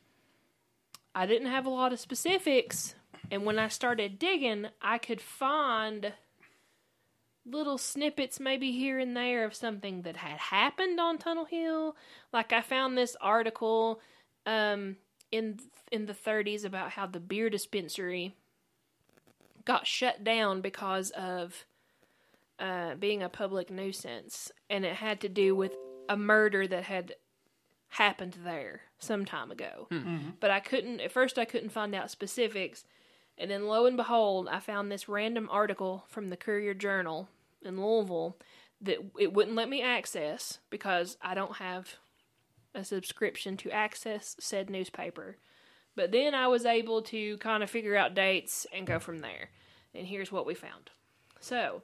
I 1.15 1.27
didn't 1.27 1.49
have 1.49 1.67
a 1.67 1.71
lot 1.71 1.93
of 1.93 2.01
specifics, 2.01 2.95
and 3.31 3.45
when 3.45 3.59
I 3.59 3.69
started 3.69 4.19
digging, 4.19 4.67
I 4.81 4.99
could 4.99 5.21
find 5.21 6.13
little 7.45 7.79
snippets 7.79 8.39
maybe 8.39 8.71
here 8.73 8.99
and 8.99 9.17
there 9.17 9.45
of 9.45 9.55
something 9.55 10.03
that 10.03 10.17
had 10.17 10.39
happened 10.39 11.01
on 11.01 11.19
Tunnel 11.19 11.47
Hill. 11.47 11.97
Like 12.33 12.53
I 12.53 12.61
found 12.61 12.97
this 12.97 13.17
article 13.21 14.01
um, 14.47 14.97
in 15.31 15.59
in 15.91 16.07
the 16.07 16.15
30s 16.15 16.65
about 16.65 16.93
how 16.93 17.07
the 17.07 17.21
beer 17.21 17.51
dispensary 17.51 18.35
got 19.65 19.87
shut 19.87 20.23
down 20.25 20.61
because 20.61 21.11
of 21.11 21.65
uh, 22.59 22.95
being 22.95 23.23
a 23.23 23.29
public 23.29 23.71
nuisance, 23.71 24.53
and 24.69 24.85
it 24.85 24.95
had 24.97 25.21
to 25.21 25.29
do 25.29 25.55
with 25.55 25.73
a 26.09 26.17
murder 26.17 26.67
that 26.67 26.85
had 26.85 27.15
happened 27.91 28.39
there 28.45 28.83
some 28.99 29.25
time 29.25 29.51
ago. 29.51 29.87
Hmm. 29.91 29.97
Mm-hmm. 29.97 30.31
But 30.41 30.51
I 30.51 30.61
couldn't 30.61 31.01
at 31.01 31.13
first 31.13 31.39
I 31.39 31.45
couldn't 31.45 31.71
find 31.71 31.95
out 31.95 32.11
specifics. 32.11 32.85
And 33.37 33.51
then 33.51 33.67
lo 33.67 33.87
and 33.87 33.97
behold, 33.97 34.49
I 34.51 34.61
found 34.61 34.91
this 34.91 35.09
random 35.09 35.49
article 35.51 36.05
from 36.09 36.29
the 36.29 36.37
Courier 36.37 36.75
Journal 36.75 37.29
in 37.63 37.81
Louisville 37.81 38.37
that 38.83 38.99
it 39.19 39.33
wouldn't 39.33 39.57
let 39.57 39.69
me 39.69 39.83
access 39.83 40.59
because 40.69 41.17
I 41.23 41.35
don't 41.35 41.57
have 41.57 41.97
a 42.75 42.85
subscription 42.85 43.57
to 43.59 43.71
access 43.71 44.37
said 44.39 44.71
newspaper. 44.71 45.37
But 45.97 46.13
then 46.13 46.35
I 46.35 46.47
was 46.47 46.65
able 46.65 47.03
to 47.03 47.37
kind 47.39 47.63
of 47.63 47.71
figure 47.71 47.97
out 47.97 48.15
dates 48.15 48.67
and 48.73 48.87
go 48.87 48.99
from 48.99 49.19
there. 49.19 49.51
And 49.95 50.07
here's 50.07 50.31
what 50.31 50.47
we 50.47 50.55
found. 50.55 50.91
So, 51.41 51.83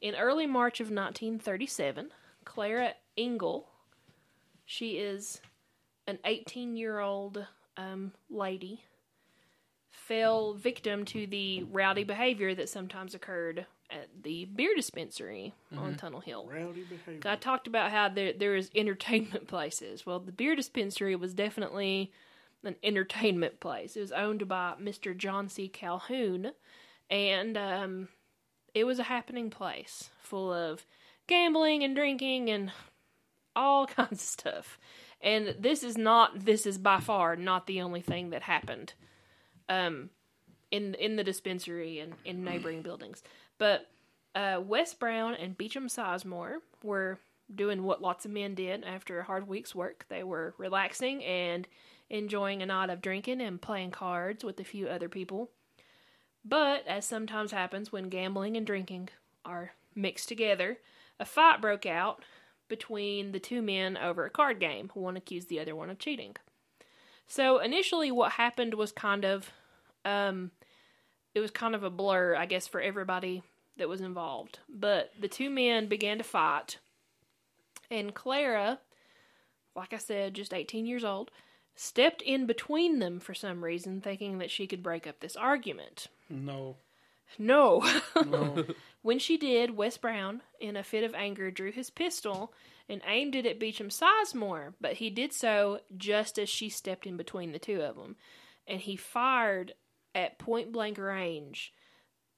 in 0.00 0.14
early 0.16 0.46
March 0.46 0.80
of 0.80 0.86
1937, 0.86 2.10
Clara 2.44 2.94
Engel, 3.16 3.68
she 4.64 4.92
is 4.98 5.40
an 6.06 6.18
18 6.24 6.76
year 6.76 7.00
old 7.00 7.46
um, 7.76 8.12
lady, 8.30 8.84
fell 9.90 10.54
victim 10.54 11.04
to 11.06 11.26
the 11.26 11.62
rowdy 11.64 12.04
behavior 12.04 12.54
that 12.54 12.68
sometimes 12.68 13.14
occurred 13.14 13.66
at 13.90 14.08
the 14.22 14.46
beer 14.46 14.74
dispensary 14.74 15.54
on 15.76 15.94
Tunnel 15.96 16.20
Hill. 16.20 16.48
Rowdy 16.50 16.84
behavior. 16.84 17.20
I 17.30 17.36
talked 17.36 17.66
about 17.66 17.90
how 17.90 18.08
there 18.08 18.32
there 18.32 18.56
is 18.56 18.70
entertainment 18.74 19.46
places. 19.48 20.06
Well, 20.06 20.20
the 20.20 20.32
beer 20.32 20.56
dispensary 20.56 21.14
was 21.16 21.34
definitely 21.34 22.12
an 22.64 22.76
entertainment 22.82 23.60
place. 23.60 23.96
It 23.96 24.00
was 24.00 24.12
owned 24.12 24.48
by 24.48 24.74
Mr. 24.80 25.16
John 25.16 25.48
C. 25.48 25.68
Calhoun, 25.68 26.52
and 27.10 27.56
um, 27.56 28.08
it 28.74 28.84
was 28.84 28.98
a 28.98 29.04
happening 29.04 29.50
place 29.50 30.10
full 30.22 30.52
of 30.52 30.86
gambling 31.26 31.84
and 31.84 31.94
drinking 31.94 32.50
and 32.50 32.72
all 33.56 33.86
kinds 33.86 34.12
of 34.12 34.20
stuff. 34.20 34.78
And 35.20 35.56
this 35.58 35.82
is 35.82 35.96
not 35.96 36.44
this 36.44 36.66
is 36.66 36.78
by 36.78 37.00
far 37.00 37.36
not 37.36 37.66
the 37.66 37.80
only 37.80 38.00
thing 38.00 38.30
that 38.30 38.42
happened 38.42 38.94
um 39.68 40.10
in 40.70 40.94
in 40.94 41.16
the 41.16 41.24
dispensary 41.24 41.98
and 42.00 42.14
in 42.24 42.44
neighboring 42.44 42.82
buildings. 42.82 43.22
But 43.58 43.88
uh, 44.34 44.60
Wes 44.64 44.92
Brown 44.94 45.34
and 45.34 45.56
Beecham 45.56 45.86
Sizemore 45.86 46.56
were 46.82 47.18
doing 47.54 47.84
what 47.84 48.02
lots 48.02 48.24
of 48.24 48.30
men 48.30 48.54
did 48.54 48.84
after 48.84 49.20
a 49.20 49.24
hard 49.24 49.46
week's 49.46 49.74
work. 49.74 50.06
They 50.08 50.24
were 50.24 50.54
relaxing 50.58 51.22
and 51.24 51.68
enjoying 52.10 52.62
a 52.62 52.66
night 52.66 52.90
of 52.90 53.00
drinking 53.00 53.40
and 53.40 53.60
playing 53.60 53.92
cards 53.92 54.44
with 54.44 54.58
a 54.60 54.64
few 54.64 54.88
other 54.88 55.08
people. 55.08 55.50
But, 56.44 56.86
as 56.86 57.06
sometimes 57.06 57.52
happens 57.52 57.90
when 57.90 58.10
gambling 58.10 58.56
and 58.56 58.66
drinking 58.66 59.08
are 59.44 59.72
mixed 59.94 60.28
together, 60.28 60.78
a 61.18 61.24
fight 61.24 61.60
broke 61.60 61.86
out 61.86 62.22
between 62.74 63.30
the 63.30 63.38
two 63.38 63.62
men 63.62 63.96
over 63.96 64.24
a 64.24 64.30
card 64.30 64.58
game. 64.58 64.90
One 64.94 65.16
accused 65.16 65.48
the 65.48 65.60
other 65.60 65.76
one 65.76 65.90
of 65.90 66.00
cheating. 66.00 66.34
So, 67.28 67.58
initially, 67.58 68.10
what 68.10 68.32
happened 68.32 68.74
was 68.74 68.90
kind 68.90 69.24
of, 69.24 69.52
um, 70.04 70.50
it 71.36 71.40
was 71.40 71.52
kind 71.52 71.76
of 71.76 71.84
a 71.84 71.90
blur, 71.90 72.34
I 72.34 72.46
guess, 72.46 72.66
for 72.66 72.80
everybody 72.80 73.44
that 73.76 73.88
was 73.88 74.00
involved. 74.00 74.58
But 74.68 75.12
the 75.18 75.28
two 75.28 75.50
men 75.50 75.86
began 75.86 76.18
to 76.18 76.24
fight, 76.24 76.78
and 77.92 78.12
Clara, 78.12 78.80
like 79.76 79.92
I 79.92 79.98
said, 79.98 80.34
just 80.34 80.52
18 80.52 80.84
years 80.84 81.04
old, 81.04 81.30
stepped 81.76 82.22
in 82.22 82.44
between 82.44 82.98
them 82.98 83.20
for 83.20 83.34
some 83.34 83.62
reason, 83.62 84.00
thinking 84.00 84.38
that 84.38 84.50
she 84.50 84.66
could 84.66 84.82
break 84.82 85.06
up 85.06 85.20
this 85.20 85.36
argument. 85.36 86.08
No. 86.28 86.76
No. 87.38 87.88
No. 88.26 88.64
when 89.04 89.18
she 89.18 89.36
did, 89.36 89.76
Wes 89.76 89.98
Brown, 89.98 90.40
in 90.58 90.76
a 90.78 90.82
fit 90.82 91.04
of 91.04 91.14
anger, 91.14 91.50
drew 91.50 91.70
his 91.70 91.90
pistol 91.90 92.54
and 92.88 93.02
aimed 93.06 93.34
it 93.34 93.44
at 93.44 93.60
Beecham 93.60 93.90
Sizemore, 93.90 94.72
but 94.80 94.94
he 94.94 95.10
did 95.10 95.30
so 95.30 95.80
just 95.94 96.38
as 96.38 96.48
she 96.48 96.70
stepped 96.70 97.06
in 97.06 97.18
between 97.18 97.52
the 97.52 97.58
two 97.58 97.82
of 97.82 97.96
them, 97.96 98.16
and 98.66 98.80
he 98.80 98.96
fired 98.96 99.74
at 100.14 100.38
point 100.38 100.72
blank 100.72 100.96
range. 100.96 101.74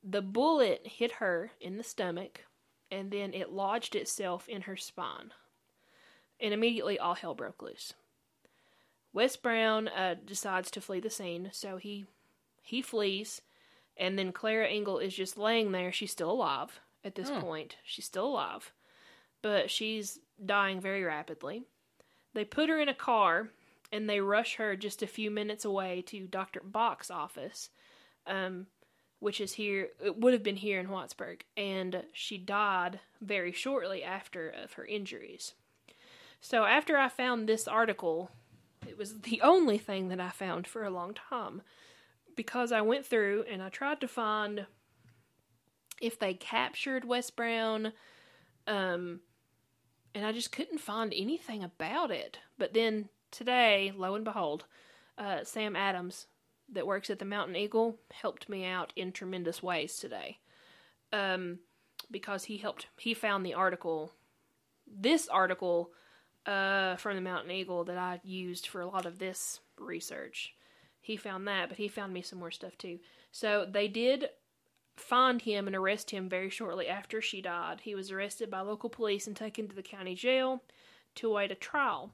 The 0.02 0.22
bullet 0.22 0.84
hit 0.84 1.12
her 1.12 1.52
in 1.60 1.76
the 1.76 1.84
stomach, 1.84 2.46
and 2.90 3.12
then 3.12 3.32
it 3.32 3.52
lodged 3.52 3.94
itself 3.94 4.48
in 4.48 4.62
her 4.62 4.76
spine. 4.76 5.30
And 6.40 6.52
immediately 6.52 6.98
all 6.98 7.14
hell 7.14 7.36
broke 7.36 7.62
loose. 7.62 7.92
Wes 9.12 9.36
Brown 9.36 9.86
uh, 9.86 10.16
decides 10.24 10.72
to 10.72 10.80
flee 10.80 10.98
the 10.98 11.10
scene, 11.10 11.50
so 11.52 11.76
he 11.76 12.06
he 12.60 12.82
flees, 12.82 13.40
and 13.96 14.18
then 14.18 14.32
Clara 14.32 14.66
Engel 14.68 14.98
is 14.98 15.14
just 15.14 15.36
laying 15.38 15.72
there. 15.72 15.92
She's 15.92 16.12
still 16.12 16.30
alive 16.30 16.80
at 17.04 17.14
this 17.14 17.30
Hmm. 17.30 17.40
point. 17.40 17.76
She's 17.84 18.04
still 18.04 18.26
alive, 18.26 18.72
but 19.42 19.70
she's 19.70 20.18
dying 20.44 20.80
very 20.80 21.02
rapidly. 21.04 21.64
They 22.34 22.44
put 22.44 22.68
her 22.68 22.78
in 22.80 22.88
a 22.88 22.94
car 22.94 23.50
and 23.92 24.08
they 24.10 24.20
rush 24.20 24.56
her 24.56 24.76
just 24.76 25.02
a 25.02 25.06
few 25.06 25.30
minutes 25.30 25.64
away 25.64 26.02
to 26.02 26.26
Dr. 26.26 26.60
Bach's 26.60 27.10
office, 27.10 27.70
um, 28.26 28.66
which 29.20 29.40
is 29.40 29.54
here, 29.54 29.90
it 30.04 30.16
would 30.18 30.32
have 30.34 30.42
been 30.42 30.56
here 30.56 30.78
in 30.80 30.88
Whitesburg, 30.88 31.42
and 31.56 32.04
she 32.12 32.36
died 32.36 33.00
very 33.20 33.52
shortly 33.52 34.02
after 34.02 34.50
of 34.50 34.74
her 34.74 34.84
injuries. 34.84 35.54
So 36.40 36.64
after 36.64 36.98
I 36.98 37.08
found 37.08 37.48
this 37.48 37.66
article, 37.66 38.30
it 38.86 38.98
was 38.98 39.20
the 39.22 39.40
only 39.40 39.78
thing 39.78 40.08
that 40.08 40.20
I 40.20 40.30
found 40.30 40.66
for 40.66 40.84
a 40.84 40.90
long 40.90 41.14
time 41.14 41.62
because 42.36 42.70
I 42.70 42.82
went 42.82 43.06
through 43.06 43.44
and 43.50 43.62
I 43.62 43.70
tried 43.70 44.00
to 44.02 44.08
find 44.08 44.66
if 46.00 46.18
they 46.18 46.34
captured 46.34 47.04
Wes 47.04 47.30
Brown, 47.30 47.92
um, 48.66 49.20
and 50.14 50.24
I 50.24 50.32
just 50.32 50.52
couldn't 50.52 50.78
find 50.78 51.12
anything 51.16 51.64
about 51.64 52.10
it. 52.10 52.38
But 52.58 52.74
then 52.74 53.08
today, 53.30 53.92
lo 53.96 54.14
and 54.14 54.24
behold, 54.24 54.66
uh, 55.18 55.44
Sam 55.44 55.74
Adams, 55.74 56.26
that 56.72 56.86
works 56.86 57.10
at 57.10 57.18
the 57.18 57.24
Mountain 57.24 57.56
Eagle, 57.56 57.98
helped 58.10 58.48
me 58.48 58.64
out 58.64 58.92
in 58.96 59.12
tremendous 59.12 59.62
ways 59.62 59.96
today. 59.96 60.38
Um, 61.12 61.60
because 62.10 62.44
he 62.44 62.58
helped, 62.58 62.86
he 62.98 63.14
found 63.14 63.44
the 63.46 63.54
article, 63.54 64.12
this 64.86 65.28
article 65.28 65.92
uh, 66.44 66.96
from 66.96 67.14
the 67.14 67.22
Mountain 67.22 67.50
Eagle 67.50 67.84
that 67.84 67.98
I 67.98 68.20
used 68.22 68.66
for 68.66 68.80
a 68.80 68.86
lot 68.86 69.06
of 69.06 69.18
this 69.18 69.60
research. 69.78 70.54
He 71.06 71.16
found 71.16 71.46
that, 71.46 71.68
but 71.68 71.78
he 71.78 71.86
found 71.86 72.12
me 72.12 72.20
some 72.20 72.40
more 72.40 72.50
stuff 72.50 72.76
too. 72.76 72.98
So 73.30 73.64
they 73.64 73.86
did 73.86 74.30
find 74.96 75.40
him 75.40 75.68
and 75.68 75.76
arrest 75.76 76.10
him 76.10 76.28
very 76.28 76.50
shortly 76.50 76.88
after 76.88 77.22
she 77.22 77.40
died. 77.40 77.82
He 77.82 77.94
was 77.94 78.10
arrested 78.10 78.50
by 78.50 78.62
local 78.62 78.90
police 78.90 79.28
and 79.28 79.36
taken 79.36 79.68
to 79.68 79.76
the 79.76 79.84
county 79.84 80.16
jail 80.16 80.64
to 81.14 81.28
await 81.28 81.52
a 81.52 81.54
trial. 81.54 82.10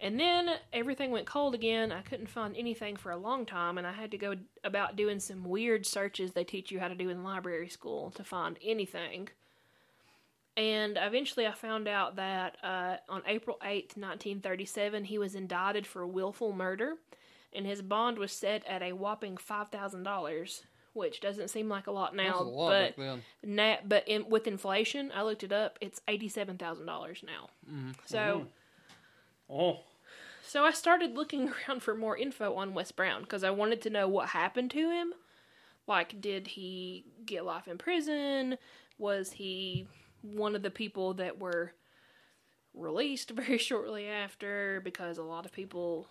And 0.00 0.18
then 0.18 0.48
everything 0.72 1.10
went 1.10 1.26
cold 1.26 1.54
again. 1.54 1.92
I 1.92 2.00
couldn't 2.00 2.30
find 2.30 2.56
anything 2.56 2.96
for 2.96 3.12
a 3.12 3.18
long 3.18 3.44
time, 3.44 3.76
and 3.76 3.86
I 3.86 3.92
had 3.92 4.10
to 4.12 4.18
go 4.18 4.36
about 4.64 4.96
doing 4.96 5.20
some 5.20 5.44
weird 5.44 5.84
searches 5.84 6.32
they 6.32 6.44
teach 6.44 6.70
you 6.70 6.80
how 6.80 6.88
to 6.88 6.94
do 6.94 7.10
in 7.10 7.24
library 7.24 7.68
school 7.68 8.10
to 8.12 8.24
find 8.24 8.58
anything. 8.64 9.28
And 10.56 10.96
eventually 10.98 11.46
I 11.46 11.52
found 11.52 11.88
out 11.88 12.16
that 12.16 12.56
uh, 12.62 12.96
on 13.06 13.20
April 13.26 13.58
8th, 13.60 13.98
1937, 13.98 15.04
he 15.04 15.18
was 15.18 15.34
indicted 15.34 15.86
for 15.86 16.06
willful 16.06 16.52
murder, 16.54 16.94
and 17.54 17.66
his 17.66 17.82
bond 17.82 18.18
was 18.18 18.32
set 18.32 18.64
at 18.66 18.82
a 18.82 18.92
whopping 18.92 19.36
$5,000, 19.36 20.62
which 20.92 21.20
doesn't 21.20 21.48
seem 21.48 21.68
like 21.68 21.86
a 21.86 21.90
lot 21.90 22.14
now, 22.14 22.24
That's 22.24 22.40
a 22.40 22.44
lot 22.44 22.68
but 22.70 22.80
back 22.80 22.96
then. 22.96 23.22
na- 23.42 23.76
but 23.86 24.06
in, 24.08 24.28
with 24.28 24.46
inflation, 24.46 25.10
I 25.14 25.22
looked 25.22 25.42
it 25.44 25.52
up, 25.52 25.78
it's 25.80 26.00
$87,000 26.08 26.86
now. 27.24 27.48
Mm-hmm. 27.70 27.90
So 28.06 28.46
oh. 29.50 29.54
oh. 29.54 29.78
so 30.46 30.64
I 30.64 30.70
started 30.70 31.14
looking 31.14 31.50
around 31.68 31.82
for 31.82 31.94
more 31.94 32.16
info 32.16 32.54
on 32.54 32.74
Wes 32.74 32.92
Brown 32.92 33.22
because 33.22 33.44
I 33.44 33.50
wanted 33.50 33.82
to 33.82 33.90
know 33.90 34.08
what 34.08 34.30
happened 34.30 34.70
to 34.72 34.90
him. 34.90 35.12
Like, 35.86 36.20
did 36.20 36.46
he 36.48 37.04
get 37.26 37.44
life 37.44 37.68
in 37.68 37.76
prison? 37.76 38.56
Was 38.98 39.32
he 39.32 39.86
one 40.22 40.56
of 40.56 40.62
the 40.62 40.70
people 40.70 41.14
that 41.14 41.38
were 41.38 41.72
released 42.72 43.30
very 43.34 43.58
shortly 43.58 44.08
after? 44.08 44.80
Because 44.82 45.18
a 45.18 45.22
lot 45.22 45.44
of 45.44 45.52
people 45.52 46.06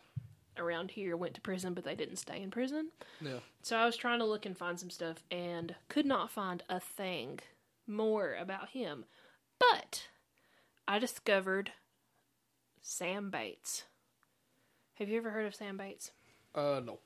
around 0.57 0.91
here 0.91 1.15
went 1.15 1.33
to 1.35 1.41
prison, 1.41 1.73
but 1.73 1.83
they 1.83 1.95
didn't 1.95 2.17
stay 2.17 2.41
in 2.41 2.51
prison. 2.51 2.89
Yeah. 3.21 3.39
So 3.61 3.77
I 3.77 3.85
was 3.85 3.97
trying 3.97 4.19
to 4.19 4.25
look 4.25 4.45
and 4.45 4.57
find 4.57 4.79
some 4.79 4.89
stuff 4.89 5.23
and 5.31 5.75
could 5.89 6.05
not 6.05 6.31
find 6.31 6.63
a 6.69 6.79
thing 6.79 7.39
more 7.87 8.35
about 8.39 8.69
him. 8.69 9.05
But 9.59 10.07
I 10.87 10.99
discovered 10.99 11.71
Sam 12.81 13.29
Bates. 13.29 13.83
Have 14.95 15.09
you 15.09 15.17
ever 15.17 15.31
heard 15.31 15.45
of 15.45 15.55
Sam 15.55 15.77
Bates? 15.77 16.11
Uh, 16.53 16.81
no. 16.83 16.99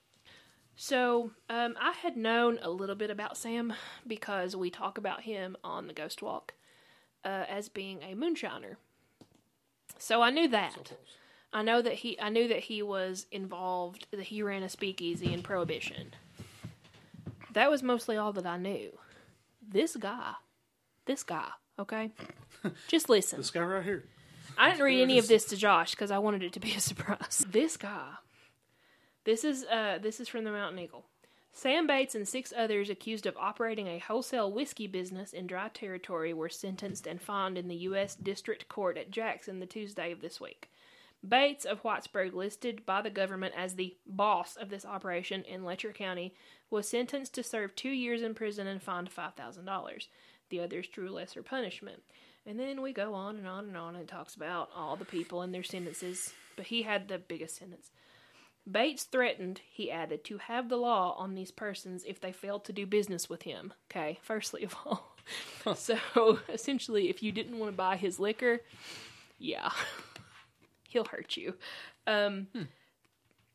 So, 0.76 1.32
um, 1.50 1.76
I 1.80 1.93
had 1.93 2.16
known 2.16 2.60
a 2.62 2.70
little 2.70 2.95
bit 2.95 3.10
about 3.10 3.38
Sam 3.38 3.74
because 4.06 4.56
we 4.56 4.70
talk 4.70 4.98
about 4.98 5.22
him 5.22 5.58
on 5.64 5.88
the 5.88 5.93
Ghost 5.93 6.22
Walk 6.22 6.54
uh, 7.26 7.45
as 7.50 7.68
being 7.68 8.04
a 8.04 8.14
moonshiner. 8.14 8.76
So 9.98 10.22
I 10.22 10.30
knew 10.30 10.48
that. 10.50 10.93
I 11.54 11.62
know 11.62 11.82
that 11.82 11.93
he. 11.93 12.20
I 12.20 12.30
knew 12.30 12.48
that 12.48 12.60
he 12.60 12.82
was 12.82 13.26
involved. 13.32 14.08
That 14.12 14.24
he 14.24 14.41
ran 14.41 14.64
a 14.64 14.70
speakeasy 14.70 15.34
in 15.34 15.43
Prohibition. 15.43 16.14
That 17.54 17.72
was 17.72 17.82
mostly 17.82 18.18
all 18.18 18.34
that 18.34 18.45
I 18.45 18.58
knew. 18.58 18.91
This 19.68 19.95
guy, 19.95 20.34
this 21.06 21.24
guy. 21.24 21.50
Okay, 21.80 22.12
just 22.88 23.10
listen. 23.10 23.39
This 23.39 23.52
guy 23.52 23.62
right 23.62 23.84
here. 23.84 24.06
I 24.58 24.72
didn't 24.72 24.84
read 24.84 25.02
any 25.02 25.20
of 25.20 25.28
this 25.28 25.45
to 25.45 25.58
Josh 25.58 25.91
because 25.91 26.12
I 26.12 26.18
wanted 26.18 26.43
it 26.43 26.54
to 26.54 26.60
be 26.60 26.74
a 26.74 26.80
surprise. 26.80 27.45
This 27.50 27.78
guy. 27.78 28.16
This 29.24 29.43
is 29.43 29.66
uh 29.66 30.00
this 30.02 30.20
is 30.20 30.28
from 30.28 30.43
the 30.43 30.52
Mountain 30.52 30.80
Eagle. 30.80 31.06
Sam 31.52 31.88
Bates 31.88 32.14
and 32.14 32.28
six 32.28 32.54
others 32.56 32.88
accused 32.88 33.26
of 33.26 33.36
operating 33.36 33.88
a 33.88 33.98
wholesale 33.98 34.52
whiskey 34.52 34.86
business 34.86 35.34
in 35.34 35.48
dry 35.48 35.70
territory 35.70 36.32
were 36.32 36.50
sentenced 36.50 37.08
and 37.08 37.20
fined 37.20 37.58
in 37.58 37.68
the 37.68 37.76
U.S. 37.78 38.14
District 38.14 38.70
Court 38.70 38.95
at 38.95 39.10
Jackson 39.10 39.60
the 39.60 39.66
Tuesday 39.66 40.12
of 40.12 40.22
this 40.22 40.39
week. 40.39 40.70
Bates 41.28 41.65
of 41.65 41.84
Whitesburg, 41.84 42.34
listed 42.34 42.86
by 42.86 43.01
the 43.01 43.09
government 43.09 43.53
as 43.57 43.76
the 43.76 43.95
boss 44.05 44.55
of 44.55 44.70
this 44.70 44.86
operation 44.86 45.43
in 45.43 45.63
Letcher 45.63 45.91
County, 45.91 46.34
was 46.70 46.88
sentenced 46.88 47.34
to 47.36 47.43
serve 47.43 47.76
two 47.76 47.89
years 47.89 48.22
in 48.22 48.34
prison 48.34 48.68
and 48.68 48.82
fined 48.82 49.09
$5,000. 49.09 50.07
The 50.49 50.59
others 50.59 50.88
drew 50.88 51.09
lesser 51.09 51.43
punishment. 51.43 52.03
And 52.45 52.59
then 52.59 52.82
we 52.82 52.93
go 52.93 53.13
on 53.13 53.36
and 53.36 53.47
on 53.47 53.65
and 53.65 53.76
on 53.76 53.95
and 53.95 54.03
it 54.03 54.07
talks 54.07 54.36
about 54.36 54.70
all 54.76 54.95
the 54.95 55.05
people 55.05 55.41
and 55.41 55.53
their 55.53 55.63
sentences, 55.63 56.34
but 56.55 56.68
he 56.68 56.84
had 56.84 57.07
the 57.07 57.18
biggest 57.18 57.57
sentence. 57.57 57.91
Bates 58.70 59.03
threatened, 59.03 59.61
he 59.70 59.91
added, 59.91 60.24
to 60.26 60.38
have 60.38 60.70
the 60.70 60.78
law 60.78 61.15
on 61.18 61.36
these 61.36 61.51
persons 61.51 62.03
if 62.05 62.20
they 62.20 62.32
failed 62.32 62.65
to 62.65 62.74
do 62.74 62.86
business 62.86 63.30
with 63.30 63.43
him. 63.43 63.74
Okay, 63.89 64.20
firstly 64.22 64.63
of 64.63 64.76
all. 64.86 65.15
so 65.76 65.97
essentially, 66.49 67.09
if 67.09 67.24
you 67.24 67.32
didn't 67.32 67.59
want 67.59 67.72
to 67.72 67.78
buy 67.78 67.95
his 67.95 68.20
liquor, 68.20 68.61
yeah, 69.38 69.72
he'll 70.88 71.05
hurt 71.05 71.38
you. 71.38 71.53
Um, 72.05 72.47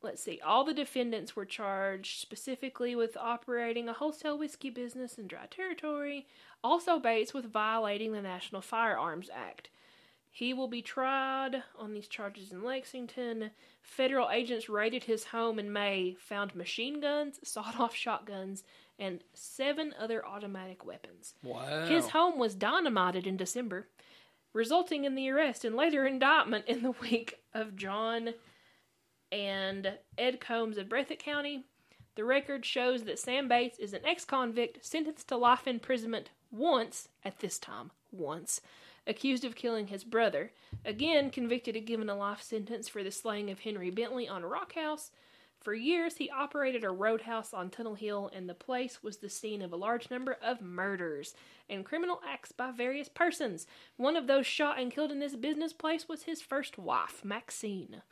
Let's 0.02 0.22
see. 0.22 0.40
All 0.44 0.64
the 0.64 0.74
defendants 0.74 1.36
were 1.36 1.44
charged 1.44 2.20
specifically 2.20 2.96
with 2.96 3.16
operating 3.16 3.88
a 3.88 3.92
wholesale 3.92 4.36
whiskey 4.36 4.68
business 4.68 5.16
in 5.16 5.28
dry 5.28 5.46
territory. 5.48 6.26
Also, 6.64 6.98
Bates 6.98 7.32
with 7.32 7.52
violating 7.52 8.12
the 8.12 8.22
National 8.22 8.62
Firearms 8.62 9.30
Act. 9.32 9.68
He 10.28 10.54
will 10.54 10.66
be 10.66 10.82
tried 10.82 11.62
on 11.78 11.92
these 11.92 12.08
charges 12.08 12.52
in 12.52 12.64
Lexington. 12.64 13.50
Federal 13.82 14.30
agents 14.30 14.68
raided 14.68 15.04
his 15.04 15.24
home 15.24 15.58
in 15.58 15.72
May, 15.72 16.16
found 16.18 16.54
machine 16.54 17.00
guns, 17.00 17.38
sawed 17.44 17.78
off 17.78 17.94
shotguns, 17.94 18.64
and 18.98 19.20
seven 19.34 19.94
other 20.00 20.24
automatic 20.26 20.86
weapons. 20.86 21.34
Wow. 21.42 21.86
His 21.86 22.08
home 22.08 22.38
was 22.38 22.54
dynamited 22.54 23.26
in 23.26 23.36
December, 23.36 23.88
resulting 24.52 25.04
in 25.04 25.14
the 25.14 25.28
arrest 25.30 25.64
and 25.64 25.74
later 25.74 26.06
indictment 26.06 26.66
in 26.66 26.82
the 26.82 26.90
week 26.92 27.40
of 27.54 27.76
John 27.76 28.34
and 29.30 29.94
Ed 30.18 30.40
Combs 30.40 30.78
of 30.78 30.88
Breathitt 30.88 31.18
County. 31.18 31.64
The 32.14 32.24
record 32.24 32.66
shows 32.66 33.04
that 33.04 33.18
Sam 33.18 33.48
Bates 33.48 33.78
is 33.78 33.94
an 33.94 34.04
ex 34.04 34.24
convict 34.24 34.84
sentenced 34.84 35.28
to 35.28 35.36
life 35.36 35.66
imprisonment 35.66 36.30
once, 36.50 37.08
at 37.24 37.38
this 37.38 37.58
time, 37.58 37.90
once, 38.10 38.60
accused 39.06 39.44
of 39.44 39.54
killing 39.54 39.86
his 39.86 40.04
brother. 40.04 40.52
Again, 40.84 41.30
convicted 41.30 41.74
and 41.74 41.86
given 41.86 42.10
a 42.10 42.14
life 42.14 42.42
sentence 42.42 42.88
for 42.88 43.02
the 43.02 43.10
slaying 43.10 43.50
of 43.50 43.60
Henry 43.60 43.90
Bentley 43.90 44.28
on 44.28 44.44
Rock 44.44 44.74
House. 44.74 45.10
For 45.62 45.74
years, 45.74 46.16
he 46.16 46.28
operated 46.28 46.82
a 46.82 46.90
roadhouse 46.90 47.54
on 47.54 47.70
Tunnel 47.70 47.94
Hill, 47.94 48.28
and 48.34 48.48
the 48.48 48.54
place 48.54 49.00
was 49.00 49.18
the 49.18 49.28
scene 49.28 49.62
of 49.62 49.72
a 49.72 49.76
large 49.76 50.10
number 50.10 50.36
of 50.42 50.60
murders 50.60 51.36
and 51.70 51.84
criminal 51.84 52.20
acts 52.28 52.50
by 52.50 52.72
various 52.72 53.08
persons. 53.08 53.64
One 53.96 54.16
of 54.16 54.26
those 54.26 54.44
shot 54.44 54.80
and 54.80 54.90
killed 54.90 55.12
in 55.12 55.20
this 55.20 55.36
business 55.36 55.72
place 55.72 56.08
was 56.08 56.24
his 56.24 56.42
first 56.42 56.78
wife, 56.78 57.24
Maxine. 57.24 58.02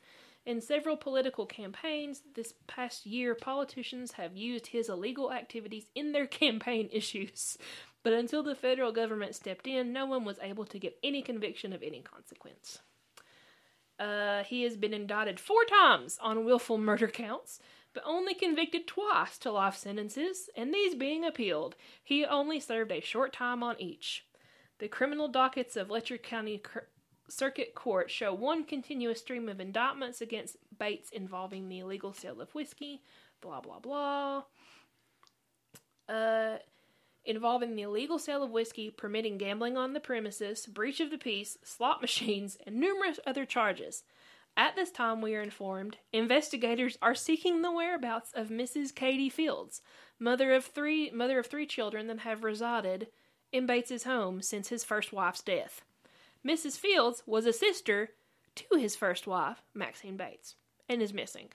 In 0.46 0.60
several 0.60 0.96
political 0.96 1.44
campaigns 1.44 2.22
this 2.36 2.54
past 2.68 3.04
year, 3.04 3.34
politicians 3.34 4.12
have 4.12 4.36
used 4.36 4.68
his 4.68 4.88
illegal 4.88 5.32
activities 5.32 5.86
in 5.96 6.12
their 6.12 6.26
campaign 6.28 6.88
issues. 6.92 7.58
But 8.04 8.12
until 8.12 8.44
the 8.44 8.54
federal 8.54 8.92
government 8.92 9.34
stepped 9.34 9.66
in, 9.66 9.92
no 9.92 10.06
one 10.06 10.24
was 10.24 10.38
able 10.40 10.66
to 10.66 10.78
get 10.78 10.98
any 11.02 11.20
conviction 11.20 11.72
of 11.72 11.82
any 11.82 12.00
consequence. 12.00 12.78
Uh, 14.00 14.42
he 14.44 14.62
has 14.62 14.78
been 14.78 14.94
indicted 14.94 15.38
four 15.38 15.62
times 15.66 16.18
on 16.22 16.44
willful 16.44 16.78
murder 16.78 17.06
counts, 17.06 17.60
but 17.92 18.02
only 18.06 18.32
convicted 18.32 18.86
twice 18.86 19.36
to 19.36 19.52
life 19.52 19.76
sentences, 19.76 20.48
and 20.56 20.72
these 20.72 20.94
being 20.94 21.24
appealed. 21.24 21.76
He 22.02 22.24
only 22.24 22.58
served 22.60 22.90
a 22.90 23.00
short 23.00 23.32
time 23.34 23.62
on 23.62 23.78
each. 23.78 24.24
The 24.78 24.88
criminal 24.88 25.28
dockets 25.28 25.76
of 25.76 25.90
Letcher 25.90 26.16
County 26.16 26.62
Circuit 27.28 27.74
Court 27.74 28.10
show 28.10 28.32
one 28.32 28.64
continuous 28.64 29.20
stream 29.20 29.50
of 29.50 29.60
indictments 29.60 30.22
against 30.22 30.56
Bates 30.78 31.10
involving 31.10 31.68
the 31.68 31.80
illegal 31.80 32.14
sale 32.14 32.40
of 32.40 32.54
whiskey, 32.54 33.02
blah 33.42 33.60
blah 33.60 33.80
blah. 33.80 34.44
Uh, 36.08 36.56
involving 37.24 37.76
the 37.76 37.82
illegal 37.82 38.18
sale 38.18 38.42
of 38.42 38.50
whiskey, 38.50 38.90
permitting 38.90 39.38
gambling 39.38 39.76
on 39.76 39.92
the 39.92 40.00
premises, 40.00 40.66
breach 40.66 41.00
of 41.00 41.10
the 41.10 41.18
peace, 41.18 41.58
slot 41.62 42.00
machines, 42.00 42.56
and 42.66 42.76
numerous 42.76 43.20
other 43.26 43.44
charges. 43.44 44.04
At 44.56 44.76
this 44.76 44.90
time, 44.90 45.20
we 45.20 45.34
are 45.36 45.42
informed 45.42 45.98
investigators 46.12 46.98
are 47.00 47.14
seeking 47.14 47.62
the 47.62 47.72
whereabouts 47.72 48.32
of 48.34 48.48
Mrs. 48.48 48.94
Katie 48.94 49.28
Fields, 49.28 49.80
mother 50.18 50.52
of 50.52 50.64
three 50.64 51.10
mother 51.10 51.38
of 51.38 51.46
three 51.46 51.66
children 51.66 52.08
that 52.08 52.20
have 52.20 52.44
resided 52.44 53.08
in 53.52 53.66
Bates's 53.66 54.04
home 54.04 54.42
since 54.42 54.68
his 54.68 54.84
first 54.84 55.12
wife's 55.12 55.42
death. 55.42 55.82
Mrs. 56.46 56.78
Fields 56.78 57.22
was 57.26 57.46
a 57.46 57.52
sister 57.52 58.10
to 58.56 58.76
his 58.76 58.96
first 58.96 59.26
wife, 59.26 59.62
Maxine 59.74 60.16
Bates, 60.16 60.56
and 60.88 61.00
is 61.00 61.12
missing. 61.12 61.48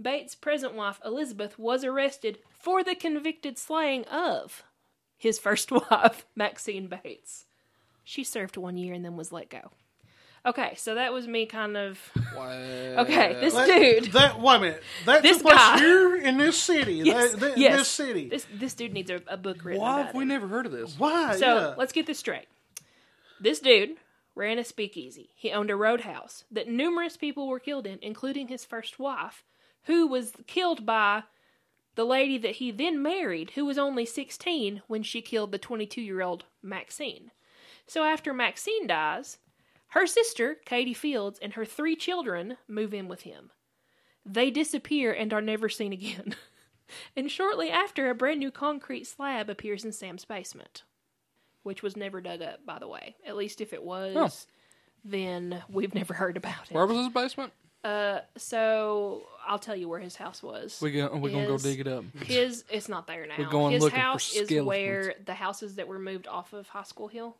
Bates' 0.00 0.34
present 0.34 0.74
wife, 0.74 1.00
Elizabeth, 1.04 1.58
was 1.58 1.84
arrested 1.84 2.38
for 2.50 2.82
the 2.82 2.94
convicted 2.94 3.58
slaying 3.58 4.04
of 4.04 4.64
his 5.20 5.38
first 5.38 5.70
wife, 5.90 6.24
Maxine 6.34 6.88
Bates. 6.88 7.44
She 8.02 8.24
served 8.24 8.56
one 8.56 8.76
year 8.76 8.94
and 8.94 9.04
then 9.04 9.16
was 9.16 9.30
let 9.30 9.48
go. 9.50 9.70
Okay, 10.46 10.72
so 10.78 10.94
that 10.94 11.12
was 11.12 11.28
me 11.28 11.44
kind 11.44 11.76
of. 11.76 12.00
Wow. 12.34 12.48
Okay, 13.00 13.36
this 13.40 13.52
That- 13.52 13.66
dude. 13.66 14.12
That 14.12 14.40
wait 14.40 14.56
a 14.56 14.58
minute. 14.60 14.82
That 15.04 15.22
This 15.22 15.36
took 15.36 15.48
place 15.48 15.58
guy. 15.58 15.78
here 15.78 16.16
in 16.16 16.38
this 16.38 16.56
city. 16.56 16.94
Yes, 16.94 17.32
that, 17.32 17.40
that, 17.40 17.58
yes. 17.58 17.78
This 17.80 17.88
city. 17.88 18.28
This 18.30 18.46
this 18.54 18.72
dude 18.74 18.94
needs 18.94 19.10
a, 19.10 19.20
a 19.26 19.36
book 19.36 19.62
written 19.62 19.82
Why 19.82 19.96
about 19.96 20.06
have 20.06 20.14
we 20.14 20.22
him. 20.22 20.28
never 20.28 20.48
heard 20.48 20.64
of 20.64 20.72
this? 20.72 20.98
Why? 20.98 21.36
So 21.36 21.46
yeah. 21.46 21.74
let's 21.76 21.92
get 21.92 22.06
this 22.06 22.18
straight. 22.18 22.46
This 23.38 23.60
dude 23.60 23.90
ran 24.34 24.58
a 24.58 24.64
speakeasy. 24.64 25.28
He 25.36 25.52
owned 25.52 25.70
a 25.70 25.76
roadhouse 25.76 26.44
that 26.50 26.68
numerous 26.68 27.18
people 27.18 27.46
were 27.46 27.60
killed 27.60 27.86
in, 27.86 27.98
including 28.00 28.48
his 28.48 28.64
first 28.64 28.98
wife, 28.98 29.44
who 29.84 30.06
was 30.06 30.32
killed 30.46 30.86
by 30.86 31.24
the 31.94 32.04
lady 32.04 32.38
that 32.38 32.56
he 32.56 32.70
then 32.70 33.02
married, 33.02 33.50
who 33.50 33.64
was 33.64 33.78
only 33.78 34.06
16 34.06 34.82
when 34.86 35.02
she 35.02 35.20
killed 35.20 35.52
the 35.52 35.58
22 35.58 36.00
year 36.00 36.22
old 36.22 36.44
Maxine. 36.62 37.30
So 37.86 38.04
after 38.04 38.32
Maxine 38.32 38.86
dies, 38.86 39.38
her 39.88 40.06
sister, 40.06 40.56
Katie 40.64 40.94
Fields, 40.94 41.38
and 41.42 41.54
her 41.54 41.64
three 41.64 41.96
children 41.96 42.56
move 42.68 42.94
in 42.94 43.08
with 43.08 43.22
him. 43.22 43.50
They 44.24 44.50
disappear 44.50 45.12
and 45.12 45.32
are 45.32 45.40
never 45.40 45.68
seen 45.68 45.92
again. 45.92 46.36
and 47.16 47.30
shortly 47.30 47.70
after, 47.70 48.08
a 48.08 48.14
brand 48.14 48.38
new 48.38 48.50
concrete 48.50 49.06
slab 49.06 49.50
appears 49.50 49.84
in 49.84 49.92
Sam's 49.92 50.24
basement 50.24 50.84
which 51.62 51.82
was 51.82 51.96
never 51.96 52.20
dug 52.20 52.42
up, 52.42 52.64
by 52.64 52.78
the 52.78 52.88
way. 52.88 53.16
At 53.26 53.36
least 53.36 53.60
if 53.60 53.72
it 53.72 53.82
was, 53.82 54.14
Huh. 54.16 54.28
then 55.04 55.62
we've 55.68 55.94
never 55.94 56.14
heard 56.14 56.36
about 56.36 56.70
it. 56.70 56.74
Where 56.74 56.86
was 56.86 56.96
his 56.96 57.08
basement? 57.08 57.52
Uh, 57.82 58.20
so 58.36 59.22
I'll 59.46 59.58
tell 59.58 59.74
you 59.76 59.88
where 59.88 60.00
his 60.00 60.16
house 60.16 60.42
was. 60.42 60.78
We 60.82 60.92
go, 60.92 61.08
we 61.16 61.30
gonna 61.30 61.46
go 61.46 61.54
Is- 61.54 61.62
dig 61.62 61.80
it 61.80 61.88
up. 61.88 62.04
His 62.24 62.64
it's 62.70 62.88
not 62.88 63.06
there 63.06 63.26
now. 63.26 63.34
We're 63.38 63.48
going 63.48 63.72
his 63.72 63.82
looking 63.82 63.98
for 63.98 64.02
house 64.02 64.34
is 64.34 64.50
where 64.64 65.14
the 65.24 65.34
houses 65.34 65.76
that 65.76 65.88
were 65.88 65.98
moved 65.98 66.26
off 66.26 66.52
of 66.52 66.68
High 66.68 66.82
School 66.82 67.08
Hill. 67.08 67.36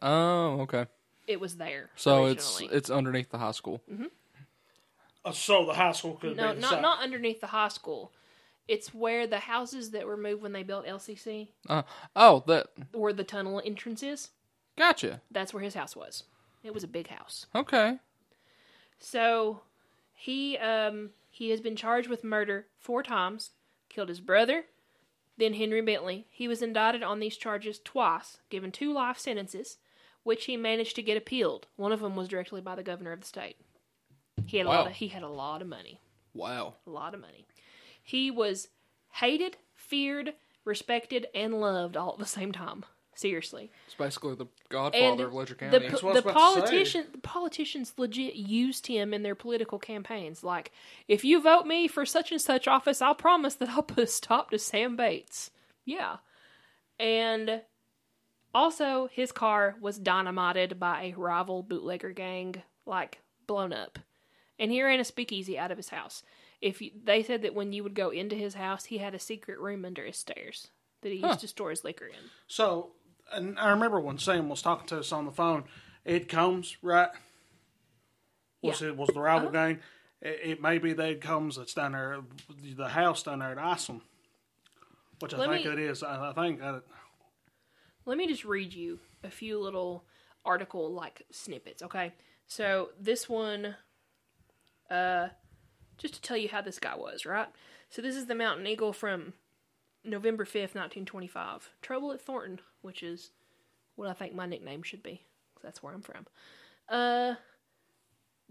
Oh, 0.00 0.60
okay. 0.62 0.86
It 1.26 1.40
was 1.40 1.56
there. 1.56 1.90
So 1.96 2.26
it's 2.26 2.58
originally. 2.60 2.76
it's 2.76 2.90
underneath 2.90 3.30
the 3.30 3.38
high 3.38 3.52
school. 3.52 3.82
Uh, 5.24 5.32
so 5.32 5.66
the 5.66 5.74
high 5.74 5.92
school 5.92 6.14
could 6.14 6.36
no, 6.36 6.54
be 6.54 6.60
not 6.60 6.80
not 6.80 7.02
underneath 7.02 7.40
the 7.40 7.48
high 7.48 7.68
school. 7.68 8.12
It's 8.68 8.94
where 8.94 9.26
the 9.26 9.38
houses 9.40 9.90
that 9.90 10.06
were 10.06 10.16
moved 10.16 10.42
when 10.42 10.52
they 10.52 10.62
built 10.62 10.86
LCC, 10.86 11.48
Uh, 11.68 11.82
oh, 12.16 12.42
that 12.46 12.68
where 12.92 13.12
the 13.12 13.24
tunnel 13.24 13.60
entrance 13.64 14.02
is. 14.02 14.30
gotcha. 14.76 15.20
That's 15.30 15.52
where 15.52 15.62
his 15.62 15.74
house 15.74 15.94
was. 15.94 16.24
It 16.64 16.72
was 16.74 16.82
a 16.82 16.88
big 16.88 17.08
house. 17.08 17.46
Okay. 17.54 17.98
So 18.98 19.60
he 20.16 20.56
um 20.58 21.10
he 21.30 21.50
has 21.50 21.60
been 21.60 21.76
charged 21.76 22.08
with 22.08 22.24
murder 22.24 22.66
four 22.78 23.02
times, 23.02 23.50
killed 23.90 24.08
his 24.08 24.20
brother, 24.20 24.64
then 25.36 25.52
Henry 25.52 25.82
Bentley. 25.82 26.26
He 26.30 26.48
was 26.48 26.62
indicted 26.62 27.02
on 27.02 27.20
these 27.20 27.36
charges 27.36 27.78
twice, 27.78 28.38
given 28.48 28.72
two 28.72 28.92
life 28.92 29.18
sentences, 29.18 29.76
which 30.22 30.46
he 30.46 30.56
managed 30.56 30.96
to 30.96 31.02
get 31.02 31.18
appealed. 31.18 31.66
One 31.76 31.92
of 31.92 32.00
them 32.00 32.16
was 32.16 32.28
directly 32.28 32.62
by 32.62 32.74
the 32.74 32.82
governor 32.82 33.12
of 33.12 33.20
the 33.20 33.26
state. 33.26 33.56
He 34.46 34.56
had 34.56 34.66
a 34.66 34.70
lot 34.70 34.86
of 34.86 34.92
he 34.94 35.08
had 35.08 35.22
a 35.22 35.28
lot 35.28 35.60
of 35.60 35.68
money. 35.68 36.00
Wow. 36.32 36.76
A 36.86 36.90
lot 36.90 37.14
of 37.14 37.20
money. 37.20 37.46
He 38.02 38.30
was 38.30 38.68
hated, 39.12 39.58
feared, 39.74 40.34
respected, 40.64 41.26
and 41.34 41.60
loved 41.60 41.96
all 41.96 42.12
at 42.12 42.18
the 42.18 42.26
same 42.26 42.52
time. 42.52 42.84
Seriously. 43.16 43.70
It's 43.86 43.94
basically 43.96 44.34
the 44.36 44.46
godfather 44.68 45.04
And 45.04 45.20
of 45.20 45.32
Letcher 45.34 45.54
the, 45.58 45.80
po- 45.80 45.88
That's 45.88 46.02
what 46.02 46.16
I 46.16 46.20
the 46.20 46.26
was 46.26 46.32
about 46.32 46.34
to 46.34 46.54
say. 46.54 46.60
politician 46.60 47.06
the 47.12 47.18
politicians 47.18 47.92
legit 47.96 48.34
used 48.36 48.86
him 48.86 49.12
in 49.14 49.22
their 49.22 49.34
political 49.34 49.78
campaigns. 49.78 50.44
Like 50.44 50.70
if 51.08 51.24
you 51.24 51.40
vote 51.42 51.66
me 51.66 51.88
for 51.88 52.04
such 52.06 52.30
and 52.30 52.40
such 52.40 52.68
office 52.68 53.00
i'll 53.02 53.14
promise 53.14 53.54
that 53.54 53.70
i'll 53.70 53.82
put 53.82 54.04
a 54.04 54.06
stop 54.06 54.50
to 54.50 54.58
sam 54.58 54.96
bates. 54.96 55.50
Yeah. 55.84 56.16
And 57.00 57.62
also 58.54 59.08
his 59.12 59.32
car 59.32 59.76
was 59.80 59.98
dynamited 59.98 60.78
by 60.78 61.02
a 61.04 61.18
rival 61.18 61.62
bootlegger 61.62 62.12
gang 62.12 62.62
like 62.84 63.20
blown 63.46 63.72
up. 63.72 63.98
And 64.58 64.70
he 64.70 64.82
ran 64.82 65.00
a 65.00 65.04
speakeasy 65.04 65.58
out 65.58 65.70
of 65.70 65.76
his 65.76 65.90
house. 65.90 66.22
If 66.62 66.80
you, 66.80 66.90
they 67.04 67.22
said 67.22 67.42
that 67.42 67.54
when 67.54 67.72
you 67.74 67.82
would 67.82 67.94
go 67.94 68.10
into 68.10 68.34
his 68.36 68.54
house 68.54 68.86
he 68.86 68.98
had 68.98 69.14
a 69.14 69.18
secret 69.18 69.58
room 69.58 69.84
under 69.84 70.04
his 70.04 70.16
stairs 70.16 70.68
that 71.02 71.10
he 71.10 71.16
used 71.16 71.26
Huh. 71.28 71.36
to 71.36 71.48
store 71.48 71.70
his 71.70 71.84
liquor 71.84 72.06
in. 72.06 72.30
So, 72.46 72.92
and 73.32 73.58
I 73.58 73.70
remember 73.70 74.00
when 74.00 74.18
Sam 74.18 74.48
was 74.48 74.62
talking 74.62 74.86
to 74.88 74.98
us 74.98 75.12
on 75.12 75.24
the 75.24 75.32
phone. 75.32 75.64
Ed 76.04 76.28
Combs, 76.28 76.76
right? 76.82 77.08
Was 78.62 78.80
Yeah. 78.80 78.88
it 78.88 78.96
was 78.96 79.08
the 79.12 79.20
rival 79.20 79.50
gang? 79.50 79.80
It, 80.22 80.40
it 80.44 80.62
may 80.62 80.78
be 80.78 80.92
the 80.92 81.04
Ed 81.04 81.20
Combs 81.20 81.56
that's 81.56 81.74
down 81.74 81.92
there, 81.92 82.20
the 82.76 82.88
house 82.88 83.22
down 83.24 83.40
there 83.40 83.50
at 83.50 83.58
Isom, 83.58 84.02
which 85.20 85.34
I 85.34 85.38
Let 85.38 85.50
think 85.50 85.66
me- 85.66 85.72
it 85.72 85.78
is. 85.78 86.02
I, 86.02 86.30
I 86.30 86.32
think 86.32 86.62
uh, 86.62 86.80
Let 88.04 88.16
me 88.18 88.26
just 88.28 88.44
read 88.44 88.72
you 88.72 89.00
a 89.24 89.30
few 89.30 89.58
little 89.60 90.04
article 90.44 90.92
like 90.92 91.22
snippets, 91.32 91.82
okay? 91.82 92.12
So 92.46 92.90
this 93.00 93.28
one, 93.28 93.74
uh, 94.88 95.28
just 95.98 96.14
to 96.14 96.20
tell 96.20 96.36
you 96.36 96.48
how 96.48 96.60
this 96.62 96.78
guy 96.78 96.94
was, 96.96 97.26
right? 97.26 97.48
So 97.90 98.00
this 98.00 98.14
is 98.14 98.26
the 98.26 98.34
Mountain 98.36 98.66
Eagle 98.68 98.92
from 98.92 99.32
November 100.06 100.44
fifth, 100.44 100.74
nineteen 100.74 101.04
twenty-five. 101.04 101.70
Trouble 101.82 102.12
at 102.12 102.20
Thornton, 102.20 102.60
which 102.82 103.02
is 103.02 103.30
what 103.94 104.08
I 104.08 104.12
think 104.12 104.34
my 104.34 104.46
nickname 104.46 104.82
should 104.82 105.02
be, 105.02 105.22
because 105.54 105.66
That's 105.66 105.82
where 105.82 105.92
I'm 105.92 106.00
from. 106.00 106.26
Uh, 106.88 107.34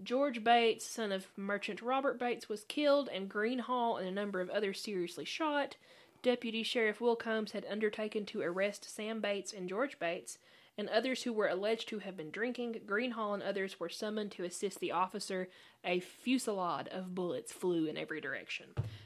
George 0.04 0.44
Bates, 0.44 0.86
son 0.86 1.14
of 1.14 1.28
merchant 1.38 1.82
Robert 1.82 2.20
Bates, 2.20 2.50
was 2.50 2.66
killed, 2.66 3.10
and 3.12 3.30
Greenhall 3.30 3.98
and 3.98 4.08
a 4.08 4.12
number 4.12 4.42
of 4.42 4.50
others 4.50 4.82
seriously 4.82 5.24
shot. 5.24 5.78
Deputy 6.22 6.62
Sheriff 6.62 7.00
Will 7.00 7.16
Combs 7.16 7.54
had 7.54 7.66
undertaken 7.72 8.26
to 8.26 8.42
arrest 8.42 8.94
Sam 8.94 9.22
Bates 9.22 9.54
and 9.54 9.70
George 9.70 9.98
Bates 9.98 10.38
and 10.78 10.90
others 10.90 11.24
who 11.24 11.32
were 11.32 11.48
alleged 11.48 11.88
to 11.88 12.00
have 12.00 12.18
been 12.18 12.32
drinking. 12.32 12.82
Greenhall 12.86 13.34
and 13.34 13.42
others 13.42 13.80
were 13.80 13.88
summoned 13.88 14.32
to 14.34 14.44
assist 14.44 14.82
the 14.82 14.92
officer. 14.92 15.48
A 15.86 16.02
fusillade 16.02 16.90
of 16.90 17.16
bullets 17.16 17.54
flew 17.54 17.86
in 17.86 17.96
every 17.96 18.20
direction. 18.20 18.66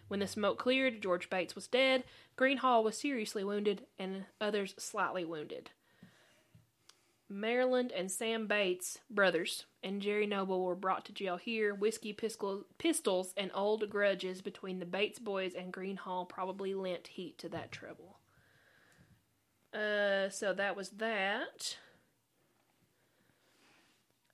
When 0.10 0.20
the 0.20 0.28
smoke 0.28 0.60
cleared, 0.60 1.02
George 1.02 1.30
Bates 1.30 1.56
was 1.56 1.68
dead, 1.68 2.04
Greenhall 2.36 2.84
was 2.84 2.98
seriously 2.98 3.44
wounded, 3.44 3.86
and 3.98 4.26
others 4.42 4.76
slightly 4.78 5.24
wounded. 5.24 5.70
Maryland 7.30 7.92
and 7.96 8.12
Sam 8.12 8.48
Bates, 8.48 8.98
brothers, 9.10 9.66
and 9.84 10.02
Jerry 10.02 10.26
Noble 10.26 10.66
were 10.66 10.76
brought 10.76 11.06
to 11.06 11.14
jail 11.14 11.38
here. 11.38 11.76
Whiskey, 11.76 12.12
pistol, 12.12 12.66
pistols, 12.80 13.36
and 13.38 13.52
old 13.54 13.88
grudges 13.88 14.42
between 14.42 14.80
the 14.80 14.86
Bates 14.86 15.20
boys 15.20 15.54
and 15.54 15.72
Greenhall 15.72 16.28
probably 16.28 16.74
lent 16.74 17.08
heat 17.08 17.38
to 17.38 17.50
that 17.50 17.72
trouble. 17.72 18.18
Uh, 19.72 20.30
so 20.30 20.54
that 20.54 20.76
was 20.76 20.90
that. 20.90 21.78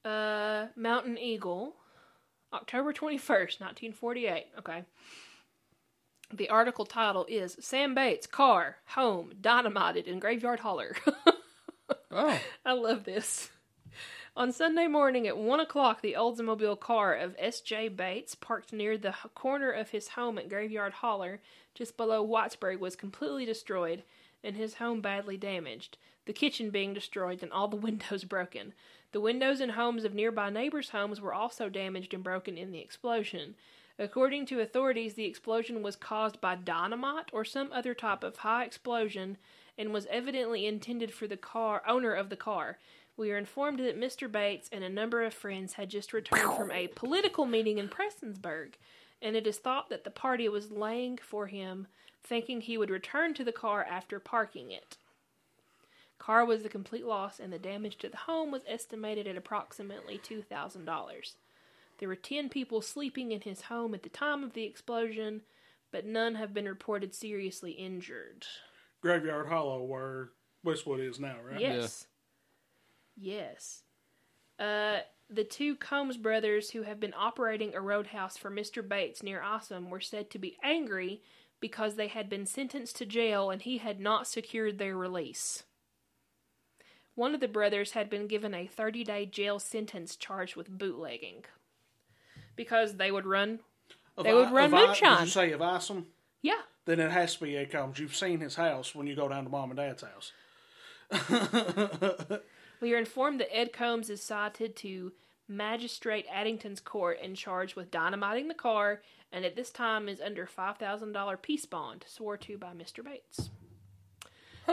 Uh, 0.05 0.67
Mountain 0.77 1.17
Eagle, 1.17 1.75
October 2.53 2.93
21st, 2.93 3.59
1948. 3.59 4.45
Okay. 4.59 4.83
The 6.33 6.49
article 6.49 6.85
title 6.85 7.25
is 7.29 7.57
Sam 7.59 7.93
Bates, 7.93 8.27
Car, 8.27 8.77
Home, 8.87 9.33
Dynamited 9.39 10.07
in 10.07 10.19
Graveyard 10.19 10.59
Holler. 10.61 10.95
Oh, 12.17 12.39
I 12.65 12.71
love 12.71 13.03
this. 13.03 13.49
On 14.37 14.51
Sunday 14.53 14.87
morning 14.87 15.27
at 15.27 15.37
1 15.37 15.59
o'clock, 15.59 16.01
the 16.01 16.15
Oldsmobile 16.17 16.79
car 16.79 17.13
of 17.13 17.35
S.J. 17.37 17.89
Bates, 17.89 18.35
parked 18.35 18.71
near 18.71 18.97
the 18.97 19.13
corner 19.33 19.69
of 19.69 19.89
his 19.89 20.07
home 20.09 20.37
at 20.37 20.47
Graveyard 20.47 20.93
Holler, 20.93 21.41
just 21.73 21.97
below 21.97 22.25
Whitesburg, 22.25 22.79
was 22.79 22.95
completely 22.95 23.45
destroyed 23.45 24.03
and 24.45 24.55
his 24.55 24.75
home 24.75 25.01
badly 25.01 25.35
damaged, 25.35 25.97
the 26.25 26.33
kitchen 26.33 26.69
being 26.69 26.93
destroyed 26.93 27.43
and 27.43 27.51
all 27.51 27.67
the 27.67 27.75
windows 27.87 28.23
broken. 28.23 28.73
The 29.11 29.19
windows 29.19 29.59
and 29.59 29.73
homes 29.73 30.05
of 30.05 30.13
nearby 30.13 30.49
neighbors' 30.49 30.89
homes 30.89 31.19
were 31.19 31.33
also 31.33 31.67
damaged 31.67 32.13
and 32.13 32.23
broken 32.23 32.57
in 32.57 32.71
the 32.71 32.79
explosion. 32.79 33.55
According 33.97 34.47
to 34.47 34.59
authorities, 34.59 35.13
the 35.13 35.25
explosion 35.25 35.81
was 35.81 35.95
caused 35.95 36.41
by 36.41 36.55
dynamite 36.55 37.29
or 37.31 37.45
some 37.45 37.71
other 37.71 37.93
type 37.93 38.23
of 38.23 38.37
high 38.37 38.65
explosion 38.65 39.37
and 39.77 39.93
was 39.93 40.05
evidently 40.07 40.65
intended 40.65 41.13
for 41.13 41.27
the 41.27 41.37
car 41.37 41.81
owner 41.87 42.13
of 42.13 42.29
the 42.29 42.35
car. 42.35 42.77
We 43.15 43.31
are 43.31 43.37
informed 43.37 43.79
that 43.79 43.99
Mr. 43.99 44.29
Bates 44.29 44.69
and 44.71 44.83
a 44.83 44.89
number 44.89 45.23
of 45.23 45.33
friends 45.33 45.73
had 45.73 45.89
just 45.89 46.11
returned 46.11 46.57
from 46.57 46.71
a 46.71 46.87
political 46.87 47.45
meeting 47.45 47.77
in 47.77 47.87
Prestonsburg, 47.87 48.73
and 49.21 49.37
it 49.37 49.47
is 49.47 49.57
thought 49.57 49.89
that 49.89 50.03
the 50.03 50.11
party 50.11 50.49
was 50.49 50.71
laying 50.71 51.17
for 51.17 51.47
him, 51.47 51.87
thinking 52.21 52.59
he 52.59 52.77
would 52.77 52.89
return 52.89 53.33
to 53.35 53.45
the 53.45 53.53
car 53.53 53.85
after 53.89 54.19
parking 54.19 54.71
it. 54.71 54.97
Car 56.19 56.43
was 56.43 56.65
a 56.65 56.69
complete 56.69 57.05
loss, 57.05 57.39
and 57.39 57.53
the 57.53 57.59
damage 57.59 57.97
to 57.99 58.09
the 58.09 58.17
home 58.17 58.51
was 58.51 58.63
estimated 58.67 59.27
at 59.27 59.37
approximately 59.37 60.17
$2,000. 60.17 61.35
There 61.97 62.09
were 62.09 62.15
10 62.15 62.49
people 62.49 62.81
sleeping 62.81 63.31
in 63.31 63.41
his 63.41 63.61
home 63.61 63.93
at 63.93 64.03
the 64.03 64.09
time 64.09 64.43
of 64.43 64.53
the 64.53 64.63
explosion, 64.63 65.41
but 65.91 66.05
none 66.05 66.35
have 66.35 66.53
been 66.53 66.67
reported 66.67 67.15
seriously 67.15 67.71
injured. 67.71 68.45
Graveyard 69.01 69.47
Hollow, 69.47 69.83
where 69.83 70.31
Westwood 70.63 70.99
is 70.99 71.19
now, 71.19 71.37
right? 71.43 71.59
Yes. 71.59 72.07
Yes. 73.15 73.83
Uh, 74.59 74.99
the 75.29 75.43
two 75.43 75.75
Combs 75.75 76.17
brothers 76.17 76.71
who 76.71 76.83
have 76.83 76.99
been 76.99 77.13
operating 77.17 77.73
a 77.73 77.81
roadhouse 77.81 78.37
for 78.37 78.51
Mr. 78.51 78.87
Bates 78.87 79.23
near 79.23 79.41
Isom 79.41 79.89
were 79.89 80.01
said 80.01 80.29
to 80.31 80.39
be 80.39 80.57
angry 80.63 81.21
because 81.61 81.95
they 81.95 82.07
had 82.07 82.29
been 82.29 82.45
sentenced 82.45 82.97
to 82.97 83.05
jail 83.05 83.49
and 83.49 83.61
he 83.61 83.77
had 83.77 83.99
not 83.99 84.27
secured 84.27 84.77
their 84.77 84.97
release. 84.97 85.63
One 87.15 87.33
of 87.33 87.39
the 87.39 87.47
brothers 87.47 87.91
had 87.91 88.09
been 88.09 88.27
given 88.27 88.53
a 88.53 88.67
30 88.67 89.05
day 89.05 89.25
jail 89.25 89.59
sentence 89.59 90.15
charged 90.15 90.57
with 90.57 90.77
bootlegging 90.77 91.45
because 92.55 92.95
they 92.95 93.11
would 93.11 93.25
run. 93.25 93.59
Of 94.17 94.23
They 94.23 94.33
would 94.33 94.47
I- 94.47 94.51
run 94.51 94.65
of 94.65 94.73
I- 94.73 94.85
moonshine. 94.87 95.17
Did 95.19 95.25
you 95.25 95.31
say 95.31 95.51
of 95.51 95.61
Isom? 95.61 96.07
Yeah. 96.41 96.61
Then 96.85 96.99
it 96.99 97.11
has 97.11 97.35
to 97.35 97.43
be 97.43 97.55
A 97.55 97.65
Combs. 97.65 97.99
You've 97.99 98.15
seen 98.15 98.39
his 98.39 98.55
house 98.55 98.93
when 98.95 99.07
you 99.07 99.15
go 99.15 99.27
down 99.27 99.43
to 99.43 99.49
mom 99.49 99.71
and 99.71 99.77
dad's 99.77 100.03
house. 100.03 100.31
We 102.81 102.93
are 102.93 102.97
informed 102.97 103.39
that 103.39 103.55
Ed 103.57 103.71
Combs 103.71 104.09
is 104.09 104.21
cited 104.21 104.75
to 104.77 105.13
Magistrate 105.47 106.25
Addington's 106.31 106.81
court 106.81 107.19
and 107.23 107.35
charged 107.35 107.75
with 107.75 107.89
dynamiting 107.89 108.47
the 108.49 108.53
car, 108.53 109.01
and 109.31 109.45
at 109.45 109.55
this 109.55 109.69
time 109.71 110.09
is 110.09 110.19
under 110.19 110.45
five 110.45 110.77
thousand 110.77 111.13
dollar 111.13 111.37
peace 111.37 111.65
bond 111.65 112.03
swore 112.07 112.35
to 112.37 112.57
by 112.57 112.73
Mr. 112.73 113.03
Bates. 113.03 113.49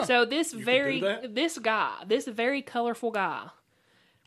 So 0.04 0.24
this 0.24 0.50
do 0.50 0.62
very 0.64 1.00
this 1.28 1.58
guy, 1.58 1.92
this 2.06 2.26
very 2.26 2.60
colorful 2.60 3.12
guy, 3.12 3.50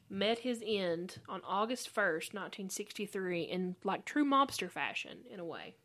met 0.10 0.39
his 0.39 0.64
end 0.66 1.20
on 1.28 1.41
August 1.47 1.89
first, 1.89 2.34
nineteen 2.34 2.70
sixty 2.70 3.06
three, 3.06 3.43
in 3.43 3.76
like 3.84 4.06
true 4.06 4.26
mobster 4.26 4.70
fashion, 4.70 5.20
in 5.30 5.39
a 5.39 5.45
way. 5.45 5.76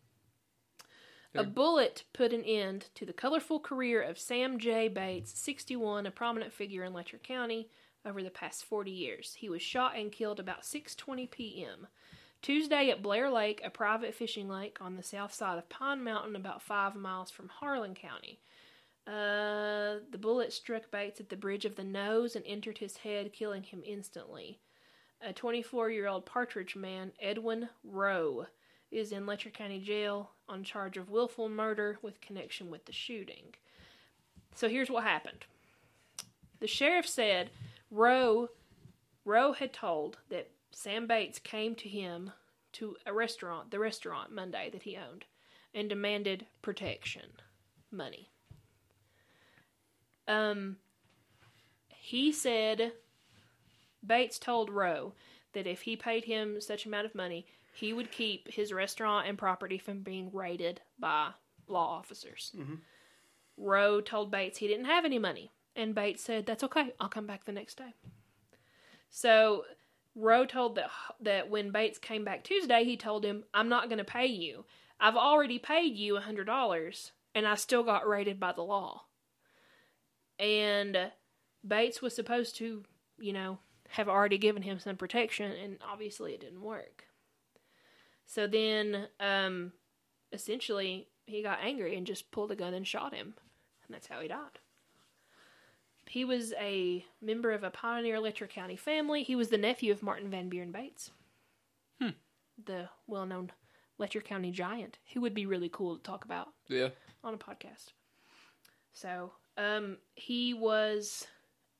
A 1.34 1.44
bullet 1.44 2.04
put 2.12 2.32
an 2.32 2.42
end 2.42 2.88
to 2.96 3.06
the 3.06 3.12
colorful 3.12 3.60
career 3.60 4.02
of 4.02 4.18
Sam 4.18 4.58
J. 4.58 4.88
Bates, 4.88 5.38
61, 5.38 6.04
a 6.06 6.10
prominent 6.10 6.52
figure 6.52 6.82
in 6.82 6.92
Letcher 6.92 7.18
County 7.18 7.68
over 8.04 8.20
the 8.20 8.30
past 8.30 8.64
40 8.64 8.90
years. 8.90 9.34
He 9.34 9.48
was 9.48 9.62
shot 9.62 9.96
and 9.96 10.10
killed 10.10 10.40
about 10.40 10.62
6:20 10.62 11.30
p.m. 11.30 11.86
Tuesday 12.42 12.90
at 12.90 13.02
Blair 13.02 13.30
Lake, 13.30 13.60
a 13.64 13.70
private 13.70 14.14
fishing 14.14 14.48
lake 14.48 14.78
on 14.80 14.96
the 14.96 15.02
south 15.02 15.32
side 15.32 15.58
of 15.58 15.68
Pine 15.68 16.02
Mountain, 16.02 16.34
about 16.34 16.62
five 16.62 16.96
miles 16.96 17.30
from 17.30 17.48
Harlan 17.48 17.94
County. 17.94 18.40
Uh, 19.06 19.96
the 20.10 20.18
bullet 20.18 20.52
struck 20.52 20.90
Bates 20.90 21.20
at 21.20 21.28
the 21.28 21.36
bridge 21.36 21.64
of 21.64 21.76
the 21.76 21.84
nose 21.84 22.36
and 22.36 22.44
entered 22.46 22.78
his 22.78 22.98
head, 22.98 23.32
killing 23.32 23.62
him 23.62 23.82
instantly. 23.84 24.60
A 25.20 25.32
24 25.32 25.90
year 25.90 26.06
old 26.06 26.26
Partridge 26.26 26.76
man, 26.76 27.12
Edwin 27.20 27.68
Rowe, 27.84 28.46
is 28.90 29.12
in 29.12 29.26
Letcher 29.26 29.50
County 29.50 29.80
Jail 29.80 30.30
on 30.48 30.64
charge 30.64 30.96
of 30.96 31.10
willful 31.10 31.48
murder 31.48 31.98
with 32.02 32.20
connection 32.20 32.70
with 32.70 32.84
the 32.86 32.92
shooting. 32.92 33.54
So 34.54 34.68
here's 34.68 34.90
what 34.90 35.04
happened. 35.04 35.44
The 36.60 36.66
sheriff 36.66 37.06
said 37.06 37.50
Rowe 37.90 38.50
Rowe 39.24 39.52
had 39.52 39.72
told 39.72 40.18
that 40.30 40.50
Sam 40.72 41.06
Bates 41.06 41.38
came 41.38 41.74
to 41.76 41.88
him 41.88 42.32
to 42.72 42.96
a 43.04 43.12
restaurant, 43.12 43.70
the 43.70 43.78
restaurant 43.78 44.32
Monday 44.32 44.70
that 44.70 44.82
he 44.82 44.96
owned, 44.96 45.24
and 45.74 45.88
demanded 45.88 46.46
protection, 46.62 47.32
money. 47.90 48.29
Um 50.30 50.76
he 51.88 52.32
said 52.32 52.92
Bates 54.04 54.38
told 54.38 54.70
Rowe 54.70 55.14
that 55.52 55.66
if 55.66 55.82
he 55.82 55.96
paid 55.96 56.24
him 56.24 56.60
such 56.60 56.86
amount 56.86 57.06
of 57.06 57.14
money, 57.14 57.46
he 57.74 57.92
would 57.92 58.10
keep 58.10 58.50
his 58.50 58.72
restaurant 58.72 59.28
and 59.28 59.36
property 59.36 59.78
from 59.78 60.02
being 60.02 60.30
raided 60.32 60.80
by 60.98 61.32
law 61.66 61.98
officers. 61.98 62.52
Rowe 63.56 64.00
told 64.00 64.30
Bates 64.30 64.58
he 64.58 64.68
didn't 64.68 64.86
have 64.86 65.04
any 65.04 65.18
money, 65.18 65.52
and 65.76 65.94
Bates 65.94 66.22
said, 66.22 66.46
"That's 66.46 66.64
okay. 66.64 66.94
I'll 66.98 67.08
come 67.08 67.26
back 67.26 67.44
the 67.44 67.52
next 67.52 67.76
day." 67.76 67.94
So 69.10 69.64
Rowe 70.14 70.46
told 70.46 70.76
that 70.76 70.90
that 71.20 71.50
when 71.50 71.70
Bates 71.72 71.98
came 71.98 72.24
back 72.24 72.44
Tuesday, 72.44 72.84
he 72.84 72.96
told 72.96 73.24
him, 73.24 73.44
"I'm 73.52 73.68
not 73.68 73.88
going 73.88 73.98
to 73.98 74.04
pay 74.04 74.26
you. 74.26 74.64
I've 74.98 75.16
already 75.16 75.58
paid 75.58 75.96
you 75.96 76.16
a 76.16 76.20
hundred 76.20 76.44
dollars, 76.44 77.12
and 77.34 77.46
I 77.46 77.54
still 77.56 77.82
got 77.82 78.08
raided 78.08 78.38
by 78.40 78.52
the 78.52 78.62
law." 78.62 79.06
And 80.40 81.12
Bates 81.66 82.00
was 82.00 82.14
supposed 82.14 82.56
to, 82.56 82.82
you 83.18 83.32
know, 83.32 83.58
have 83.90 84.08
already 84.08 84.38
given 84.38 84.62
him 84.62 84.78
some 84.78 84.96
protection, 84.96 85.52
and 85.52 85.76
obviously 85.86 86.32
it 86.32 86.40
didn't 86.40 86.62
work. 86.62 87.04
So 88.26 88.46
then, 88.46 89.08
um, 89.18 89.72
essentially, 90.32 91.08
he 91.26 91.42
got 91.42 91.58
angry 91.62 91.96
and 91.96 92.06
just 92.06 92.30
pulled 92.30 92.52
a 92.52 92.56
gun 92.56 92.74
and 92.74 92.86
shot 92.86 93.14
him, 93.14 93.34
and 93.84 93.94
that's 93.94 94.06
how 94.06 94.20
he 94.20 94.28
died. 94.28 94.60
He 96.08 96.24
was 96.24 96.54
a 96.54 97.04
member 97.20 97.52
of 97.52 97.62
a 97.62 97.70
pioneer 97.70 98.18
Letcher 98.18 98.46
County 98.46 98.76
family. 98.76 99.22
He 99.22 99.36
was 99.36 99.48
the 99.48 99.58
nephew 99.58 99.92
of 99.92 100.02
Martin 100.02 100.30
Van 100.30 100.48
Buren 100.48 100.72
Bates, 100.72 101.10
the 102.64 102.88
well-known 103.06 103.52
Letcher 103.98 104.20
County 104.20 104.50
giant, 104.50 104.98
who 105.12 105.20
would 105.20 105.34
be 105.34 105.46
really 105.46 105.68
cool 105.68 105.96
to 105.96 106.02
talk 106.02 106.24
about 106.24 106.48
yeah. 106.68 106.88
on 107.22 107.34
a 107.34 107.38
podcast. 107.38 107.92
So, 108.92 109.32
um, 109.56 109.98
he 110.14 110.54
was 110.54 111.26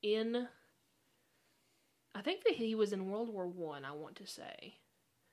in. 0.03 0.49
I 2.15 2.23
think 2.23 2.43
that 2.45 2.55
he 2.55 2.75
was 2.75 2.93
in 2.93 3.09
World 3.09 3.29
War 3.29 3.47
One. 3.47 3.85
I, 3.85 3.93
want 3.93 4.17
to 4.17 4.27
say, 4.27 4.75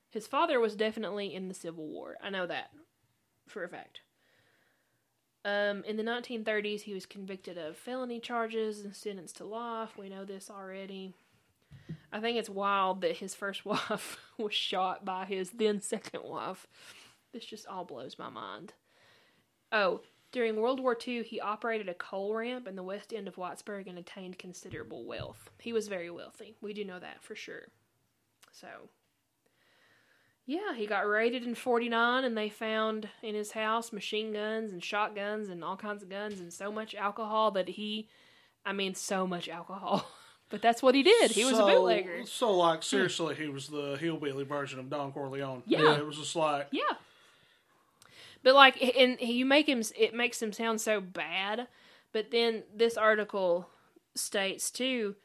his 0.10 0.28
father 0.28 0.60
was 0.60 0.76
definitely 0.76 1.34
in 1.34 1.48
the 1.48 1.54
Civil 1.54 1.88
War. 1.88 2.18
I 2.22 2.30
know 2.30 2.46
that 2.48 2.72
for 3.48 3.64
a 3.64 3.70
fact. 3.70 4.02
Um, 5.46 5.84
in 5.86 5.96
the 5.96 6.04
1930s, 6.04 6.82
he 6.82 6.94
was 6.94 7.06
convicted 7.06 7.58
of 7.58 7.78
felony 7.78 8.20
charges 8.20 8.82
and 8.82 8.94
sentenced 8.94 9.38
to 9.38 9.46
life. 9.46 9.98
We 9.98 10.10
know 10.10 10.26
this 10.26 10.50
already. 10.50 11.16
I 12.12 12.20
think 12.20 12.38
it's 12.38 12.50
wild 12.50 13.02
that 13.02 13.18
his 13.18 13.34
first 13.34 13.66
wife 13.66 14.20
was 14.38 14.54
shot 14.54 15.06
by 15.06 15.26
his 15.26 15.52
then 15.52 15.82
second 15.82 16.24
wife. 16.24 16.68
This 17.34 17.46
just 17.46 17.68
all 17.68 17.86
blows 17.86 18.18
my 18.18 18.30
mind. 18.30 18.74
Oh, 19.72 20.02
During 20.32 20.58
World 20.58 20.80
War 20.82 20.98
II, 21.08 21.24
he 21.24 21.40
operated 21.40 21.88
a 21.88 21.94
coal 21.94 22.36
ramp 22.36 22.68
in 22.68 22.76
the 22.76 22.84
west 22.84 23.14
end 23.14 23.28
of 23.28 23.36
Whitesburg 23.36 23.88
and 23.88 23.98
attained 23.98 24.38
considerable 24.38 25.06
wealth. 25.06 25.50
He 25.60 25.72
was 25.74 25.88
very 25.88 26.10
wealthy. 26.10 26.56
We 26.62 26.74
do 26.74 26.84
know 26.84 27.00
that 27.00 27.24
for 27.24 27.34
sure. 27.36 27.68
So, 28.52 28.68
yeah, 30.46 30.74
he 30.76 30.86
got 30.86 31.08
raided 31.08 31.44
in 31.44 31.56
49 31.56 32.24
and 32.24 32.38
they 32.38 32.50
found 32.50 33.08
in 33.22 33.36
his 33.36 33.52
house 33.52 33.92
machine 33.94 34.34
guns 34.34 34.72
and 34.72 34.84
shotguns 34.84 35.50
and 35.50 35.64
all 35.64 35.78
kinds 35.78 36.04
of 36.04 36.10
guns 36.10 36.40
and 36.40 36.52
so 36.52 36.72
much 36.72 36.94
alcohol 36.96 37.52
that 37.52 37.70
he, 37.70 38.10
I 38.66 38.74
mean, 38.74 38.96
so 38.96 39.28
much 39.28 39.48
alcohol. 39.48 40.06
but 40.50 40.62
that's 40.62 40.84
what 40.84 40.96
he 40.96 41.04
did. 41.04 41.32
He 41.32 41.44
was 41.46 41.54
a 41.54 41.58
So- 41.58 41.68
bootlegger. 41.68 42.26
So, 42.26 42.52
like, 42.52 42.84
seriously, 42.84 43.36
he 43.36 43.48
was 43.48 43.68
the 43.68 43.98
hillbilly 44.00 44.44
version 44.44 44.80
of 44.80 44.90
Don 44.90 45.12
Corleone. 45.14 45.64
Yeah. 45.66 45.98
It 45.98 46.06
was 46.06 46.18
just 46.18 46.36
like, 46.36 46.68
Yeah. 46.72 46.82
But 48.44 48.56
like, 48.56 48.82
and 48.98 49.20
you 49.20 49.46
make 49.46 49.68
him, 49.68 49.82
it 49.98 50.14
makes 50.14 50.42
him 50.42 50.54
sound 50.54 50.82
so 50.82 51.02
bad. 51.02 51.68
But 52.14 52.32
then 52.32 52.64
this 52.74 52.98
article 52.98 53.70
states 54.16 54.72
too, 54.72 55.16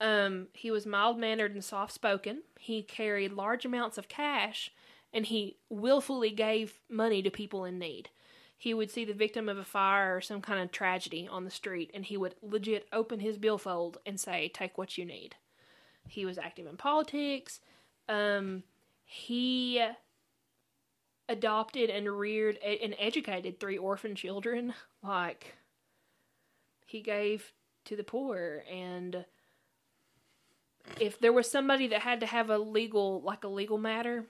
um, 0.00 0.48
he 0.52 0.70
was 0.70 0.86
mild 0.86 1.18
mannered 1.18 1.52
and 1.52 1.64
soft 1.64 1.92
spoken. 1.92 2.42
He 2.58 2.82
carried 2.82 3.32
large 3.32 3.64
amounts 3.64 3.98
of 3.98 4.08
cash, 4.08 4.72
and 5.12 5.26
he 5.26 5.56
willfully 5.68 6.30
gave 6.30 6.80
money 6.88 7.22
to 7.22 7.30
people 7.30 7.64
in 7.64 7.78
need. 7.78 8.08
He 8.56 8.74
would 8.74 8.90
see 8.90 9.04
the 9.04 9.14
victim 9.14 9.48
of 9.48 9.58
a 9.58 9.64
fire 9.64 10.16
or 10.16 10.20
some 10.20 10.42
kind 10.42 10.60
of 10.62 10.70
tragedy 10.70 11.28
on 11.30 11.44
the 11.44 11.50
street, 11.50 11.90
and 11.94 12.04
he 12.04 12.16
would 12.16 12.34
legit 12.42 12.86
open 12.92 13.20
his 13.20 13.38
billfold 13.38 13.98
and 14.04 14.20
say, 14.20 14.48
"Take 14.48 14.76
what 14.76 14.98
you 14.98 15.04
need." 15.04 15.36
He 16.08 16.24
was 16.24 16.38
active 16.38 16.66
in 16.66 16.76
politics. 16.76 17.60
Um, 18.08 18.64
he 19.04 19.82
adopted 21.30 21.88
and 21.88 22.06
reared 22.10 22.56
a- 22.62 22.82
and 22.84 22.94
educated 22.98 23.58
three 23.60 23.78
orphan 23.78 24.14
children. 24.14 24.74
Like, 25.02 25.54
he 26.86 27.00
gave 27.00 27.52
to 27.86 27.96
the 27.96 28.04
poor. 28.04 28.64
And 28.70 29.24
if 31.00 31.18
there 31.18 31.32
was 31.32 31.50
somebody 31.50 31.86
that 31.88 32.00
had 32.02 32.20
to 32.20 32.26
have 32.26 32.50
a 32.50 32.58
legal, 32.58 33.22
like 33.22 33.44
a 33.44 33.48
legal 33.48 33.78
matter, 33.78 34.26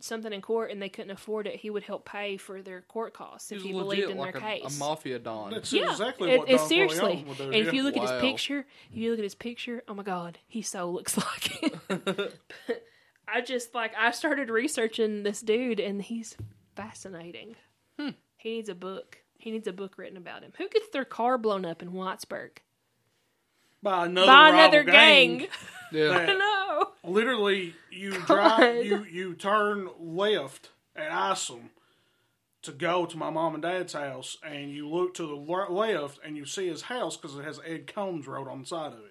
something 0.00 0.32
in 0.32 0.40
court, 0.42 0.70
and 0.70 0.80
they 0.82 0.88
couldn't 0.88 1.10
afford 1.10 1.46
it, 1.46 1.56
he 1.56 1.70
would 1.70 1.82
help 1.84 2.04
pay 2.04 2.36
for 2.36 2.62
their 2.62 2.80
court 2.80 3.12
costs 3.14 3.52
if 3.52 3.60
He 3.62 3.68
he 3.68 3.72
believed 3.74 4.02
legit 4.02 4.10
in 4.10 4.16
like 4.18 4.32
their 4.34 4.42
a, 4.42 4.60
a 4.62 4.70
mafia 4.78 5.18
don. 5.18 5.50
that's 5.50 5.72
yeah, 5.72 5.90
exactly 5.90 6.30
it, 6.32 6.38
what 6.40 6.48
it- 6.50 6.56
Don 6.56 6.68
seriously. 6.68 6.98
Corleone 6.98 7.28
would. 7.28 7.40
And 7.40 7.54
if 7.54 7.72
you 7.72 7.82
look 7.82 7.96
at 7.96 8.02
his 8.02 8.20
picture, 8.20 8.66
if 8.90 8.96
you 8.96 9.10
look 9.10 9.18
at 9.18 9.24
his 9.24 9.34
picture, 9.34 9.82
oh 9.88 9.94
my 9.94 10.02
god, 10.02 10.38
he 10.48 10.62
so 10.62 10.90
looks 10.90 11.16
like 11.18 11.62
it. 11.62 12.34
I 13.32 13.40
just 13.40 13.74
like 13.74 13.92
I 13.98 14.10
started 14.10 14.50
researching 14.50 15.22
this 15.22 15.40
dude, 15.40 15.80
and 15.80 16.02
he's 16.02 16.36
fascinating. 16.76 17.56
Hmm. 17.98 18.10
He 18.36 18.54
needs 18.56 18.68
a 18.68 18.74
book. 18.74 19.18
He 19.38 19.50
needs 19.50 19.66
a 19.66 19.72
book 19.72 19.96
written 19.96 20.16
about 20.16 20.42
him. 20.42 20.52
Who 20.58 20.68
gets 20.68 20.88
their 20.90 21.04
car 21.04 21.38
blown 21.38 21.64
up 21.64 21.82
in 21.82 21.92
Whitesburg 21.92 22.58
by 23.82 24.06
another, 24.06 24.26
by 24.26 24.48
another 24.50 24.82
gang? 24.84 25.46
Yeah. 25.92 26.10
I 26.28 26.34
know. 26.34 26.90
literally 27.02 27.74
you 27.90 28.12
God. 28.12 28.26
drive 28.26 28.84
you 28.84 29.02
you 29.02 29.34
turn 29.34 29.88
left 29.98 30.70
at 30.94 31.10
Isom 31.10 31.70
to 32.62 32.70
go 32.70 33.06
to 33.06 33.16
my 33.16 33.30
mom 33.30 33.54
and 33.54 33.62
dad's 33.64 33.94
house 33.94 34.36
and 34.44 34.70
you 34.70 34.88
look 34.88 35.14
to 35.14 35.26
the 35.26 35.34
left 35.34 36.20
and 36.24 36.36
you 36.36 36.44
see 36.44 36.68
his 36.68 36.82
house 36.82 37.16
because 37.16 37.36
it 37.36 37.44
has 37.44 37.58
Ed 37.66 37.92
Combs 37.92 38.28
Road 38.28 38.46
on 38.46 38.60
the 38.60 38.66
side 38.66 38.92
of 38.92 39.00
it 39.00 39.09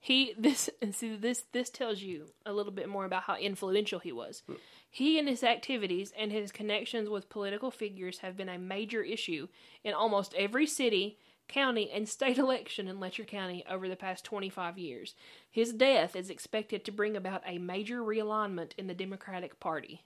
He 0.00 0.34
this 0.38 0.70
and 0.80 0.94
see 0.94 1.16
this 1.16 1.44
this 1.52 1.70
tells 1.70 2.00
you 2.00 2.26
a 2.46 2.52
little 2.52 2.72
bit 2.72 2.88
more 2.88 3.04
about 3.04 3.24
how 3.24 3.36
influential 3.36 3.98
he 3.98 4.12
was. 4.12 4.42
He 4.90 5.18
and 5.18 5.28
his 5.28 5.42
activities 5.42 6.12
and 6.16 6.30
his 6.30 6.52
connections 6.52 7.08
with 7.08 7.28
political 7.28 7.70
figures 7.70 8.18
have 8.18 8.36
been 8.36 8.48
a 8.48 8.58
major 8.58 9.02
issue 9.02 9.48
in 9.84 9.94
almost 9.94 10.34
every 10.34 10.66
city, 10.66 11.18
county, 11.48 11.90
and 11.90 12.08
state 12.08 12.38
election 12.38 12.88
in 12.88 13.00
Letcher 13.00 13.24
County 13.24 13.64
over 13.68 13.88
the 13.88 13.96
past 13.96 14.24
25 14.24 14.78
years. 14.78 15.14
His 15.50 15.72
death 15.72 16.14
is 16.14 16.30
expected 16.30 16.84
to 16.84 16.92
bring 16.92 17.16
about 17.16 17.42
a 17.44 17.58
major 17.58 18.00
realignment 18.00 18.72
in 18.78 18.86
the 18.86 18.94
Democratic 18.94 19.58
Party 19.58 20.04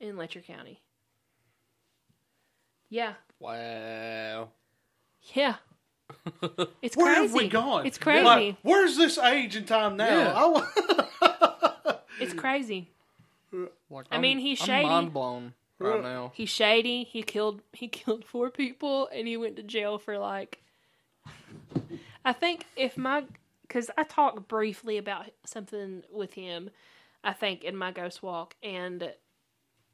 in 0.00 0.16
Letcher 0.16 0.40
County. 0.40 0.82
Yeah. 2.88 3.14
Wow. 3.40 4.50
Yeah. 5.34 5.56
It's 6.82 6.96
where 6.96 7.14
crazy. 7.14 7.22
have 7.22 7.32
we 7.34 7.48
gone 7.48 7.86
It's 7.86 7.98
crazy. 7.98 8.24
Like, 8.24 8.56
where's 8.62 8.96
this 8.96 9.18
age 9.18 9.56
and 9.56 9.66
time 9.66 9.96
now 9.96 10.06
Yeah. 10.18 10.32
I 10.34 10.46
wa- 10.46 11.96
It's 12.20 12.32
crazy. 12.34 12.90
Like, 13.52 14.06
I 14.10 14.14
I'm- 14.16 14.20
mean, 14.22 14.38
he's 14.38 14.58
shady. 14.58 14.72
I'm 14.72 14.78
shady. 14.82 14.88
mind 14.88 15.12
blown 15.12 15.54
right 15.78 16.02
now. 16.02 16.32
He's 16.34 16.48
shady. 16.48 17.04
He 17.04 17.22
killed 17.22 17.60
he 17.72 17.88
killed 17.88 18.24
four 18.24 18.50
people 18.50 19.08
and 19.14 19.26
he 19.28 19.36
went 19.36 19.56
to 19.56 19.62
jail 19.62 19.98
for 19.98 20.18
like 20.18 20.60
I 22.24 22.32
think 22.32 22.66
if 22.76 22.96
my 22.96 23.24
cuz 23.68 23.90
I 23.96 24.04
talked 24.04 24.48
briefly 24.48 24.96
about 24.98 25.26
something 25.44 26.02
with 26.12 26.34
him 26.34 26.70
I 27.24 27.32
think 27.32 27.64
in 27.64 27.76
my 27.76 27.90
ghost 27.92 28.22
walk 28.22 28.54
and 28.62 29.12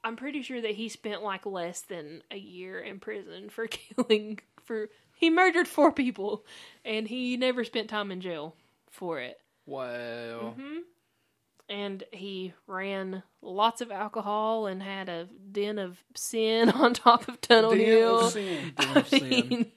I'm 0.05 0.17
pretty 0.17 0.43
sure 0.43 0.61
that 0.61 0.73
he 0.73 0.89
spent 0.89 1.23
like 1.23 1.47
less 1.47 1.81
than 1.81 2.23
a 2.31 2.37
year 2.37 2.79
in 2.81 2.99
prison 3.01 3.51
for 3.51 3.67
killing 3.69 4.41
for 4.63 4.89
he 5.23 5.31
murdered 5.31 5.69
four 5.69 5.93
people 5.93 6.45
and 6.85 7.07
he 7.07 7.37
never 7.37 7.63
spent 7.65 7.89
time 7.89 8.11
in 8.11 8.21
jail 8.21 8.57
for 8.91 9.21
it 9.21 9.39
Wow. 9.67 10.55
Mm-hmm. 10.59 10.79
and 11.69 12.03
he 12.13 12.53
ran 12.67 13.23
lots 13.41 13.81
of 13.81 13.93
alcohol 13.93 14.67
and 14.67 14.83
had 14.83 15.09
a 15.09 15.29
den 15.53 15.79
of 15.79 15.99
sin 16.17 16.69
on 16.83 16.93
top 16.95 17.29
of 17.29 17.41
Tunnel 17.41 17.71
Den 17.71 17.81
of 17.81 17.87
Hill. 17.87 18.31
sin. 18.31 18.73
Of 18.77 18.97
I 18.97 19.03
sin. 19.05 19.31
mean, 19.31 19.73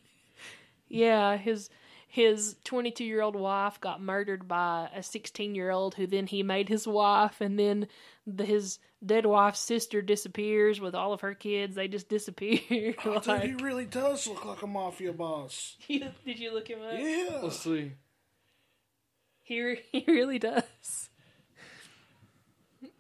yeah, 0.90 1.38
his 1.38 1.70
his 2.16 2.56
22 2.64 3.04
year 3.04 3.22
old 3.22 3.36
wife 3.36 3.82
got 3.82 4.02
murdered 4.02 4.48
by 4.48 4.88
a 4.96 5.04
16 5.04 5.54
year 5.54 5.70
old 5.70 5.96
who 5.96 6.08
then 6.08 6.28
he 6.28 6.44
made 6.44 6.70
his 6.70 6.88
wife, 6.88 7.42
and 7.42 7.60
then 7.60 7.88
the, 8.26 8.46
his 8.46 8.80
dead 9.06 9.26
wife's 9.26 9.60
sister 9.60 10.02
disappears 10.02 10.80
with 10.80 10.96
all 10.96 11.12
of 11.12 11.20
her 11.20 11.34
kids. 11.36 11.76
They 11.76 11.90
just 11.90 12.08
disappear. 12.18 12.96
Oh, 13.04 13.20
dude, 13.20 13.42
he 13.42 13.54
really 13.56 13.84
does 13.84 14.28
look 14.28 14.46
like 14.46 14.62
a 14.62 14.68
mafia 14.68 15.12
boss 15.12 15.76
did 15.90 16.40
you 16.40 16.54
look 16.54 16.70
him 16.70 16.80
up? 16.82 16.94
yeah 16.98 17.40
Let's 17.44 17.60
see. 17.60 17.92
He 19.44 19.62
re- 19.62 19.84
he 19.92 20.06
really 20.08 20.40
does. 20.40 21.10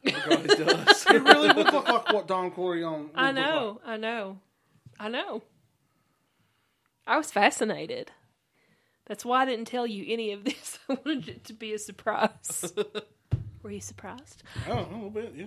Oh, 0.07 0.23
God, 0.29 0.45
it 0.45 0.57
does. 0.65 1.03
he 1.05 1.17
really 1.17 1.47
would 1.53 1.73
look 1.73 1.87
like 1.87 2.11
what 2.11 2.27
Don 2.27 2.51
Corleone 2.51 3.11
I 3.15 3.27
look 3.31 3.35
like. 3.37 3.45
know, 3.45 3.81
I 3.85 3.95
know, 3.97 4.39
I 4.99 5.07
know. 5.07 5.41
I 7.07 7.15
was 7.17 7.31
fascinated. 7.31 8.11
That's 9.05 9.23
why 9.25 9.43
I 9.43 9.45
didn't 9.45 9.65
tell 9.65 9.85
you 9.85 10.05
any 10.07 10.31
of 10.31 10.43
this. 10.43 10.79
I 10.89 10.97
wanted 11.05 11.29
it 11.29 11.43
to 11.45 11.53
be 11.53 11.73
a 11.73 11.79
surprise. 11.79 12.73
Were 13.63 13.71
you 13.71 13.79
surprised? 13.81 14.43
Oh, 14.69 14.73
a 14.79 14.93
little 14.93 15.09
bit 15.09 15.33
yeah 15.35 15.45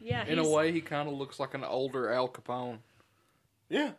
Yeah, 0.00 0.24
In 0.26 0.38
a 0.38 0.42
he's- 0.42 0.54
way, 0.54 0.72
he 0.72 0.80
kind 0.80 1.08
of 1.08 1.14
looks 1.14 1.38
like 1.40 1.54
an 1.54 1.64
older 1.64 2.12
Al 2.12 2.28
Capone. 2.28 2.78
yeah 3.68 3.92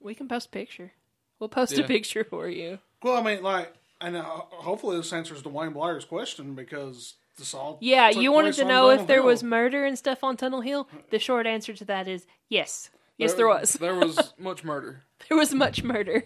We 0.00 0.14
can 0.14 0.28
post 0.28 0.46
a 0.46 0.50
picture. 0.50 0.92
We'll 1.38 1.48
post 1.48 1.76
a 1.78 1.82
picture 1.84 2.24
for 2.24 2.48
you. 2.48 2.78
Well, 3.02 3.16
I 3.16 3.22
mean, 3.22 3.42
like, 3.42 3.72
and 4.00 4.16
uh, 4.16 4.22
hopefully 4.22 4.96
this 4.96 5.12
answers 5.12 5.42
Dwayne 5.42 5.72
Blair's 5.74 6.04
question 6.04 6.54
because 6.54 7.14
this 7.36 7.52
all. 7.52 7.78
Yeah, 7.80 8.10
took 8.10 8.22
you 8.22 8.30
wanted 8.32 8.48
place 8.48 8.56
to 8.56 8.62
on 8.62 8.68
know 8.68 8.90
if 8.90 8.96
Tunnel 8.98 9.06
there 9.06 9.16
Hill. 9.18 9.26
was 9.26 9.42
murder 9.42 9.84
and 9.84 9.98
stuff 9.98 10.22
on 10.22 10.36
Tunnel 10.36 10.60
Hill. 10.60 10.88
The 11.10 11.18
short 11.18 11.46
answer 11.48 11.72
to 11.74 11.84
that 11.86 12.06
is 12.06 12.26
yes. 12.48 12.90
Yes, 13.18 13.34
there 13.34 13.48
was. 13.48 13.72
There 13.72 13.94
was 13.96 14.34
much 14.38 14.62
murder. 14.62 15.02
There 15.28 15.36
was 15.38 15.52
much 15.52 15.82
murder. 15.82 16.24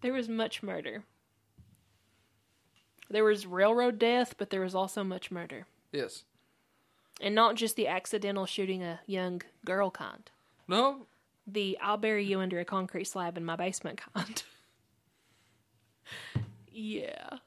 There 0.00 0.12
was 0.12 0.28
much 0.28 0.62
murder. 0.62 1.04
There 3.10 3.24
was 3.24 3.46
railroad 3.46 3.98
death, 3.98 4.34
but 4.36 4.50
there 4.50 4.60
was 4.60 4.74
also 4.74 5.02
much 5.02 5.30
murder. 5.30 5.66
Yes. 5.92 6.24
And 7.20 7.34
not 7.34 7.56
just 7.56 7.76
the 7.76 7.88
accidental 7.88 8.46
shooting 8.46 8.82
a 8.82 9.00
young 9.06 9.42
girl 9.64 9.90
kind. 9.90 10.30
No. 10.68 11.06
The 11.46 11.78
I'll 11.82 11.96
bury 11.96 12.24
you 12.24 12.40
under 12.40 12.60
a 12.60 12.64
concrete 12.64 13.06
slab 13.06 13.36
in 13.36 13.44
my 13.44 13.56
basement 13.56 14.00
kind. 14.14 14.42
yeah. 16.70 17.38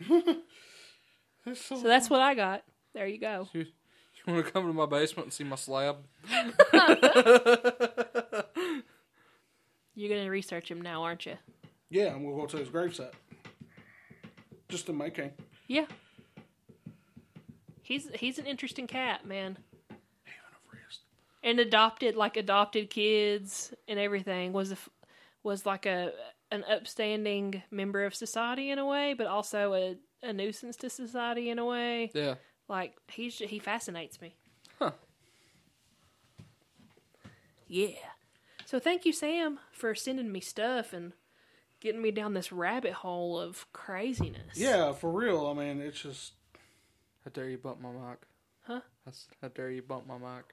so, 0.08 1.54
So 1.54 1.82
that's 1.82 2.10
what 2.10 2.20
I 2.20 2.34
got. 2.34 2.64
There 2.92 3.06
you 3.06 3.18
go. 3.18 3.48
You, 3.52 3.60
you 3.60 4.32
want 4.32 4.44
to 4.44 4.52
come 4.52 4.66
to 4.66 4.72
my 4.72 4.86
basement 4.86 5.26
and 5.26 5.32
see 5.32 5.44
my 5.44 5.56
slab? 5.56 5.98
You're 9.94 10.08
going 10.08 10.24
to 10.24 10.30
research 10.30 10.70
him 10.70 10.80
now, 10.80 11.02
aren't 11.02 11.26
you? 11.26 11.36
yeah, 11.90 12.08
I'm 12.12 12.24
gonna 12.24 12.34
go 12.34 12.46
to 12.46 12.56
his 12.56 12.68
gravesite 12.68 13.12
just 14.68 14.86
to 14.86 14.92
make 14.92 15.16
him. 15.16 15.30
Yeah. 15.68 15.86
He's 17.82 18.08
he's 18.14 18.38
an 18.38 18.46
interesting 18.46 18.86
cat, 18.88 19.26
man. 19.26 19.58
And 21.42 21.60
adopted 21.60 22.16
like 22.16 22.36
adopted 22.36 22.88
kids 22.90 23.72
and 23.86 23.98
everything 24.00 24.52
was 24.52 24.72
a, 24.72 24.76
was 25.42 25.66
like 25.66 25.84
a 25.86 26.12
an 26.50 26.64
upstanding 26.64 27.62
member 27.70 28.04
of 28.04 28.14
society 28.14 28.70
in 28.70 28.78
a 28.78 28.86
way, 28.86 29.14
but 29.14 29.26
also 29.26 29.74
a, 29.74 29.96
a 30.22 30.32
nuisance 30.32 30.76
to 30.76 30.88
society 30.90 31.50
in 31.50 31.58
a 31.58 31.64
way. 31.64 32.10
Yeah. 32.14 32.36
Like 32.68 32.96
he's 33.08 33.38
he 33.38 33.58
fascinates 33.58 34.20
me. 34.20 34.34
Huh. 34.78 34.92
Yeah. 37.68 37.88
So 38.74 38.80
thank 38.80 39.06
you, 39.06 39.12
Sam, 39.12 39.60
for 39.70 39.94
sending 39.94 40.32
me 40.32 40.40
stuff 40.40 40.92
and 40.92 41.12
getting 41.78 42.02
me 42.02 42.10
down 42.10 42.34
this 42.34 42.50
rabbit 42.50 42.92
hole 42.92 43.38
of 43.38 43.72
craziness. 43.72 44.56
Yeah, 44.56 44.90
for 44.90 45.12
real. 45.12 45.46
I 45.46 45.52
mean, 45.54 45.80
it's 45.80 46.00
just 46.02 46.32
How 47.22 47.30
dare 47.32 47.48
you 47.48 47.56
bump 47.56 47.80
my 47.80 47.92
mic? 47.92 48.18
Huh? 48.62 48.80
That's, 49.04 49.28
how 49.40 49.46
dare 49.46 49.70
you 49.70 49.80
bump 49.80 50.08
my 50.08 50.18
mic? 50.18 50.46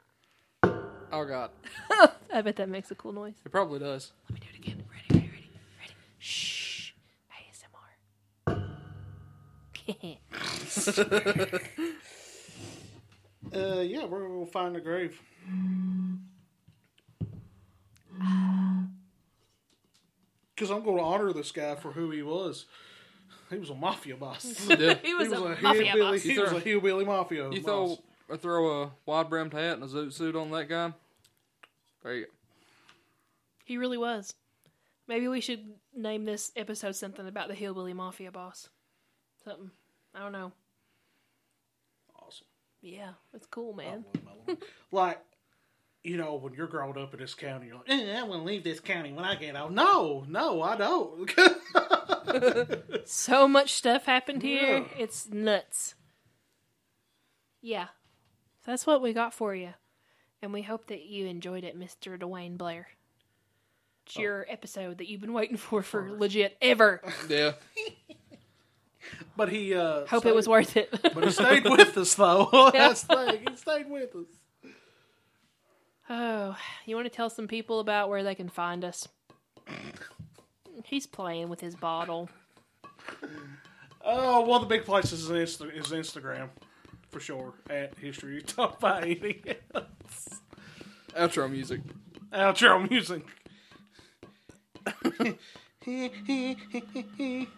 Oh 1.12 1.26
God, 1.26 1.50
I 2.32 2.44
bet 2.44 2.58
that 2.58 2.70
makes 2.70 2.92
a 2.92 2.96
cool 2.96 3.12
noise. 3.12 3.34
it 3.44 3.52
probably 3.52 3.80
does. 3.80 4.12
Let 4.30 4.36
me 4.36 4.40
do 4.40 4.48
it 4.54 4.58
again. 4.68 4.84
Ready, 4.88 5.08
ready, 5.10 5.32
ready, 5.32 5.50
ready. 5.80 5.96
Shh. 6.20 6.92
ASMR. 8.46 8.70
uh, 13.56 13.80
yeah, 13.82 14.06
we're 14.06 14.28
gonna 14.28 14.46
find 14.46 14.76
the 14.76 14.80
grave. 14.80 15.20
Because 20.54 20.70
I'm 20.70 20.84
going 20.84 20.98
to 20.98 21.04
honor 21.04 21.34
this 21.34 21.52
guy 21.52 21.74
for 21.74 21.92
who 21.92 22.12
he 22.12 22.22
was. 22.22 22.68
He 23.50 23.58
was 23.58 23.72
a 23.72 23.76
mafia 23.76 24.16
boss. 24.16 24.46
Yeah. 24.70 24.94
he 25.04 25.16
was 25.16 25.28
he 25.28 25.32
was 25.32 25.32
a, 25.32 25.36
a, 25.36 25.62
mafia 25.62 25.86
hillbilly. 25.86 26.18
boss. 26.18 26.22
He 26.22 26.38
was 26.38 26.52
a 26.52 26.60
hillbilly 26.60 27.06
mafia. 27.06 27.50
You 27.50 27.62
boss. 27.62 27.64
throw 27.64 27.98
or 28.30 28.38
throw 28.38 28.84
a 28.84 28.92
wide 29.08 29.30
brimmed 29.30 29.54
hat 29.54 29.74
and 29.74 29.84
a 29.84 29.88
zoot 29.88 30.14
suit 30.14 30.36
on 30.36 30.52
that 30.52 30.70
guy. 30.70 30.94
There 32.04 32.16
you 32.16 32.26
go. 32.26 32.32
He 33.66 33.78
really 33.78 33.98
was. 33.98 34.36
Maybe 35.08 35.28
we 35.28 35.42
should 35.42 35.74
name 35.96 36.26
this 36.26 36.52
episode 36.56 36.96
something 36.96 37.28
about 37.28 37.48
the 37.48 37.56
hillbilly 37.56 37.94
mafia 37.94 38.32
boss. 38.32 38.70
Something. 39.44 39.72
I 40.16 40.20
don't 40.20 40.32
know. 40.32 40.52
Awesome. 42.16 42.48
Yeah, 42.82 43.12
it's 43.34 43.48
cool, 43.48 43.74
man. 43.74 44.06
like, 44.92 45.20
you 46.04 46.18
know, 46.18 46.36
when 46.36 46.54
you're 46.54 46.68
growing 46.68 46.98
up 46.98 47.14
in 47.14 47.20
this 47.20 47.34
county, 47.34 47.68
you're 47.68 47.76
like, 47.76 47.90
eh, 47.90 48.20
I 48.20 48.24
want 48.24 48.42
to 48.42 48.46
leave 48.48 48.64
this 48.64 48.80
county 48.80 49.14
when 49.14 49.24
I 49.24 49.36
get 49.36 49.56
out. 49.56 49.72
No, 49.72 50.26
no, 50.28 50.62
I 50.62 50.76
don't. 50.78 51.32
So 53.06 53.48
much 53.48 53.74
stuff 53.74 54.06
happened 54.06 54.42
here. 54.42 54.78
Yeah. 54.80 54.84
It's 54.98 55.28
nuts. 55.30 55.96
Yeah. 57.62 57.88
That's 58.66 58.88
what 58.88 59.02
we 59.02 59.12
got 59.12 59.34
for 59.34 59.54
you. 59.54 59.74
And 60.42 60.54
we 60.54 60.62
hope 60.62 60.88
that 60.88 61.04
you 61.06 61.26
enjoyed 61.28 61.64
it, 61.64 61.78
Mr. 61.78 62.18
Dwayne 62.18 62.58
Blair. 62.58 62.88
It's 64.06 64.18
your 64.18 64.46
episode 64.50 65.00
that 65.00 65.08
you've 65.08 65.22
been 65.22 65.34
waiting 65.34 65.58
for 65.58 65.84
for 65.84 66.10
legit 66.12 66.58
ever. 66.62 67.02
Yeah. 67.30 67.54
but 69.36 69.50
he, 69.50 69.74
uh, 69.74 70.06
Hope 70.06 70.22
stayed, 70.22 70.30
it 70.30 70.36
was 70.36 70.48
worth 70.48 70.78
it. 70.78 70.90
But 71.14 71.24
he 71.24 71.32
stayed 71.32 71.66
with 71.66 71.98
us, 71.98 72.14
though. 72.16 72.70
That's 72.74 73.04
the 73.04 73.16
thing. 73.16 73.46
He 73.50 73.56
stayed 73.58 73.90
with 73.90 74.16
us. 74.16 74.28
Oh, 76.14 76.58
you 76.86 76.98
want 76.98 77.06
to 77.06 77.10
tell 77.10 77.30
some 77.30 77.48
people 77.48 77.80
about 77.80 78.10
where 78.10 78.22
they 78.22 78.36
can 78.36 78.50
find 78.50 78.84
us? 78.84 79.08
He's 80.84 81.08
playing 81.08 81.48
with 81.48 81.62
his 81.62 81.74
bottle. 81.74 82.30
Oh, 84.04 84.42
one 84.42 84.62
of 84.62 84.68
the 84.68 84.76
big 84.76 84.84
places 84.86 85.30
is, 85.30 85.30
Insta- 85.30 85.74
is 85.74 85.86
Instagram, 85.88 86.50
for 87.12 87.22
sure. 87.22 87.54
At 87.70 87.98
History 87.98 88.42
Told 88.42 88.78
by 88.80 89.04
Idiots. 89.04 90.42
Outro 91.16 91.50
music. 91.50 91.80
Outro 92.34 92.90
music. 92.90 93.26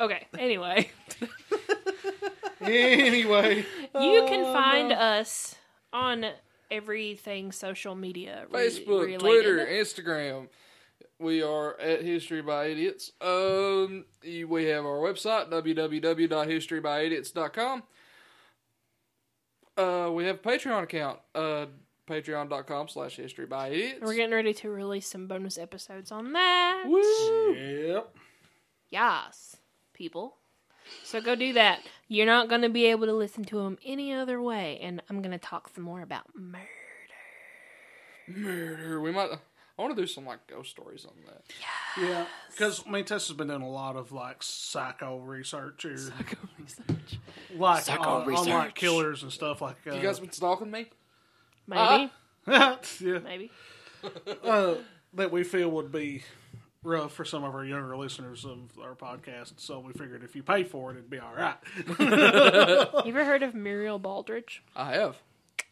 Okay, 0.00 0.26
anyway. 0.38 0.90
anyway, 2.60 3.64
You 3.94 4.24
can 4.26 4.44
find 4.52 4.92
us 4.92 5.54
on 5.92 6.26
everything 6.70 7.52
social 7.52 7.94
media. 7.94 8.46
re- 8.50 8.68
Facebook, 8.68 9.06
related. 9.06 9.20
Twitter, 9.20 9.58
Instagram. 9.66 10.48
We 11.20 11.42
are 11.42 11.78
at 11.80 12.02
History 12.02 12.42
by 12.42 12.66
Idiots. 12.66 13.12
Um, 13.20 14.04
we 14.22 14.64
have 14.64 14.84
our 14.84 14.98
website 14.98 15.48
www.historybyidiots.com. 15.50 17.82
Uh, 19.76 20.10
we 20.12 20.24
have 20.24 20.36
a 20.36 20.40
Patreon 20.40 20.82
account. 20.82 21.20
Uh, 21.34 21.66
patreon.com 22.08 22.88
slash 22.88 23.16
history 23.16 23.46
by 23.46 23.68
idiots. 23.68 24.00
We're 24.02 24.14
getting 24.14 24.34
ready 24.34 24.54
to 24.54 24.70
release 24.70 25.06
some 25.06 25.26
bonus 25.26 25.58
episodes 25.58 26.12
on 26.12 26.32
that. 26.32 26.84
Woo! 26.86 27.54
yep. 27.54 28.14
Yes, 28.90 29.56
people. 29.92 30.36
So 31.02 31.20
go 31.20 31.34
do 31.34 31.54
that. 31.54 31.80
You're 32.08 32.26
not 32.26 32.48
going 32.48 32.60
to 32.62 32.68
be 32.68 32.86
able 32.86 33.06
to 33.06 33.14
listen 33.14 33.44
to 33.46 33.56
them 33.62 33.78
any 33.84 34.12
other 34.12 34.40
way. 34.42 34.78
And 34.82 35.02
I'm 35.08 35.22
going 35.22 35.32
to 35.32 35.38
talk 35.38 35.70
some 35.74 35.82
more 35.84 36.02
about 36.02 36.26
murder. 36.34 36.64
Murder. 38.28 39.00
We 39.00 39.10
might. 39.10 39.30
I 39.76 39.82
want 39.82 39.96
to 39.96 40.00
do 40.00 40.06
some 40.06 40.24
like 40.24 40.46
ghost 40.46 40.70
stories 40.70 41.04
on 41.04 41.14
that. 41.26 41.42
Yes. 41.48 42.08
Yeah, 42.08 42.26
because 42.50 42.84
I 42.86 42.90
mean, 42.90 43.04
Tessa's 43.04 43.34
been 43.36 43.48
doing 43.48 43.62
a 43.62 43.68
lot 43.68 43.96
of 43.96 44.12
like 44.12 44.36
psycho 44.42 45.18
research 45.18 45.84
or 45.84 45.96
like 47.56 47.82
Psycho 47.82 48.02
on, 48.02 48.22
on, 48.22 48.26
like 48.26 48.26
research. 48.46 48.74
killers 48.74 49.22
and 49.24 49.32
stuff 49.32 49.60
like. 49.60 49.76
Uh, 49.86 49.94
You 49.94 50.02
guys 50.02 50.20
been 50.20 50.30
stalking 50.32 50.70
me? 50.70 50.86
Maybe. 51.66 52.10
yeah, 52.46 52.76
Maybe. 53.24 53.50
uh, 54.44 54.74
that 55.14 55.30
we 55.32 55.44
feel 55.44 55.70
would 55.70 55.90
be 55.92 56.22
rough 56.82 57.12
for 57.12 57.24
some 57.24 57.44
of 57.44 57.54
our 57.54 57.64
younger 57.64 57.96
listeners 57.96 58.44
of 58.44 58.58
our 58.82 58.94
podcast. 58.94 59.54
So 59.56 59.80
we 59.80 59.92
figured 59.94 60.22
if 60.22 60.36
you 60.36 60.42
pay 60.42 60.64
for 60.64 60.90
it, 60.90 60.94
it'd 60.98 61.08
be 61.10 61.18
all 61.18 61.32
right. 61.34 61.56
You 63.06 63.10
ever 63.10 63.24
heard 63.24 63.42
of 63.42 63.54
Muriel 63.54 63.98
Baldridge? 63.98 64.60
I 64.76 64.92
have. 64.92 65.16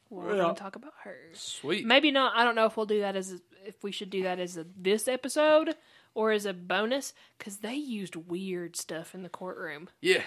Well, 0.08 0.26
we're 0.26 0.36
Yeah. 0.36 0.42
going 0.42 0.54
to 0.54 0.60
talk 0.60 0.76
about 0.76 0.94
her. 1.04 1.16
Sweet. 1.34 1.84
Maybe 1.86 2.10
not. 2.10 2.32
I 2.36 2.44
don't 2.44 2.54
know 2.54 2.66
if 2.66 2.76
we'll 2.76 2.86
do 2.86 3.00
that 3.00 3.16
as 3.16 3.32
a, 3.32 3.40
if 3.66 3.82
we 3.82 3.92
should 3.92 4.10
do 4.10 4.22
that 4.22 4.38
as 4.38 4.56
a, 4.56 4.64
this 4.76 5.08
episode 5.08 5.74
or 6.14 6.32
as 6.32 6.46
a 6.46 6.52
bonus 6.54 7.12
because 7.38 7.58
they 7.58 7.74
used 7.74 8.16
weird 8.16 8.76
stuff 8.76 9.14
in 9.14 9.22
the 9.22 9.28
courtroom. 9.28 9.88
Yeah. 10.00 10.22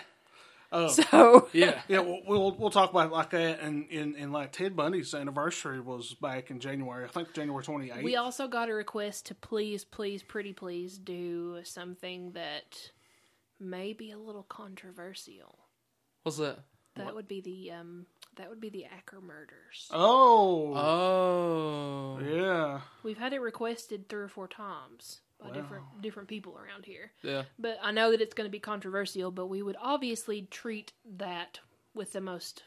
Oh. 0.72 0.88
So 0.88 1.48
Yeah. 1.54 1.80
Yeah, 1.88 2.00
we'll, 2.00 2.22
we'll 2.28 2.52
we'll 2.56 2.70
talk 2.70 2.90
about 2.92 3.08
it 3.08 3.12
like 3.14 3.30
that. 3.32 3.60
And 3.62 3.88
in, 3.90 4.16
in 4.16 4.32
like 4.32 4.52
Ted 4.52 4.76
Bundy's 4.76 5.14
anniversary 5.14 5.80
was 5.80 6.14
back 6.16 6.50
in 6.52 6.60
January. 6.60 7.06
I 7.06 7.08
think 7.08 7.34
January 7.34 7.64
twenty 7.64 7.92
eighth. 7.92 8.04
we 8.04 8.16
also 8.16 8.48
got 8.48 8.70
a 8.70 8.74
request 8.74 9.28
to 9.28 9.36
please, 9.36 9.84
please, 9.86 10.24
pretty 10.24 10.54
please 10.54 10.98
do 10.98 11.60
something 11.64 12.32
that 12.34 12.92
may 13.60 13.94
be 13.94 14.12
a 14.12 14.18
little 14.18 14.44
controversial. 14.44 15.60
What's 16.24 16.38
that? 16.38 16.60
That 16.96 17.14
would 17.14 17.28
be 17.28 17.42
the 17.42 17.72
um 17.72 18.06
that 18.38 18.50
would 18.50 18.60
be 18.62 18.70
the 18.70 18.86
Acker 18.86 19.22
murders. 19.22 19.88
Oh, 19.92 20.74
Oh. 20.76 22.20
yeah. 22.22 22.82
We've 23.04 23.18
had 23.18 23.34
it 23.34 23.40
requested 23.40 24.08
three 24.10 24.24
or 24.24 24.28
four 24.28 24.48
times 24.48 25.22
by 25.40 25.48
Wow. 25.48 25.54
different 25.54 25.84
different 26.02 26.28
people 26.30 26.58
around 26.58 26.86
here. 26.86 27.12
Yeah. 27.22 27.44
But 27.60 27.78
I 27.82 27.92
know 27.92 28.12
that 28.12 28.22
it's 28.22 28.34
going 28.34 28.48
to 28.48 28.52
be 28.52 28.60
controversial, 28.60 29.32
but 29.32 29.48
we 29.48 29.62
would 29.62 29.76
obviously 29.82 30.44
treat 30.50 30.94
that 31.18 31.60
with 31.94 32.14
the 32.14 32.22
most 32.22 32.64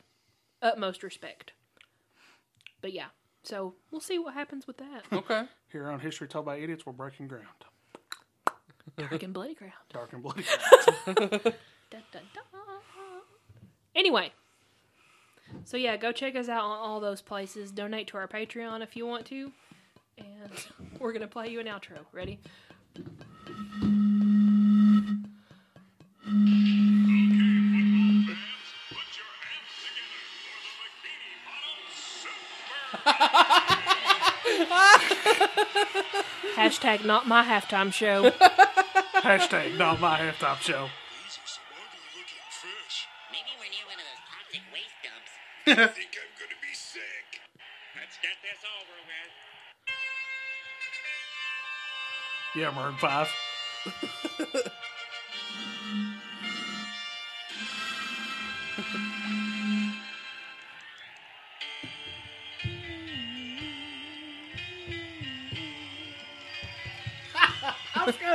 utmost 0.62 1.02
respect. 1.02 1.52
But 2.80 2.92
yeah, 2.92 3.06
so 3.42 3.74
we'll 3.90 4.00
see 4.00 4.18
what 4.18 4.34
happens 4.34 4.66
with 4.66 4.76
that. 4.78 5.04
Okay. 5.12 5.44
Here 5.70 5.88
on 5.90 6.00
History 6.00 6.28
Told 6.28 6.46
by 6.46 6.56
Idiots, 6.58 6.86
we're 6.86 6.92
breaking 6.92 7.28
ground. 7.28 7.44
Dark 8.96 9.22
and 9.22 9.34
bloody 9.34 9.54
ground. 9.54 9.74
Dark 9.92 10.12
and 10.12 10.22
bloody. 10.22 10.44
Da, 11.06 11.14
da, 11.90 12.20
da. 12.34 12.40
Anyway, 13.94 14.32
so 15.64 15.76
yeah, 15.76 15.96
go 15.96 16.12
check 16.12 16.36
us 16.36 16.48
out 16.48 16.64
on 16.64 16.78
all 16.78 17.00
those 17.00 17.20
places. 17.20 17.70
Donate 17.70 18.06
to 18.08 18.16
our 18.16 18.28
Patreon 18.28 18.82
if 18.82 18.96
you 18.96 19.06
want 19.06 19.26
to, 19.26 19.52
and 20.18 20.66
we're 21.00 21.12
gonna 21.12 21.26
play 21.28 21.48
you 21.48 21.60
an 21.60 21.66
outro. 21.66 21.98
Ready? 22.12 22.38
Put 28.88 29.06
your 29.16 29.32
hands 29.44 29.72
together 29.84 30.22
for 30.76 30.88
the 30.92 31.02
Bikini 31.04 31.32
Bottom 31.46 31.86
Super. 31.94 32.38
Hashtag 36.60 37.04
not 37.04 37.26
my 37.26 37.44
halftime 37.44 37.92
show. 37.92 38.30
Hashtag 39.22 39.76
not 39.78 40.00
my 40.00 40.18
halftime 40.18 40.60
show. 40.60 40.88
These 41.24 41.38
are 41.38 41.46
some 41.46 41.64
ugly-looking 41.74 42.48
fish. 42.50 43.06
Maybe 43.30 43.50
we're 43.58 43.70
near 43.70 43.86
one 43.86 43.98
of 43.98 44.06
those 44.06 44.22
toxic 44.26 44.62
waste 44.72 44.98
dumps. 45.04 45.98
Yeah, 52.59 52.72
Maroon 52.72 52.96
Five. 52.96 53.28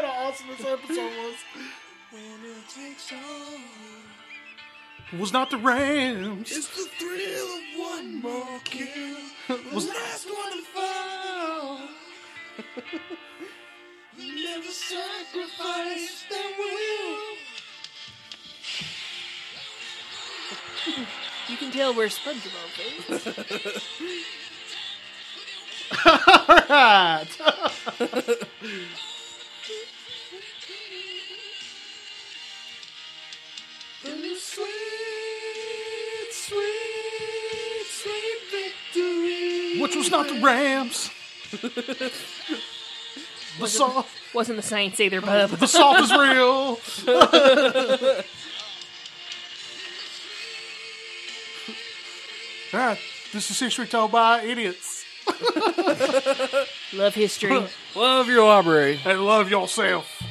awesome 0.05 0.47
this 0.47 0.65
episode 0.65 1.11
was. 1.17 1.35
Was 5.19 5.33
not 5.33 5.49
the 5.49 5.57
Rams. 5.57 6.49
It's 6.49 6.69
the 6.69 6.89
thrill 6.97 7.57
of 7.57 7.61
one 7.77 8.21
more 8.21 8.59
kill. 8.63 9.17
Was 9.73 9.89
last 9.89 10.27
one 10.27 10.51
to 10.53 10.63
fall. 10.73 11.79
Never 14.17 14.71
sacrifice 14.71 16.25
the 16.29 16.41
will. 16.59 17.17
You 21.49 21.57
can 21.57 21.71
tell 21.71 21.93
where 21.93 22.07
SpongeBob 22.07 22.79
is. 23.09 23.25
right. 26.69 27.27
Sweet, 34.39 36.31
sweet, 36.31 37.85
sweet 37.87 38.39
victory. 38.51 39.81
Which 39.81 39.95
was 39.95 40.09
not 40.11 40.27
the 40.27 40.39
Rams. 40.41 41.09
the 43.59 43.67
salt. 43.67 44.07
Wasn't 44.33 44.57
the 44.57 44.63
Saints 44.63 44.99
either, 44.99 45.21
bub. 45.21 45.49
The 45.59 45.67
salt 45.67 45.99
is 45.99 46.11
real. 46.11 46.79
Alright, 52.73 52.99
this 53.31 53.51
is 53.51 53.59
history 53.59 53.85
told 53.85 54.11
by 54.11 54.41
idiots. 54.41 55.05
Love 56.93 57.13
history. 57.13 57.51
Love 57.95 58.27
your 58.27 58.45
library. 58.47 58.99
And 59.05 59.25
love 59.25 59.49
yourself. 59.49 60.21